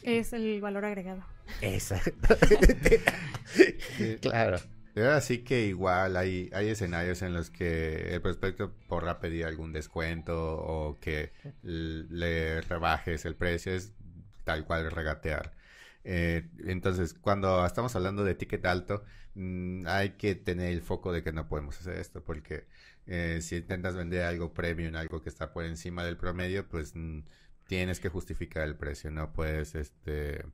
Es 0.03 0.33
el 0.33 0.61
valor 0.61 0.85
agregado. 0.85 1.23
Exactamente. 1.61 3.01
claro. 4.21 4.57
Así 4.95 5.39
que 5.39 5.65
igual 5.65 6.15
hay, 6.15 6.49
hay 6.53 6.69
escenarios 6.69 7.21
en 7.21 7.33
los 7.33 7.49
que 7.49 8.13
el 8.13 8.21
prospecto 8.21 8.71
podrá 8.87 9.19
pedir 9.19 9.45
algún 9.45 9.73
descuento 9.73 10.57
o 10.57 10.97
que 10.99 11.33
le 11.63 12.61
rebajes 12.61 13.25
el 13.25 13.35
precio, 13.35 13.73
es 13.73 13.93
tal 14.45 14.65
cual 14.65 14.89
regatear. 14.89 15.53
Eh, 16.05 16.47
entonces, 16.65 17.13
cuando 17.13 17.65
estamos 17.65 17.93
hablando 17.95 18.23
de 18.23 18.35
ticket 18.35 18.65
alto, 18.65 19.03
Mm, 19.35 19.85
hay 19.87 20.11
que 20.11 20.35
tener 20.35 20.71
el 20.71 20.81
foco 20.81 21.11
de 21.11 21.23
que 21.23 21.33
no 21.33 21.47
podemos 21.47 21.79
hacer 21.79 21.97
esto, 21.99 22.23
porque 22.23 22.65
eh, 23.05 23.39
si 23.41 23.57
intentas 23.57 23.95
vender 23.95 24.23
algo 24.23 24.53
premium, 24.53 24.95
algo 24.95 25.21
que 25.21 25.29
está 25.29 25.53
por 25.53 25.65
encima 25.65 26.05
del 26.05 26.17
promedio, 26.17 26.67
pues 26.67 26.93
mm, 26.95 27.19
tienes 27.67 27.99
que 27.99 28.09
justificar 28.09 28.63
el 28.63 28.75
precio, 28.75 29.11
no 29.11 29.33
puedes, 29.33 29.75
este, 29.75 30.45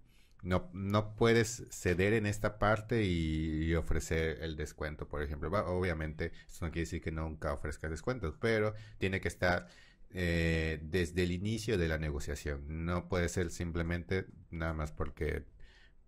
no, 0.44 0.70
no 0.74 1.16
puedes 1.16 1.66
ceder 1.70 2.14
en 2.14 2.26
esta 2.26 2.58
parte 2.60 3.04
y, 3.06 3.74
ofrecer 3.76 4.40
el 4.42 4.56
descuento, 4.58 5.08
por 5.08 5.22
ejemplo. 5.24 5.50
obviamente, 5.68 6.32
esto 6.48 6.66
no 6.66 6.72
quiere 6.72 6.86
decir 6.86 7.02
que 7.02 7.12
nunca 7.12 7.54
ofrezcas 7.54 7.92
descuentos, 7.92 8.36
pero 8.40 8.74
tiene 8.98 9.22
que 9.22 9.28
estar 9.28 9.68
eh, 10.12 10.80
desde 10.84 11.24
el 11.24 11.32
inicio 11.32 11.78
de 11.78 11.88
la 11.88 11.98
negociación. 11.98 12.86
No 12.86 13.08
puede 13.08 13.30
ser 13.30 13.52
simplemente 13.52 14.26
nada 14.52 14.74
más 14.74 14.92
porque 14.92 15.46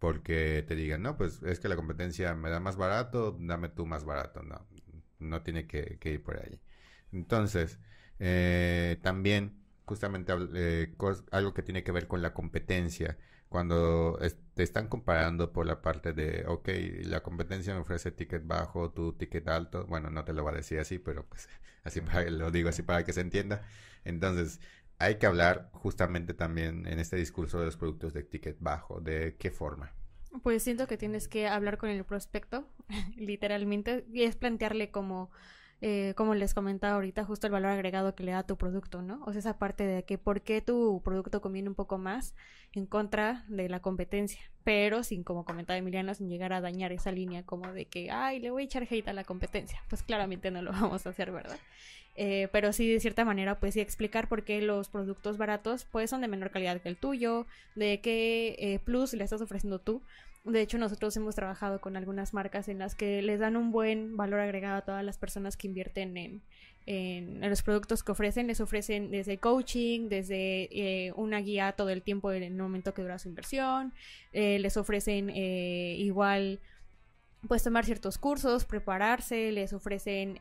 porque 0.04 0.66
te 0.68 0.76
digan, 0.76 1.02
no, 1.02 1.16
pues 1.16 1.42
es 1.44 1.62
que 1.62 1.70
la 1.70 1.78
competencia 1.78 2.36
me 2.36 2.50
da 2.50 2.60
más 2.60 2.76
barato, 2.76 3.38
dame 3.39 3.70
tú 3.70 3.86
más 3.86 4.04
barato. 4.04 4.44
No, 4.44 4.68
no 5.20 5.44
tiene 5.44 5.66
que, 5.66 5.98
ir 6.04 6.22
por 6.22 6.42
ahí. 6.42 6.60
Entonces, 7.13 7.80
eh, 8.20 9.00
también 9.02 9.63
justamente 9.86 10.34
eh, 10.56 10.94
algo 11.32 11.54
que 11.54 11.63
tiene 11.63 11.86
que 11.86 11.94
ver 11.94 12.08
con 12.10 12.22
la 12.22 12.34
competencia. 12.34 13.18
Cuando 13.48 14.20
te 14.56 14.63
están 14.63 14.89
comparando 14.89 15.54
por 15.54 15.66
la 15.66 15.82
parte 15.82 16.12
de, 16.12 16.44
ok, 16.50 16.68
la 17.06 17.24
competencia 17.24 17.74
me 17.74 17.80
ofrece 17.80 18.12
ticket 18.12 18.46
bajo, 18.46 18.92
tu 18.92 19.13
ticket 19.13 19.48
alto. 19.48 19.86
Bueno, 19.88 20.10
no 20.10 20.26
te 20.26 20.34
lo 20.34 20.44
voy 20.44 20.52
a 20.52 20.58
decir 20.58 20.80
así, 20.80 21.00
pero 21.00 21.26
pues 21.30 21.48
así 21.86 22.02
lo 22.30 22.52
digo 22.52 22.68
así 22.68 22.82
para 22.84 23.06
que 23.06 23.13
se 23.13 23.22
entienda. 23.22 23.66
Entonces, 24.04 24.60
hay 24.99 25.15
que 25.15 25.25
hablar 25.25 25.69
justamente 25.73 26.34
también 26.34 26.88
en 26.88 26.99
este 26.99 27.15
discurso 27.15 27.60
de 27.60 27.65
los 27.65 27.77
productos 27.77 28.13
de 28.13 28.23
ticket 28.23 28.58
bajo, 28.60 29.01
de 29.01 29.36
qué 29.38 29.51
forma. 29.51 29.91
Pues 30.41 30.63
siento 30.63 30.88
que 30.88 30.97
tienes 30.97 31.27
que 31.27 31.47
hablar 31.47 31.77
con 31.77 31.89
el 31.89 32.03
prospecto, 32.06 32.67
literalmente, 33.15 34.06
y 34.12 34.23
es 34.23 34.36
plantearle 34.36 34.89
como, 34.91 35.32
eh, 35.86 36.13
como 36.15 36.34
les 36.34 36.54
comentaba 36.54 36.93
ahorita, 36.96 37.26
justo 37.26 37.46
el 37.46 37.52
valor 37.52 37.72
agregado 37.72 38.15
que 38.15 38.24
le 38.24 38.32
da 38.32 38.39
a 38.39 38.48
tu 38.48 38.56
producto, 38.56 39.02
¿no? 39.02 39.22
O 39.26 39.34
sea, 39.34 39.39
esa 39.39 39.58
parte 39.58 39.86
de 39.86 40.04
que 40.04 40.17
por 40.17 40.39
qué 40.39 40.62
tu 40.62 41.02
producto 41.04 41.41
conviene 41.41 41.67
un 41.67 41.76
poco 41.76 41.98
más 41.98 42.36
en 42.72 42.86
contra 42.86 43.43
de 43.50 43.67
la 43.67 43.82
competencia, 43.82 44.39
pero 44.63 45.04
sin, 45.04 45.26
como 45.26 45.43
comentaba 45.43 45.76
Emiliano, 45.76 46.13
sin 46.13 46.30
llegar 46.30 46.54
a 46.54 46.62
dañar 46.62 46.93
esa 46.93 47.12
línea 47.12 47.43
como 47.43 47.74
de 47.74 47.84
que, 47.84 48.12
ay, 48.12 48.39
le 48.39 48.50
voy 48.50 48.62
a 48.62 48.65
echar 48.65 48.88
hate 48.89 49.10
a 49.10 49.12
la 49.12 49.26
competencia. 49.26 49.84
Pues 49.89 50.04
claramente 50.04 50.52
no 50.52 50.62
lo 50.62 50.72
vamos 50.72 51.06
a 51.06 51.10
hacer, 51.10 51.34
¿verdad? 51.34 51.60
Eh, 52.15 52.48
pero 52.54 52.72
sí 52.72 52.89
de 52.89 53.02
cierta 53.02 53.26
manera 53.26 53.60
pues 53.60 53.74
sí 53.74 53.82
explicar 53.82 54.30
por 54.30 54.43
qué 54.43 54.62
los 54.62 54.88
productos 54.88 55.38
baratos 55.38 55.84
pues 55.84 56.10
son 56.10 56.22
de 56.22 56.30
menor 56.30 56.52
calidad 56.52 56.80
que 56.80 56.88
el 56.88 56.96
tuyo, 56.96 57.46
de 57.76 58.00
qué 58.00 58.56
eh, 58.58 58.80
plus 58.80 59.13
le 59.15 59.26
estás 59.26 59.41
ofreciendo 59.41 59.80
tú. 59.80 60.02
De 60.43 60.62
hecho 60.62 60.77
nosotros 60.77 61.15
hemos 61.15 61.36
trabajado 61.36 61.79
con 61.79 61.95
algunas 61.95 62.34
marcas 62.34 62.67
en 62.67 62.77
las 62.77 62.95
que 62.95 63.21
les 63.21 63.39
dan 63.39 63.56
un 63.56 63.71
buen 63.71 64.17
valor 64.17 64.41
agregado 64.41 64.77
a 64.77 64.82
todas 64.82 65.03
las 65.03 65.17
personas 65.17 65.56
que 65.56 65.67
invierten 65.67 66.17
en, 66.17 66.41
en, 66.86 67.49
los 67.49 67.62
productos 67.62 68.03
que 68.03 68.12
ofrecen. 68.12 68.47
Les 68.47 68.60
ofrecen 68.60 69.10
desde 69.10 69.38
coaching, 69.38 70.10
desde 70.10 70.67
eh, 70.71 71.13
una 71.15 71.39
guía 71.39 71.71
todo 71.71 71.89
el 71.89 72.01
tiempo 72.01 72.32
en 72.33 72.44
el 72.44 72.56
momento 72.56 72.94
que 72.94 73.02
dura 73.02 73.19
su 73.19 73.29
inversión. 73.29 73.94
les 74.33 74.75
ofrecen 74.75 75.29
igual 75.29 76.60
pues 77.48 77.63
tomar 77.63 77.85
ciertos 77.85 78.17
cursos, 78.17 78.65
prepararse, 78.65 79.52
les 79.54 79.71
ofrecen 79.71 80.37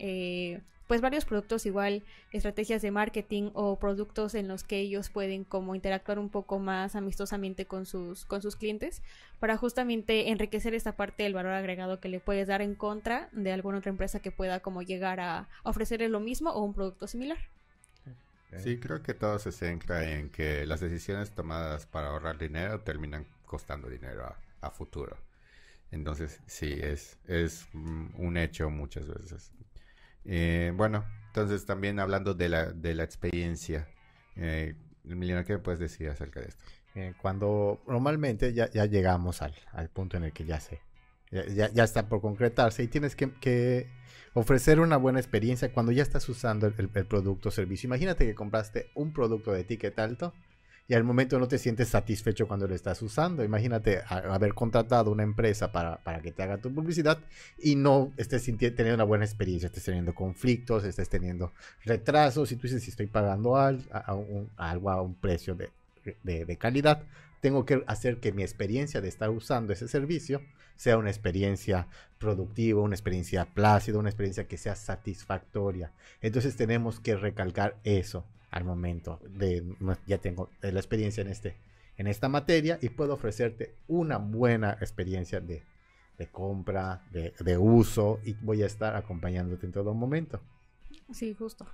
pues 0.93 1.01
varios 1.01 1.25
productos 1.25 1.65
igual, 1.65 2.03
estrategias 2.33 2.83
de 2.83 2.91
marketing 2.91 3.49
o 3.55 3.79
productos 3.79 4.35
en 4.35 4.47
los 4.47 4.63
que 4.63 4.79
ellos 4.79 5.09
pueden 5.09 5.43
como 5.43 5.75
interactuar 5.75 6.19
un 6.19 6.29
poco 6.29 6.59
más 6.59 6.97
amistosamente 6.97 7.65
con 7.65 7.87
sus, 7.87 8.27
con 8.27 8.43
sus 8.43 8.57
clientes 8.57 9.01
para 9.41 9.57
justamente 9.57 10.29
enriquecer 10.29 10.75
esta 10.75 10.95
parte 10.95 11.23
del 11.23 11.33
valor 11.33 11.53
agregado 11.53 11.99
que 11.99 12.11
le 12.11 12.21
puedes 12.21 12.47
dar 12.47 12.61
en 12.61 12.75
contra 12.75 13.31
de 13.33 13.53
alguna 13.53 13.79
otra 13.79 13.89
empresa 13.89 14.21
que 14.21 14.33
pueda 14.33 14.61
como 14.61 14.83
llegar 14.83 15.19
a 15.19 15.49
ofrecerle 15.63 16.11
lo 16.11 16.21
mismo 16.21 16.51
o 16.51 16.63
un 16.63 16.75
producto 16.75 17.07
similar. 17.07 17.39
Sí, 18.59 18.79
creo 18.79 19.03
que 19.03 19.15
todo 19.15 19.39
se 19.39 19.51
centra 19.51 20.07
en 20.11 20.29
que 20.29 20.67
las 20.67 20.81
decisiones 20.81 21.31
tomadas 21.31 21.87
para 21.87 22.09
ahorrar 22.09 22.37
dinero 22.37 22.81
terminan 22.81 23.25
costando 23.47 23.89
dinero 23.89 24.31
a, 24.61 24.71
futuro. 24.71 25.17
Entonces, 25.91 26.39
sí, 26.47 26.71
es, 26.71 27.17
es 27.29 27.67
un 27.73 28.37
hecho 28.37 28.69
muchas 28.69 29.09
veces. 29.09 29.53
Eh, 30.25 30.73
bueno, 30.75 31.05
entonces 31.29 31.65
también 31.65 31.99
hablando 31.99 32.35
de 32.35 32.49
la, 32.49 32.73
de 32.73 32.95
la 32.95 33.05
experiencia, 33.05 33.89
eh, 34.37 34.75
¿qué 35.47 35.59
puedes 35.59 35.81
decir 35.81 36.09
acerca 36.09 36.41
de 36.41 36.49
esto? 36.49 36.65
Eh, 36.95 37.15
cuando 37.21 37.83
normalmente 37.87 38.53
ya, 38.53 38.71
ya 38.71 38.85
llegamos 38.85 39.43
al, 39.43 39.55
al, 39.73 39.89
punto 39.89 40.19
en 40.19 40.25
el 40.25 40.33
que 40.33 40.45
ya 40.45 40.61
sé, 40.61 40.81
ya, 41.31 41.71
ya, 41.73 41.85
está 41.85 42.09
por 42.09 42.21
concretarse 42.21 42.83
y 42.83 42.89
tienes 42.89 43.17
que, 43.17 43.33
que, 43.41 43.89
ofrecer 44.35 44.79
una 44.81 44.99
buena 44.99 45.19
experiencia 45.19 45.73
cuando 45.73 45.93
ya 45.93 46.03
estás 46.03 46.29
usando 46.29 46.67
el, 46.67 46.75
el 46.79 47.07
producto 47.07 47.49
o 47.49 47.53
servicio. 47.53 47.87
Imagínate 47.87 48.27
que 48.27 48.35
compraste 48.35 48.91
un 48.95 49.13
producto 49.13 49.53
de 49.53 49.65
ticket 49.65 49.99
alto 49.99 50.35
y 50.89 50.95
al 50.95 51.05
momento 51.05 51.39
no 51.39 51.49
te 51.49 51.59
sientes 51.59 51.89
satisfecho 51.89 52.49
cuando 52.49 52.67
lo 52.67 52.75
estás 52.75 53.01
usando. 53.03 53.45
Imagínate 53.45 54.03
haber 54.09 54.53
contratado 54.55 55.11
una 55.11 55.23
empresa 55.23 55.71
para, 55.73 55.99
para, 55.99 56.21
que 56.21 56.33
te 56.33 56.43
haga 56.43 56.59
tu 56.59 56.75
publicidad 56.75 57.19
y 57.59 57.77
no 57.77 58.13
estés 58.17 58.45
teniendo 58.45 58.95
una 58.95 59.05
buena 59.05 59.25
experiencia, 59.25 59.67
estés 59.67 59.85
teniendo 59.85 60.15
conflictos, 60.15 60.85
estés 60.85 61.09
teniendo 61.09 61.53
retrasos 61.85 62.51
y 62.53 62.57
tú 62.57 62.63
dices, 62.63 62.83
si 62.83 62.91
estoy 62.91 63.07
pagando 63.07 63.57
a, 63.57 63.69
algo 64.57 64.91
a 64.91 65.03
un 65.03 65.15
precio 65.15 65.55
de, 65.55 65.71
de, 66.25 66.45
de 66.45 66.57
calidad, 66.57 67.05
tengo 67.41 67.65
que 67.65 67.83
hacer 67.87 68.19
que 68.19 68.33
mi 68.33 68.43
experiencia 68.43 69.01
de 69.01 69.09
estar 69.09 69.31
usando 69.31 69.73
ese 69.73 69.89
servicio 69.89 70.43
sea 70.77 70.99
una 70.99 71.11
experiencia 71.11 71.87
productiva, 72.19 72.83
una 72.83 72.95
experiencia 72.95 73.45
plácida, 73.47 73.99
una 73.99 74.09
experiencia 74.09 74.49
que 74.49 74.57
sea 74.57 74.75
satisfactoria. 74.75 75.93
Entonces 76.21 76.57
tenemos 76.57 76.99
que 76.99 77.17
recalcar 77.17 77.77
eso 77.85 78.25
al 78.53 78.65
momento 78.65 79.19
de 79.29 79.65
ya 80.07 80.19
tengo 80.19 80.51
la 80.61 80.79
experiencia 80.79 81.23
en 81.23 81.29
este 81.29 81.57
en 81.97 82.07
esta 82.07 82.29
materia 82.29 82.79
y 82.81 82.91
puedo 82.91 83.15
ofrecerte 83.15 83.75
una 83.87 84.17
buena 84.19 84.73
experiencia 84.81 85.41
de, 85.41 85.63
de 86.19 86.31
compra, 86.31 87.05
de, 87.11 87.35
de, 87.39 87.59
uso 87.59 88.19
y 88.25 88.33
voy 88.35 88.63
a 88.63 88.67
estar 88.67 88.97
acompañándote 88.97 89.67
en 89.67 89.73
todo 89.73 89.93
momento. 89.93 90.41
Sí, 91.13 91.35
justo. 91.35 91.67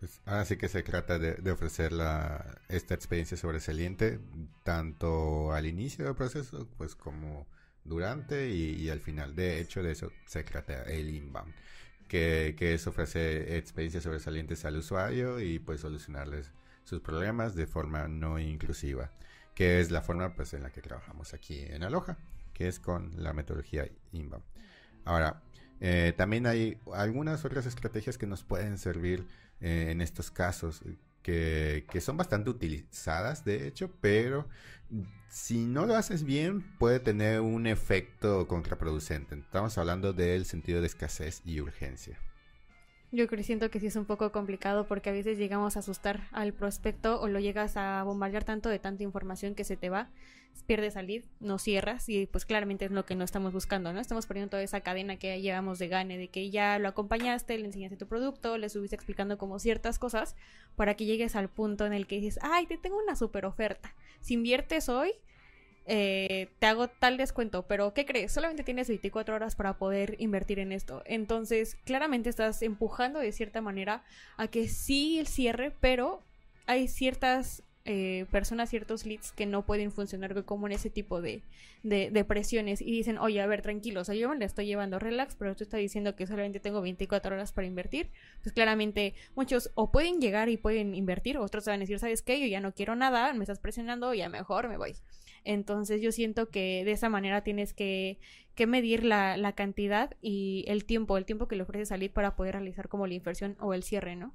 Pues, 0.00 0.20
así 0.24 0.56
que 0.56 0.68
se 0.68 0.82
trata 0.82 1.18
de, 1.18 1.34
de 1.34 1.50
ofrecer 1.50 1.92
la, 1.92 2.60
esta 2.68 2.94
experiencia 2.94 3.36
sobresaliente 3.36 4.20
tanto 4.62 5.52
al 5.52 5.66
inicio 5.66 6.06
del 6.06 6.14
proceso 6.14 6.66
pues 6.78 6.94
como 6.94 7.46
durante 7.84 8.48
y, 8.50 8.74
y 8.74 8.88
al 8.88 9.00
final. 9.00 9.34
De 9.34 9.60
hecho, 9.60 9.82
de 9.82 9.92
eso 9.92 10.12
se 10.26 10.44
trata 10.44 10.82
el 10.84 11.10
inbound 11.10 11.54
que, 12.08 12.54
es 12.58 12.86
ofrecer 12.86 13.52
experiencias 13.54 14.04
sobresalientes 14.04 14.64
al 14.64 14.76
usuario 14.76 15.40
y 15.40 15.58
pues 15.58 15.80
solucionarles 15.80 16.52
sus 16.84 17.00
problemas 17.00 17.54
de 17.54 17.66
forma 17.66 18.08
no 18.08 18.38
inclusiva, 18.38 19.10
que 19.54 19.80
es 19.80 19.90
la 19.90 20.02
forma 20.02 20.34
pues 20.34 20.54
en 20.54 20.62
la 20.62 20.70
que 20.70 20.80
trabajamos 20.80 21.34
aquí 21.34 21.60
en 21.60 21.82
Aloha, 21.82 22.16
que 22.52 22.68
es 22.68 22.78
con 22.78 23.22
la 23.22 23.32
metodología 23.32 23.88
inbound. 24.12 24.44
Ahora, 25.04 25.42
eh, 25.80 26.14
también 26.16 26.46
hay 26.46 26.78
algunas 26.94 27.44
otras 27.44 27.66
estrategias 27.66 28.18
que 28.18 28.26
nos 28.26 28.44
pueden 28.44 28.78
servir 28.78 29.26
eh, 29.60 29.88
en 29.90 30.00
estos 30.00 30.30
casos 30.30 30.82
que, 31.26 32.00
son 32.00 32.16
bastante 32.16 32.50
utilizadas, 32.50 33.44
de 33.44 33.66
hecho, 33.66 33.90
pero 34.00 34.48
si 35.28 35.66
no 35.66 35.84
lo 35.84 35.96
haces 35.96 36.22
bien, 36.22 36.62
puede 36.78 37.00
tener 37.00 37.40
un 37.40 37.66
efecto 37.66 38.46
contraproducente. 38.46 39.34
Estamos 39.34 39.76
hablando 39.76 40.12
del 40.12 40.44
sentido 40.44 40.80
de 40.80 40.86
escasez 40.86 41.42
y 41.44 41.60
urgencia. 41.60 42.20
Yo 43.12 43.28
creo 43.28 43.44
siento 43.44 43.70
que 43.70 43.78
sí 43.78 43.86
es 43.86 43.96
un 43.96 44.04
poco 44.04 44.32
complicado 44.32 44.86
porque 44.86 45.10
a 45.10 45.12
veces 45.12 45.38
llegamos 45.38 45.76
a 45.76 45.78
asustar 45.78 46.28
al 46.32 46.52
prospecto 46.52 47.20
o 47.20 47.28
lo 47.28 47.38
llegas 47.38 47.76
a 47.76 48.02
bombardear 48.02 48.42
tanto 48.44 48.68
de 48.68 48.80
tanta 48.80 49.04
información 49.04 49.54
que 49.54 49.62
se 49.62 49.76
te 49.76 49.90
va, 49.90 50.08
pierdes 50.66 50.94
salir, 50.94 51.24
no 51.38 51.58
cierras 51.58 52.08
y 52.08 52.26
pues 52.26 52.44
claramente 52.44 52.84
es 52.86 52.90
lo 52.90 53.06
que 53.06 53.14
no 53.14 53.24
estamos 53.24 53.52
buscando, 53.52 53.92
¿no? 53.92 54.00
Estamos 54.00 54.26
poniendo 54.26 54.50
toda 54.50 54.62
esa 54.62 54.80
cadena 54.80 55.16
que 55.16 55.40
llevamos 55.40 55.78
de 55.78 55.88
gane, 55.88 56.18
de 56.18 56.28
que 56.28 56.50
ya 56.50 56.78
lo 56.78 56.88
acompañaste, 56.88 57.56
le 57.58 57.66
enseñaste 57.66 57.96
tu 57.96 58.06
producto, 58.06 58.58
le 58.58 58.68
subiste 58.68 58.96
explicando 58.96 59.38
como 59.38 59.58
ciertas 59.58 59.98
cosas 59.98 60.34
para 60.74 60.94
que 60.94 61.04
llegues 61.04 61.36
al 61.36 61.48
punto 61.48 61.86
en 61.86 61.92
el 61.92 62.06
que 62.06 62.16
dices, 62.16 62.38
ay, 62.42 62.66
te 62.66 62.76
tengo 62.76 62.98
una 62.98 63.16
super 63.16 63.44
oferta. 63.46 63.94
Si 64.20 64.34
inviertes 64.34 64.88
hoy, 64.88 65.12
eh, 65.86 66.48
te 66.58 66.66
hago 66.66 66.88
tal 66.88 67.16
descuento, 67.16 67.62
pero 67.62 67.94
¿qué 67.94 68.04
crees? 68.04 68.32
Solamente 68.32 68.64
tienes 68.64 68.88
24 68.88 69.36
horas 69.36 69.54
para 69.54 69.78
poder 69.78 70.16
invertir 70.18 70.58
en 70.58 70.72
esto. 70.72 71.02
Entonces, 71.06 71.76
claramente 71.84 72.28
estás 72.28 72.62
empujando 72.62 73.20
de 73.20 73.32
cierta 73.32 73.60
manera 73.60 74.02
a 74.36 74.48
que 74.48 74.68
sí 74.68 75.18
el 75.18 75.28
cierre, 75.28 75.72
pero 75.80 76.20
hay 76.66 76.88
ciertas 76.88 77.62
eh, 77.88 78.26
personas, 78.32 78.68
ciertos 78.68 79.06
leads 79.06 79.30
que 79.30 79.46
no 79.46 79.64
pueden 79.64 79.92
funcionar 79.92 80.44
como 80.44 80.66
en 80.66 80.72
ese 80.72 80.90
tipo 80.90 81.22
de, 81.22 81.42
presiones 82.26 82.82
y 82.82 82.90
dicen, 82.90 83.16
oye, 83.16 83.40
a 83.40 83.46
ver, 83.46 83.62
tranquilo, 83.62 84.00
o 84.00 84.04
sea, 84.04 84.16
yo 84.16 84.28
me 84.28 84.44
estoy 84.44 84.66
llevando 84.66 84.98
relax, 84.98 85.36
pero 85.36 85.54
tú 85.54 85.62
estás 85.62 85.78
diciendo 85.78 86.16
que 86.16 86.26
solamente 86.26 86.58
tengo 86.58 86.80
24 86.80 87.36
horas 87.36 87.52
para 87.52 87.68
invertir. 87.68 88.10
Pues 88.42 88.52
claramente 88.52 89.14
muchos 89.36 89.70
o 89.76 89.92
pueden 89.92 90.20
llegar 90.20 90.48
y 90.48 90.56
pueden 90.56 90.96
invertir, 90.96 91.38
otros 91.38 91.64
van 91.66 91.76
a 91.76 91.78
decir, 91.78 92.00
¿sabes 92.00 92.22
qué? 92.22 92.40
Yo 92.40 92.48
ya 92.48 92.60
no 92.60 92.72
quiero 92.72 92.96
nada, 92.96 93.32
me 93.34 93.44
estás 93.44 93.60
presionando, 93.60 94.12
ya 94.14 94.28
mejor 94.28 94.68
me 94.68 94.78
voy. 94.78 94.96
Entonces 95.46 96.02
yo 96.02 96.12
siento 96.12 96.50
que 96.50 96.84
de 96.84 96.92
esa 96.92 97.08
manera 97.08 97.42
tienes 97.42 97.72
que, 97.72 98.18
que 98.54 98.66
medir 98.66 99.04
la, 99.04 99.36
la, 99.36 99.52
cantidad 99.52 100.16
y 100.20 100.64
el 100.66 100.84
tiempo, 100.84 101.16
el 101.16 101.24
tiempo 101.24 101.46
que 101.46 101.56
le 101.56 101.62
ofreces 101.62 101.88
salir 101.88 102.12
para 102.12 102.34
poder 102.34 102.54
realizar 102.54 102.88
como 102.88 103.06
la 103.06 103.14
inversión 103.14 103.56
o 103.60 103.72
el 103.72 103.84
cierre, 103.84 104.16
¿no? 104.16 104.34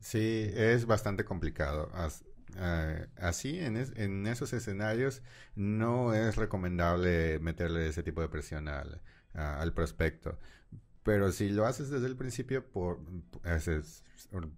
Sí, 0.00 0.50
es 0.54 0.84
bastante 0.86 1.24
complicado. 1.24 1.90
Uh, 1.94 3.06
así, 3.16 3.60
en, 3.60 3.76
es, 3.76 3.92
en, 3.96 4.26
esos 4.26 4.52
escenarios, 4.52 5.22
no 5.54 6.12
es 6.12 6.36
recomendable 6.36 7.38
meterle 7.38 7.86
ese 7.86 8.02
tipo 8.02 8.20
de 8.20 8.28
presión 8.28 8.68
al, 8.68 9.00
al 9.32 9.72
prospecto. 9.72 10.38
Pero 11.04 11.32
si 11.32 11.48
lo 11.48 11.66
haces 11.66 11.90
desde 11.90 12.06
el 12.06 12.16
principio, 12.16 12.64
por, 12.66 13.00
es, 13.44 14.04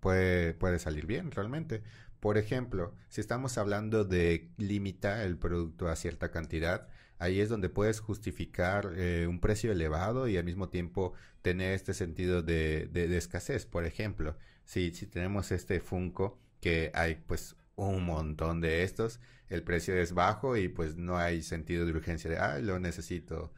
puede, 0.00 0.54
puede 0.54 0.78
salir 0.78 1.06
bien 1.06 1.30
realmente. 1.30 1.82
Por 2.24 2.38
ejemplo, 2.38 2.94
si 3.10 3.20
estamos 3.20 3.58
hablando 3.58 4.06
de 4.06 4.48
limitar 4.56 5.20
el 5.20 5.36
producto 5.36 5.88
a 5.88 5.94
cierta 5.94 6.30
cantidad, 6.30 6.88
ahí 7.18 7.38
es 7.38 7.50
donde 7.50 7.68
puedes 7.68 8.00
justificar 8.00 8.94
eh, 8.96 9.26
un 9.28 9.40
precio 9.40 9.70
elevado 9.70 10.26
y 10.26 10.38
al 10.38 10.44
mismo 10.46 10.70
tiempo 10.70 11.12
tener 11.42 11.74
este 11.74 11.92
sentido 11.92 12.40
de, 12.40 12.88
escasez. 13.14 13.66
Por 13.66 13.84
ejemplo, 13.84 14.38
si, 14.64 14.90
tenemos 14.90 15.52
este 15.52 15.80
Funko, 15.80 16.40
que 16.62 16.90
hay 16.94 17.16
pues 17.16 17.56
un 17.76 18.06
montón 18.06 18.62
de 18.62 18.84
estos, 18.84 19.20
el 19.50 19.62
precio 19.62 19.94
es 19.94 20.14
bajo 20.14 20.56
y 20.56 20.68
pues 20.68 20.96
no 20.96 21.18
hay 21.18 21.42
sentido 21.42 21.84
de 21.84 21.92
urgencia 21.92 22.30
de, 22.30 22.38
ah, 22.38 22.58
lo 22.58 22.80
necesito, 22.80 23.52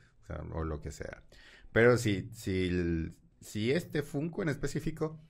o 0.50 0.64
lo 0.64 0.80
que 0.80 0.90
sea. 0.90 1.22
Pero 1.70 1.96
si, 1.98 2.28
si, 2.32 3.12
si 3.40 3.70
este 3.70 4.02
Funko 4.02 4.42
en 4.42 4.48
específico 4.48 5.20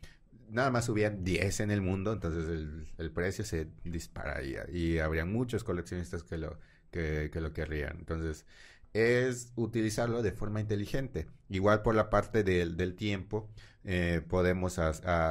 nada 0.51 0.71
más 0.71 0.87
subían 0.87 1.25
10 1.25 1.61
en 1.61 1.71
el 1.71 1.83
mundo, 1.83 2.13
entonces 2.13 2.49
el, 2.49 2.87
el, 2.99 3.11
precio 3.11 3.45
se 3.45 3.69
dispararía 3.85 4.65
y 4.71 4.99
habría 4.99 5.25
muchos 5.25 5.65
coleccionistas 5.65 6.23
que 6.23 6.39
lo, 6.39 6.59
que, 6.91 7.31
que, 7.33 7.41
lo 7.41 7.53
querrían. 7.53 7.97
Entonces, 7.99 8.47
es 8.93 9.53
utilizarlo 9.57 10.23
de 10.23 10.33
forma 10.33 10.61
inteligente. 10.61 11.27
Igual 11.49 11.83
por 11.83 11.95
la 11.95 12.11
parte 12.11 12.43
del, 12.45 12.77
del 12.77 12.95
tiempo, 12.95 13.49
eh, 13.85 14.23
podemos 14.29 14.81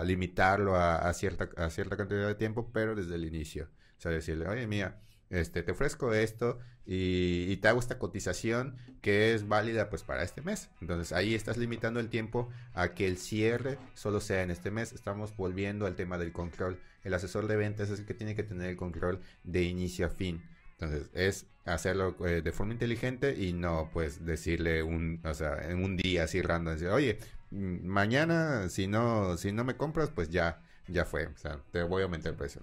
limitarlo 0.05 0.75
a, 0.75 0.97
a, 0.97 1.13
cierta, 1.13 1.49
a 1.57 1.69
cierta 1.69 1.97
cantidad 1.97 2.27
de 2.27 2.35
tiempo, 2.35 2.71
pero 2.71 2.95
desde 2.95 3.15
el 3.15 3.25
inicio. 3.25 3.69
O 3.97 4.01
sea, 4.01 4.11
decirle, 4.11 4.47
oye, 4.47 4.67
mía, 4.67 5.01
este, 5.29 5.63
te 5.63 5.71
ofrezco 5.71 6.13
esto 6.13 6.59
y, 6.85 7.57
te 7.57 7.67
hago 7.67 7.79
esta 7.79 7.97
cotización 7.97 8.75
que 9.01 9.33
es 9.33 9.47
válida 9.47 9.89
pues 9.89 10.03
para 10.03 10.23
este 10.23 10.41
mes. 10.41 10.69
Entonces 10.81 11.13
ahí 11.13 11.33
estás 11.33 11.57
limitando 11.57 11.99
el 11.99 12.09
tiempo 12.09 12.49
a 12.73 12.89
que 12.89 13.07
el 13.07 13.17
cierre 13.17 13.77
solo 13.93 14.19
sea 14.19 14.43
en 14.43 14.51
este 14.51 14.71
mes. 14.71 14.93
Estamos 14.93 15.35
volviendo 15.35 15.85
al 15.85 15.95
tema 15.95 16.17
del 16.17 16.31
control. 16.31 16.79
El 17.03 17.13
asesor 17.13 17.47
de 17.47 17.55
ventas 17.55 17.89
es 17.89 17.99
el 17.99 18.05
que 18.05 18.13
tiene 18.13 18.35
que 18.35 18.43
tener 18.43 18.69
el 18.69 18.77
control 18.77 19.19
de 19.43 19.63
inicio 19.63 20.05
a 20.05 20.09
fin. 20.09 20.43
Entonces 20.73 21.09
es 21.13 21.47
hacerlo 21.65 22.15
eh, 22.25 22.41
de 22.41 22.51
forma 22.51 22.73
inteligente 22.73 23.35
y 23.35 23.53
no 23.53 23.89
pues 23.93 24.25
decirle 24.25 24.83
un, 24.83 25.21
o 25.23 25.33
sea, 25.33 25.69
en 25.69 25.83
un 25.83 25.97
día 25.97 26.25
así 26.25 26.41
random, 26.41 26.77
oye, 26.91 27.17
mm, 27.51 27.85
mañana 27.85 28.69
si 28.69 28.87
no, 28.87 29.37
si 29.37 29.51
no 29.51 29.63
me 29.63 29.77
compras 29.77 30.11
pues 30.13 30.29
ya, 30.29 30.61
ya 30.87 31.05
fue. 31.05 31.27
O 31.27 31.37
sea, 31.37 31.59
te 31.71 31.81
voy 31.83 32.01
a 32.01 32.05
aumentar 32.05 32.33
el 32.33 32.37
precio. 32.37 32.61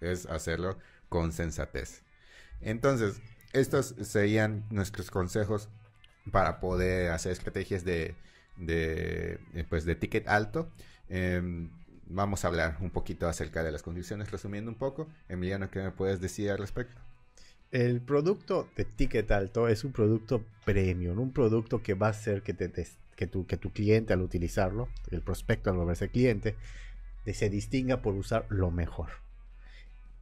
Es 0.00 0.26
hacerlo 0.26 0.78
con 1.08 1.32
sensatez. 1.32 2.03
Entonces, 2.64 3.20
estos 3.52 3.94
serían 4.02 4.64
nuestros 4.70 5.10
consejos 5.10 5.68
para 6.30 6.60
poder 6.60 7.10
hacer 7.10 7.32
estrategias 7.32 7.84
de, 7.84 8.14
eh, 8.66 9.38
pues 9.68 9.84
de 9.84 9.94
ticket 9.94 10.26
alto. 10.28 10.70
Em, 11.08 11.70
vamos 12.06 12.44
a 12.44 12.48
hablar 12.48 12.78
un 12.80 12.90
poquito 12.90 13.28
acerca 13.28 13.62
de 13.62 13.72
las 13.72 13.82
condiciones, 13.82 14.30
resumiendo 14.30 14.70
un 14.70 14.76
poco. 14.76 15.08
Emiliano, 15.28 15.70
¿qué 15.70 15.80
me 15.80 15.90
puedes 15.90 16.20
decir 16.20 16.50
al 16.50 16.58
respecto? 16.58 17.00
El 17.70 18.00
producto 18.00 18.68
de 18.76 18.84
ticket 18.84 19.30
alto 19.32 19.68
es 19.68 19.84
un 19.84 19.92
producto 19.92 20.44
premium, 20.64 21.18
un 21.18 21.32
producto 21.32 21.82
que 21.82 21.94
va 21.94 22.06
a 22.06 22.10
hacer 22.10 22.42
que, 22.42 22.54
te, 22.54 22.70
que, 23.16 23.26
tu, 23.26 23.46
que 23.46 23.56
tu 23.56 23.72
cliente 23.72 24.12
al 24.12 24.22
utilizarlo, 24.22 24.88
el 25.10 25.22
prospecto 25.22 25.70
al 25.70 25.76
volverse 25.76 26.08
cliente, 26.08 26.56
se 27.32 27.50
distinga 27.50 28.00
por 28.00 28.14
usar 28.14 28.46
lo 28.48 28.70
mejor. 28.70 29.23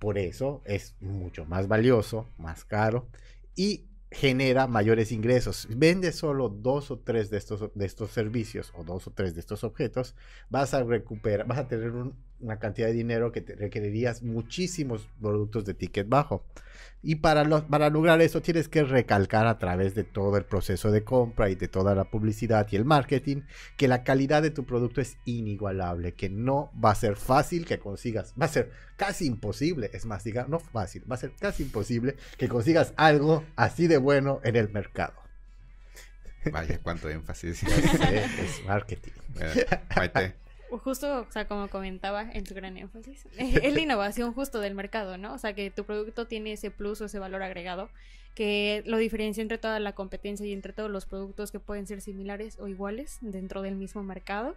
Por 0.02 0.18
eso 0.18 0.62
es 0.64 0.96
mucho 0.98 1.44
más 1.44 1.68
valioso, 1.68 2.26
más 2.36 2.64
caro 2.64 3.06
y 3.54 3.84
genera 4.10 4.66
mayores 4.66 5.12
ingresos. 5.12 5.68
Vende 5.70 6.10
solo 6.10 6.48
dos 6.48 6.90
o 6.90 6.98
tres 6.98 7.30
de 7.30 7.38
estos, 7.38 7.70
de 7.72 7.86
estos 7.86 8.10
servicios 8.10 8.72
o 8.74 8.82
dos 8.82 9.06
o 9.06 9.12
tres 9.12 9.34
de 9.34 9.38
estos 9.38 9.62
objetos, 9.62 10.16
vas 10.50 10.74
a 10.74 10.82
recuperar, 10.82 11.46
vas 11.46 11.58
a 11.58 11.68
tener 11.68 11.92
una 12.42 12.58
cantidad 12.58 12.88
de 12.88 12.92
dinero 12.92 13.32
que 13.32 13.40
te 13.40 13.54
requerirías 13.54 14.22
muchísimos 14.22 15.08
productos 15.20 15.64
de 15.64 15.74
ticket 15.74 16.08
bajo. 16.08 16.44
Y 17.04 17.16
para, 17.16 17.44
para 17.66 17.90
lograr 17.90 18.20
eso 18.20 18.42
tienes 18.42 18.68
que 18.68 18.84
recalcar 18.84 19.46
a 19.48 19.58
través 19.58 19.94
de 19.94 20.04
todo 20.04 20.36
el 20.36 20.44
proceso 20.44 20.92
de 20.92 21.02
compra 21.02 21.50
y 21.50 21.56
de 21.56 21.66
toda 21.66 21.96
la 21.96 22.04
publicidad 22.04 22.68
y 22.70 22.76
el 22.76 22.84
marketing 22.84 23.42
que 23.76 23.88
la 23.88 24.04
calidad 24.04 24.40
de 24.40 24.50
tu 24.50 24.64
producto 24.64 25.00
es 25.00 25.16
inigualable, 25.24 26.14
que 26.14 26.28
no 26.28 26.70
va 26.82 26.92
a 26.92 26.94
ser 26.94 27.16
fácil 27.16 27.66
que 27.66 27.80
consigas, 27.80 28.34
va 28.40 28.46
a 28.46 28.48
ser 28.48 28.70
casi 28.96 29.26
imposible, 29.26 29.90
es 29.92 30.06
más, 30.06 30.22
diga, 30.22 30.46
no 30.48 30.60
fácil, 30.60 31.02
va 31.10 31.16
a 31.16 31.18
ser 31.18 31.32
casi 31.40 31.64
imposible 31.64 32.14
que 32.38 32.48
consigas 32.48 32.94
algo 32.96 33.44
así 33.56 33.88
de 33.88 33.98
bueno 33.98 34.40
en 34.44 34.54
el 34.54 34.68
mercado. 34.68 35.14
Vaya, 36.50 36.78
cuánto 36.82 37.08
énfasis. 37.08 37.62
es 37.64 38.64
marketing. 38.66 39.12
Justo, 40.78 41.26
o 41.28 41.32
sea, 41.32 41.46
como 41.46 41.68
comentaba 41.68 42.22
en 42.30 42.46
su 42.46 42.54
gran 42.54 42.76
énfasis, 42.76 43.26
es 43.38 43.74
la 43.74 43.80
innovación 43.80 44.32
justo 44.32 44.60
del 44.60 44.74
mercado, 44.74 45.18
¿no? 45.18 45.34
O 45.34 45.38
sea, 45.38 45.54
que 45.54 45.70
tu 45.70 45.84
producto 45.84 46.26
tiene 46.26 46.52
ese 46.52 46.70
plus 46.70 47.00
o 47.00 47.06
ese 47.06 47.18
valor 47.18 47.42
agregado 47.42 47.90
que 48.34 48.82
lo 48.86 48.96
diferencia 48.96 49.42
entre 49.42 49.58
toda 49.58 49.78
la 49.78 49.94
competencia 49.94 50.46
y 50.46 50.52
entre 50.52 50.72
todos 50.72 50.90
los 50.90 51.06
productos 51.06 51.52
que 51.52 51.60
pueden 51.60 51.86
ser 51.86 52.00
similares 52.00 52.58
o 52.58 52.68
iguales 52.68 53.18
dentro 53.20 53.62
del 53.62 53.76
mismo 53.76 54.02
mercado. 54.02 54.56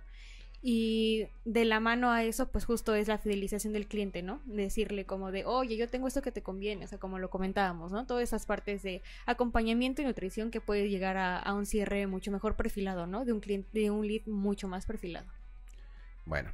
Y 0.68 1.28
de 1.44 1.64
la 1.64 1.80
mano 1.80 2.10
a 2.10 2.24
eso, 2.24 2.48
pues 2.48 2.66
justo 2.66 2.96
es 2.96 3.08
la 3.08 3.20
fidelización 3.20 3.74
del 3.74 3.88
cliente, 3.88 4.24
¿no? 4.24 4.42
Decirle 4.46 5.06
como 5.06 5.32
de, 5.32 5.46
oye, 5.46 5.78
yo 5.78 5.88
tengo 5.90 6.08
esto 6.08 6.24
que 6.24 6.32
te 6.32 6.42
conviene, 6.42 6.86
o 6.86 6.88
sea, 6.88 6.98
como 6.98 7.20
lo 7.20 7.30
comentábamos, 7.30 7.92
¿no? 7.92 8.08
Todas 8.08 8.24
esas 8.24 8.48
partes 8.48 8.82
de 8.82 9.04
acompañamiento 9.28 10.02
y 10.02 10.06
nutrición 10.06 10.50
que 10.50 10.62
puede 10.62 10.90
llegar 10.90 11.18
a, 11.18 11.38
a 11.38 11.54
un 11.54 11.68
cierre 11.68 12.08
mucho 12.08 12.32
mejor 12.32 12.56
perfilado, 12.56 13.06
¿no? 13.06 13.26
De 13.26 13.34
un 13.34 13.42
cliente, 13.42 13.80
de 13.80 13.92
un 13.92 14.08
lead 14.08 14.26
mucho 14.26 14.68
más 14.68 14.88
perfilado. 14.88 15.28
Bueno, 16.26 16.52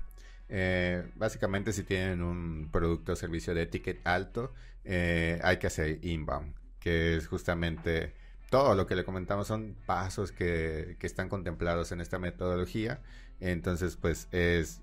eh, 0.50 1.10
básicamente 1.16 1.74
si 1.74 1.84
tienen 1.84 2.22
un 2.22 2.70
producto 2.72 3.14
o 3.14 3.16
servicio 3.16 3.54
de 3.54 3.66
ticket 3.66 4.06
alto, 4.06 4.54
eh, 4.84 5.40
hay 5.44 5.58
que 5.58 5.68
hacer 5.68 6.00
inbound, 6.04 6.54
que 6.80 7.16
es 7.16 7.28
justamente 7.28 8.14
todo 8.50 8.76
lo 8.76 8.86
que 8.86 8.96
le 8.96 9.06
comentamos 9.06 9.48
son 9.48 9.78
pasos 9.86 10.32
que, 10.32 10.98
están 11.02 11.30
contemplados 11.30 11.92
en 11.94 12.02
esta 12.02 12.20
metodología. 12.20 13.02
Entonces, 13.40 13.96
pues 13.96 14.28
es, 14.32 14.82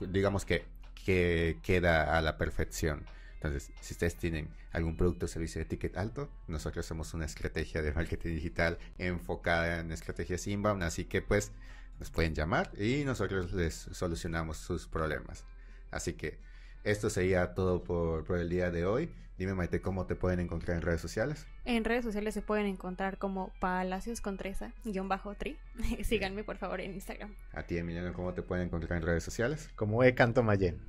digamos 0.00 0.44
que, 0.44 0.64
que 1.04 1.58
queda 1.62 2.16
a 2.16 2.22
la 2.22 2.38
perfección. 2.38 3.04
Entonces, 3.34 3.72
si 3.80 3.94
ustedes 3.94 4.16
tienen 4.16 4.48
algún 4.70 4.96
producto 4.96 5.26
o 5.26 5.28
servicio 5.28 5.58
de 5.58 5.64
ticket 5.64 5.96
alto, 5.96 6.30
nosotros 6.46 6.86
somos 6.86 7.12
una 7.12 7.24
estrategia 7.24 7.82
de 7.82 7.92
marketing 7.92 8.34
digital 8.34 8.78
enfocada 8.98 9.80
en 9.80 9.90
estrategias 9.90 10.46
inbound, 10.46 10.84
así 10.84 11.04
que 11.04 11.22
pues 11.22 11.50
nos 11.98 12.10
pueden 12.10 12.34
llamar 12.34 12.70
y 12.78 13.04
nosotros 13.04 13.52
les 13.52 13.74
solucionamos 13.74 14.56
sus 14.56 14.86
problemas. 14.86 15.44
Así 15.90 16.14
que 16.14 16.38
esto 16.84 17.10
sería 17.10 17.54
todo 17.54 17.84
por, 17.84 18.24
el 18.38 18.48
día 18.48 18.70
de 18.70 18.86
hoy. 18.86 19.14
Dime, 19.38 19.54
Maite, 19.54 19.80
¿cómo 19.80 20.06
te 20.06 20.14
pueden 20.14 20.40
encontrar 20.40 20.76
en 20.76 20.82
redes 20.82 21.00
sociales? 21.00 21.46
En 21.64 21.84
redes 21.84 22.04
sociales 22.04 22.34
se 22.34 22.42
pueden 22.42 22.66
encontrar 22.66 23.18
como 23.18 23.52
Palacios 23.60 24.20
Contresa, 24.20 24.72
guion 24.84 25.08
bajo 25.08 25.34
tri. 25.34 25.58
Síganme, 26.02 26.44
por 26.44 26.58
favor, 26.58 26.80
en 26.80 26.94
Instagram. 26.94 27.34
A 27.52 27.62
ti, 27.62 27.78
Emiliano, 27.78 28.12
¿cómo 28.12 28.34
te 28.34 28.42
pueden 28.42 28.66
encontrar 28.66 29.00
en 29.00 29.06
redes 29.06 29.24
sociales? 29.24 29.70
Como 29.76 30.02
Ecanto 30.04 30.42
Mayen. 30.42 30.80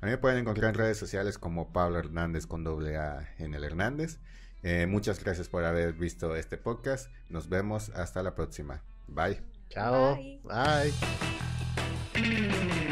A 0.00 0.06
mí 0.06 0.12
me 0.12 0.18
pueden 0.18 0.38
encontrar 0.38 0.70
en 0.70 0.74
redes 0.76 0.96
sociales 0.96 1.36
como 1.36 1.72
Pablo 1.72 1.98
Hernández 1.98 2.46
con 2.46 2.64
doble 2.64 2.96
A 2.96 3.28
en 3.38 3.54
el 3.54 3.64
Hernández. 3.64 4.18
Eh, 4.62 4.86
muchas 4.86 5.22
gracias 5.22 5.48
por 5.48 5.64
haber 5.64 5.92
visto 5.94 6.36
este 6.36 6.58
podcast. 6.58 7.10
Nos 7.28 7.48
vemos 7.48 7.90
hasta 7.90 8.22
la 8.22 8.34
próxima. 8.34 8.82
Bye. 9.08 9.49
Chao. 9.70 10.16
Bye. 10.44 10.92
Bye. 12.14 12.90